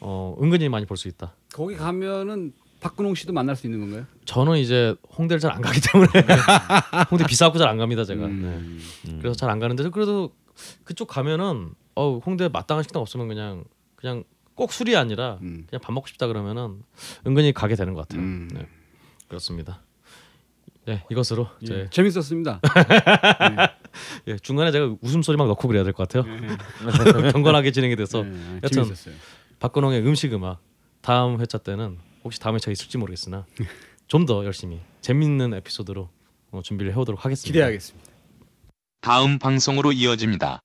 어 0.00 0.36
은근히 0.42 0.68
많이 0.68 0.86
볼 0.86 0.96
수 0.96 1.08
있다. 1.08 1.34
거기 1.52 1.76
가면은 1.76 2.52
박근홍 2.80 3.14
씨도 3.14 3.32
만날 3.34 3.56
수 3.56 3.66
있는 3.66 3.80
건가요? 3.80 4.06
저는 4.24 4.56
이제 4.58 4.94
홍대를 5.18 5.38
잘 5.40 5.52
안 5.52 5.60
가기 5.60 5.80
때문에 5.80 6.08
홍대 7.10 7.26
비싸고 7.26 7.58
잘 7.58 7.68
안 7.68 7.76
갑니다 7.76 8.04
제가. 8.04 8.26
네. 8.26 8.32
음. 8.32 8.80
그래서 9.20 9.34
잘 9.34 9.50
안 9.50 9.58
가는데 9.58 9.88
그래도 9.90 10.32
그쪽 10.84 11.08
가면은 11.08 11.72
어 11.94 12.18
홍대 12.24 12.48
마땅한 12.48 12.82
식당 12.84 13.02
없으면 13.02 13.28
그냥 13.28 13.64
그냥 13.96 14.24
꼭 14.54 14.72
술이 14.72 14.96
아니라 14.96 15.38
음. 15.42 15.64
그냥 15.68 15.80
밥 15.82 15.92
먹고 15.92 16.06
싶다 16.06 16.26
그러면은 16.26 16.82
은근히 17.26 17.52
가게 17.52 17.74
되는 17.76 17.92
것 17.94 18.08
같아요. 18.08 18.22
음. 18.22 18.48
네. 18.52 18.66
그렇습니다. 19.28 19.82
네 20.86 21.04
이것으로 21.10 21.48
예, 21.62 21.64
이제 21.64 21.88
재밌었습니다. 21.90 22.60
예, 24.28 24.36
중간에 24.38 24.70
제가 24.72 24.96
웃음소리 25.00 25.36
막 25.36 25.46
넣고 25.48 25.68
그래야 25.68 25.84
될 25.84 25.92
것 25.92 26.08
같아요. 26.08 26.24
경건하게 27.32 27.70
진행이 27.72 27.96
돼서 27.96 28.24
예, 28.24 28.56
여튼 28.62 28.84
재밌었어요. 28.84 29.14
박근홍의 29.58 30.00
음식 30.06 30.32
음악 30.32 30.60
다음 31.02 31.40
회차 31.40 31.58
때는 31.58 31.98
혹시 32.24 32.40
다음 32.40 32.54
회차 32.56 32.70
있을지 32.70 32.98
모르겠으나 32.98 33.46
좀 34.06 34.26
더 34.26 34.44
열심히 34.44 34.80
재밌는 35.02 35.54
에피소드로 35.54 36.08
어, 36.50 36.60
준비를 36.62 36.92
해오도록 36.92 37.24
하겠습니다. 37.24 37.46
기대하겠습니다. 37.52 38.10
다음 39.00 39.38
방송으로 39.38 39.92
이어집니다. 39.92 40.60